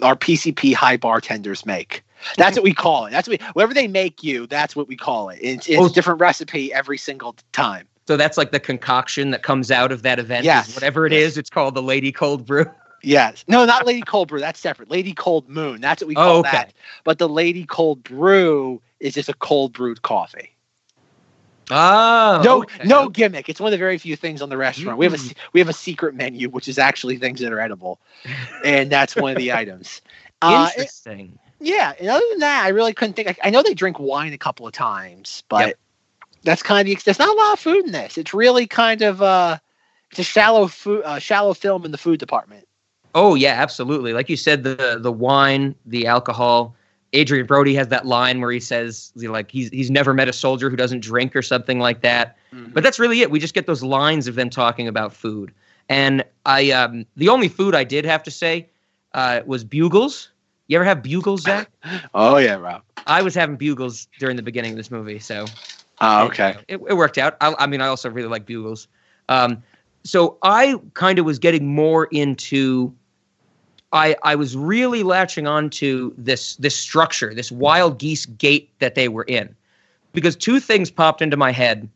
[0.00, 2.02] our PCP high bartenders make.
[2.38, 3.10] That's what we call it.
[3.10, 4.46] That's what we, whatever they make you.
[4.46, 5.40] That's what we call it.
[5.42, 5.86] It's, it's Oh.
[5.86, 7.88] a different recipe every single time.
[8.06, 10.40] So that's like the concoction that comes out of that event.
[10.40, 11.36] is Yes, Whatever it is, yes.
[11.38, 12.66] it's called the Lady Cold Brew.
[13.04, 13.44] Yes.
[13.48, 14.38] No, not Lady Cold Brew.
[14.38, 14.88] That's separate.
[14.88, 15.80] Lady Cold Moon.
[15.80, 16.50] That's what we call Oh, okay.
[16.52, 16.72] that.
[17.02, 20.54] But the Lady Cold Brew is just a cold brewed coffee.
[21.70, 22.40] Oh.
[22.44, 22.84] no, okay.
[22.86, 23.48] no gimmick.
[23.48, 24.98] It's one of the very few things on the restaurant.
[24.98, 25.34] We have a Mm.
[25.52, 27.98] we have a secret menu, which is actually things that are edible,
[28.64, 30.00] and that's one of the items.
[30.40, 31.38] Uh, it- Interesting.
[31.60, 33.28] yeah, and other than that, I really couldn't think.
[33.28, 35.78] I, I know they drink wine a couple of times, but Yep.
[36.44, 38.18] That's kind of There's not a lot of food in this.
[38.18, 39.58] It's really kind of uh,
[40.10, 42.66] it's a shallow food, uh, shallow film in the food department.
[43.14, 44.12] Oh yeah, absolutely.
[44.12, 46.74] Like you said, the the wine, the alcohol.
[47.14, 50.28] Adrien Brody has that line where he says you know, like he's he's never met
[50.28, 52.36] a soldier who doesn't drink or something like that.
[52.72, 53.30] But that's really it.
[53.30, 55.52] We just get those lines of them talking about food.
[55.88, 58.68] And I um the only food I did have to say
[59.14, 60.30] uh was bugles.
[60.68, 61.70] You ever have bugles, Zach?
[62.14, 62.82] Oh yeah, Rob.
[63.06, 65.44] I was having bugles during the beginning of this movie, so
[66.02, 66.56] Oh, okay.
[66.66, 67.36] it, it worked out.
[67.40, 68.88] I, I mean, I also really like bugles.
[69.28, 69.62] Um,
[70.02, 72.92] so I kind of was getting more into.
[73.92, 78.94] I I was really latching on to this this structure, this wild geese gate that
[78.96, 79.54] they were in,
[80.12, 81.88] because two things popped into my head,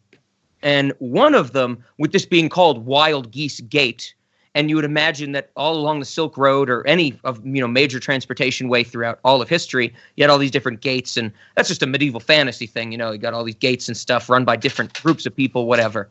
[0.63, 4.15] and one of them with this being called Wild Geese Gate,
[4.57, 7.69] and you would imagine that all along the Silk Road or any of you know
[7.69, 11.69] major transportation way throughout all of history, you had all these different gates, and that's
[11.69, 13.13] just a medieval fantasy thing, you know.
[13.13, 16.09] You got all these gates and stuff run by different groups of people, whatever.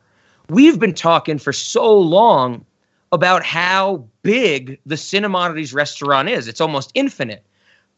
[0.47, 2.63] We've been talking for so long
[3.11, 6.47] about how big the Cinemodities restaurant is.
[6.47, 7.43] It's almost infinite.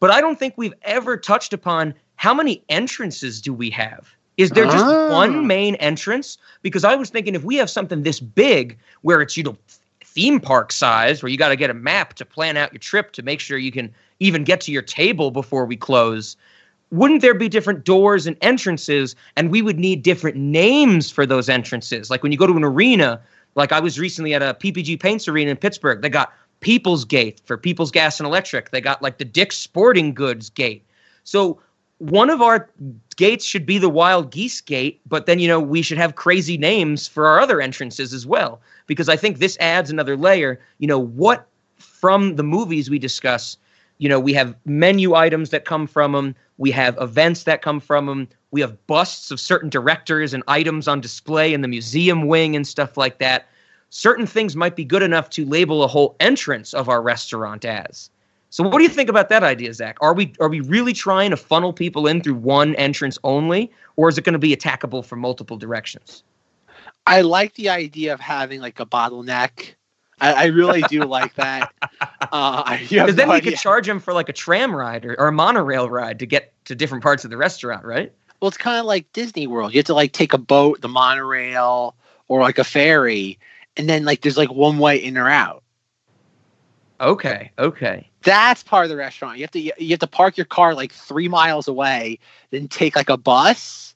[0.00, 4.08] But I don't think we've ever touched upon how many entrances do we have?
[4.38, 5.10] Is there just Ah.
[5.10, 6.38] one main entrance?
[6.62, 9.56] Because I was thinking if we have something this big where it's, you know,
[10.18, 13.12] theme park size, where you got to get a map to plan out your trip
[13.12, 16.36] to make sure you can even get to your table before we close,
[16.90, 21.48] wouldn't there be different doors and entrances and we would need different names for those
[21.48, 22.10] entrances?
[22.10, 23.20] Like when you go to an arena,
[23.54, 27.40] like I was recently at a PPG Paints Arena in Pittsburgh, they got People's Gate
[27.44, 28.70] for People's Gas and Electric.
[28.70, 30.84] They got like the Dick's Sporting Goods Gate.
[31.22, 31.60] So
[31.98, 32.70] one of our
[33.16, 36.56] gates should be the Wild Geese Gate, but then, you know, we should have crazy
[36.56, 38.60] names for our other entrances as well.
[38.86, 40.60] Because I think this adds another layer.
[40.78, 41.46] You know, what
[41.76, 43.56] from the movies we discuss,
[43.98, 47.80] you know, we have menu items that come from them, we have events that come
[47.80, 52.26] from them, we have busts of certain directors and items on display in the museum
[52.26, 53.46] wing and stuff like that.
[53.90, 58.10] Certain things might be good enough to label a whole entrance of our restaurant as.
[58.50, 59.98] So what do you think about that idea, Zach?
[60.00, 64.08] Are we are we really trying to funnel people in through one entrance only, or
[64.08, 66.22] is it going to be attackable from multiple directions?
[67.06, 69.74] I like the idea of having like a bottleneck.
[70.20, 71.72] I, I really do like that.
[72.30, 74.76] Uh, I- you have Because then no we could charge them for like a tram
[74.76, 78.12] ride or, or a monorail ride to get to different parts of the restaurant, right?
[78.40, 79.72] Well, it's kind of like Disney World.
[79.72, 81.96] You have to like take a boat, the monorail,
[82.28, 83.38] or like a ferry,
[83.78, 85.62] and then like there's like one way in or out.
[87.00, 88.07] Okay, okay.
[88.22, 89.38] That's part of the restaurant.
[89.38, 92.18] You have to you have to park your car like three miles away,
[92.50, 93.94] then take like a bus,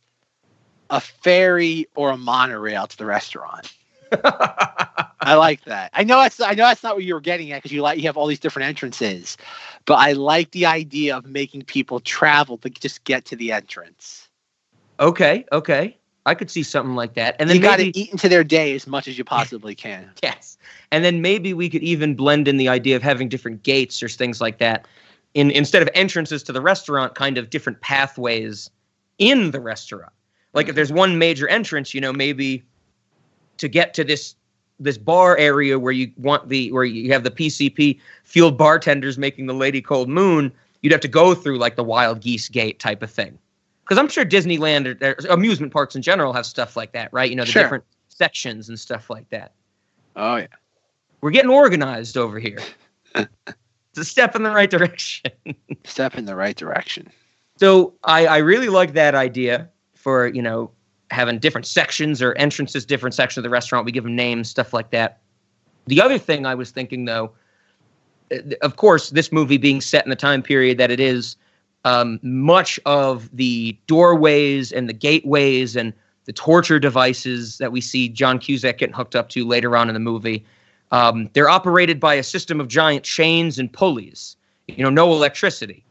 [0.91, 3.73] a ferry, or a monorail to the restaurant.
[5.25, 5.91] I like that.
[5.93, 7.99] I know that's I know that's not what you were getting at because you like
[7.99, 9.37] you have all these different entrances,
[9.87, 14.29] but I like the idea of making people travel to just get to the entrance.
[15.01, 15.97] Okay, okay.
[16.25, 17.35] I could see something like that.
[17.39, 20.09] And then you got to eat into their day as much as you possibly can.
[20.23, 20.57] yes.
[20.93, 24.09] And then maybe we could even blend in the idea of having different gates or
[24.09, 24.87] things like that.
[25.35, 28.71] In instead of entrances to the restaurant, kind of different pathways
[29.19, 30.13] in the restaurant.
[30.53, 30.77] Like if mm-hmm.
[30.77, 32.63] there's one major entrance, you know, maybe
[33.59, 34.37] to get to this
[34.79, 39.47] this bar area where you want the where you have the PCP field bartenders making
[39.47, 43.03] the Lady Cold Moon, you'd have to go through like the Wild Geese Gate type
[43.03, 43.39] of thing.
[43.83, 47.29] Because I'm sure Disneyland or, or amusement parks in general have stuff like that, right?
[47.29, 47.63] You know, the Sure.
[47.63, 49.53] different sections and stuff like that.
[50.17, 50.47] Oh yeah.
[51.21, 52.59] We're getting organized over here.
[53.15, 53.29] it's
[53.97, 55.31] a step in the right direction.
[55.85, 57.11] Step in the right direction.
[57.57, 60.71] So I, I really like that idea for, you know,
[61.11, 63.85] having different sections or entrances, different sections of the restaurant.
[63.85, 65.21] We give them names, stuff like that.
[65.87, 67.33] The other thing I was thinking though,
[68.33, 71.37] uh, of course, this movie being set in the time period that it is,
[71.85, 75.93] um, much of the doorways and the gateways and
[76.25, 79.95] the torture devices that we see John Cusack getting hooked up to later on in
[79.95, 80.45] the movie,
[80.93, 84.37] um, they're operated by a system of giant chains and pulleys.
[84.69, 85.85] You know, no electricity.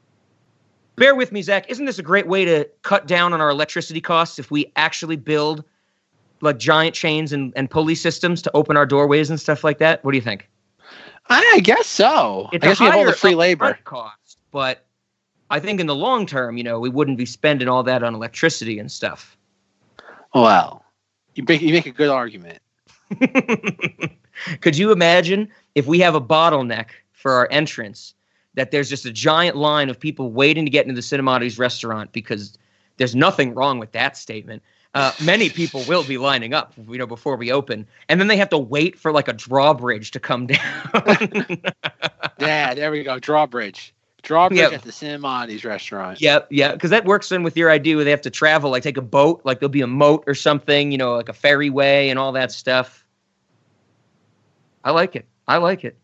[0.95, 1.69] Bear with me, Zach.
[1.69, 5.15] Isn't this a great way to cut down on our electricity costs if we actually
[5.15, 5.63] build
[6.41, 10.03] like giant chains and, and pulley systems to open our doorways and stuff like that?
[10.03, 10.47] What do you think?
[11.29, 12.49] I guess so.
[12.51, 13.77] It's I guess we have all the free labor.
[13.83, 14.85] cost, but
[15.51, 18.15] I think in the long term, you know, we wouldn't be spending all that on
[18.15, 19.37] electricity and stuff.
[20.33, 20.83] Well,
[21.35, 22.59] you make you make a good argument.
[24.61, 28.13] Could you imagine if we have a bottleneck for our entrance
[28.53, 32.11] that there's just a giant line of people waiting to get into the Cinemodities restaurant
[32.13, 32.57] because
[32.97, 34.63] there's nothing wrong with that statement.
[34.93, 38.35] Uh, many people will be lining up, you know, before we open, and then they
[38.35, 40.61] have to wait for like a drawbridge to come down.
[42.39, 43.19] Yeah, there we go.
[43.19, 43.93] Drawbridge.
[44.23, 44.73] Drawbridge Yep.
[44.73, 46.21] at the Cinemodities restaurant.
[46.21, 48.83] Yep, yeah, because that works in with your idea where they have to travel, like
[48.83, 52.09] take a boat, like there'll be a moat or something, you know, like a ferryway
[52.09, 53.05] and all that stuff.
[54.83, 55.25] I like it.
[55.47, 55.97] I like it.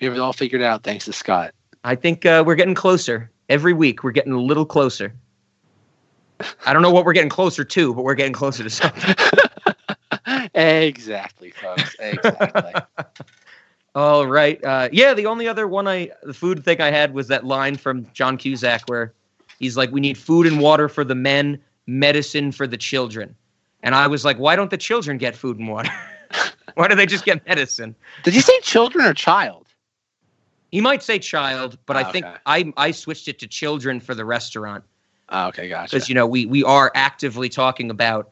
[0.00, 1.52] We have it all figured out thanks to Scott.
[1.84, 4.02] I think uh, we're getting closer every week.
[4.02, 5.14] We're getting a little closer.
[6.64, 9.14] I don't know what we're getting closer to, but we're getting closer to something.
[10.54, 11.96] exactly, folks.
[11.98, 12.72] Exactly.
[13.94, 14.62] All right.
[14.64, 17.76] Uh, yeah, the only other one I, the food thing I had was that line
[17.76, 19.12] from John Cusack where
[19.58, 23.34] he's like, "We need food and water for the men, medicine for the children,"
[23.82, 25.90] and I was like, "Why don't the children get food and water?
[26.74, 29.66] Why do they just get medicine?" Did you say children or child?
[30.70, 32.36] He might say child, but I Oh, think okay.
[32.46, 34.84] I I switched it to children for the restaurant.
[35.30, 35.90] Oh, okay, gotcha.
[35.90, 38.30] because you know we we are actively talking about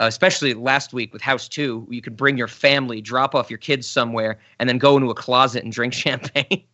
[0.00, 3.58] uh, especially last week with house 2 you could bring your family drop off your
[3.58, 6.64] kids somewhere and then go into a closet and drink champagne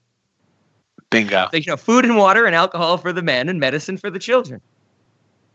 [1.10, 1.48] Bingo.
[1.50, 4.18] so, you know food and water and alcohol for the men and medicine for the
[4.18, 4.60] children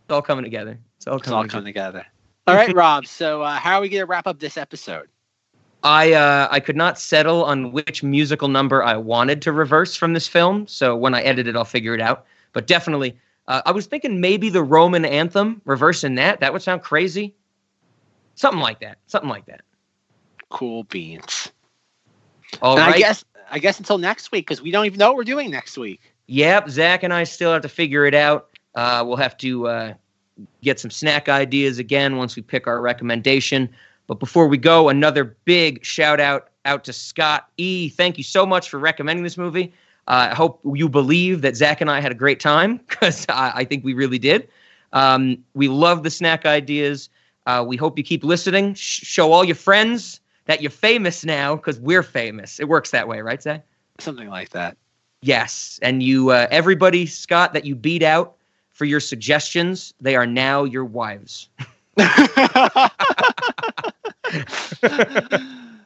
[0.05, 1.57] it's all coming together it's all It's coming all together.
[1.61, 2.05] coming together.
[2.47, 3.07] All right, Rob.
[3.07, 5.07] So, uh, how are we going to wrap up this episode?
[5.83, 10.13] I uh, I could not settle on which musical number I wanted to reverse from
[10.13, 10.67] this film.
[10.67, 12.25] So when I edit it, I'll figure it out.
[12.53, 13.17] But definitely,
[13.47, 16.39] uh, I was thinking maybe the Roman anthem, reversing that.
[16.39, 17.33] That would sound crazy.
[18.41, 18.97] Something like that.
[19.05, 19.61] Something like that.
[20.49, 21.51] Cool beans.
[22.63, 22.95] All right.
[22.95, 25.51] I guess I guess until next week because we don't even know what we're doing
[25.51, 26.01] next week.
[26.25, 28.49] Yep, Zach and I still have to figure it out.
[28.73, 29.93] Uh, we'll have to uh,
[30.63, 33.69] get some snack ideas again once we pick our recommendation.
[34.07, 37.89] But before we go, another big shout out out to Scott E.
[37.89, 39.71] Thank you so much for recommending this movie.
[40.07, 43.51] Uh, I hope you believe that Zach and I had a great time because I,
[43.57, 44.49] I think we really did.
[44.93, 47.07] Um, we love the snack ideas.
[47.45, 48.73] Uh, we hope you keep listening.
[48.73, 52.59] Sh- show all your friends that you're famous now because we're famous.
[52.59, 53.65] It works that way, right, Zach?
[53.99, 54.77] Something like that.
[55.21, 58.35] Yes, and you, uh, everybody, Scott, that you beat out
[58.69, 61.49] for your suggestions, they are now your wives.